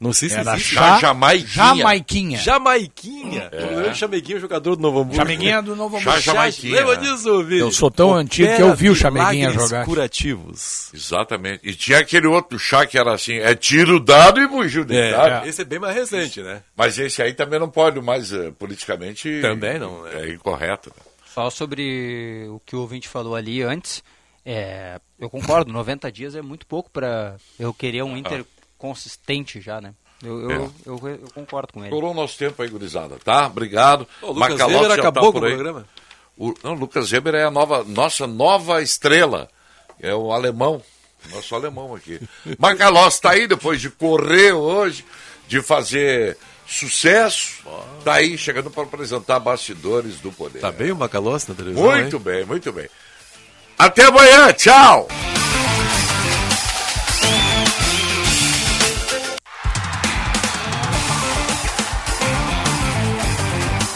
[0.00, 0.74] Não sei se Era existe.
[0.74, 1.46] chá- Jamaiquinha.
[1.48, 2.38] Jamaiquinha.
[2.38, 3.48] Jamaiquinha.
[3.52, 3.90] É.
[3.90, 5.16] O Chameguinha, jogador do Novo Hamburgo.
[5.16, 6.20] Chameguinha do Novo Hamburgo.
[6.20, 6.74] Jamaiquinha.
[6.74, 7.60] Lembra disso, Vini?
[7.60, 9.84] Eu sou tão antigo que eu vi o Chameguinha jogar.
[9.84, 10.90] Curativos.
[10.92, 11.60] Exatamente.
[11.62, 15.10] E tinha aquele outro chá que era assim, é tiro dado e bugiu de É,
[15.12, 15.46] dado.
[15.48, 16.62] esse é bem mais recente, né?
[16.76, 19.40] Mas esse aí também não pode mais, eh, politicamente...
[19.40, 20.10] Também não, né?
[20.28, 20.90] É incorreto.
[20.96, 21.02] né?
[21.32, 24.02] Só sobre o que o ouvinte falou ali antes,
[24.46, 28.44] é, eu concordo, 90 dias é muito pouco para eu querer um Inter
[28.78, 29.94] consistente já, né?
[30.22, 31.88] Eu, eu, eu, eu concordo com ele.
[31.88, 33.46] Estourou o nosso tempo aí, gurizada, tá?
[33.46, 34.06] Obrigado.
[34.22, 35.86] O Lucas Weber já acabou tá com o programa?
[36.36, 39.48] O, não, o Lucas Weber é a nova, nossa nova estrela.
[40.00, 40.82] É o alemão.
[41.30, 42.20] Nosso alemão aqui.
[42.58, 45.04] Macalossi tá aí depois de correr hoje,
[45.46, 46.36] de fazer
[46.66, 47.62] sucesso.
[48.04, 50.60] Tá aí chegando para apresentar bastidores do poder.
[50.60, 52.22] Tá bem o Macalossi na televisão, Muito hein?
[52.22, 52.88] bem, muito bem.
[53.78, 55.08] Até amanhã, tchau!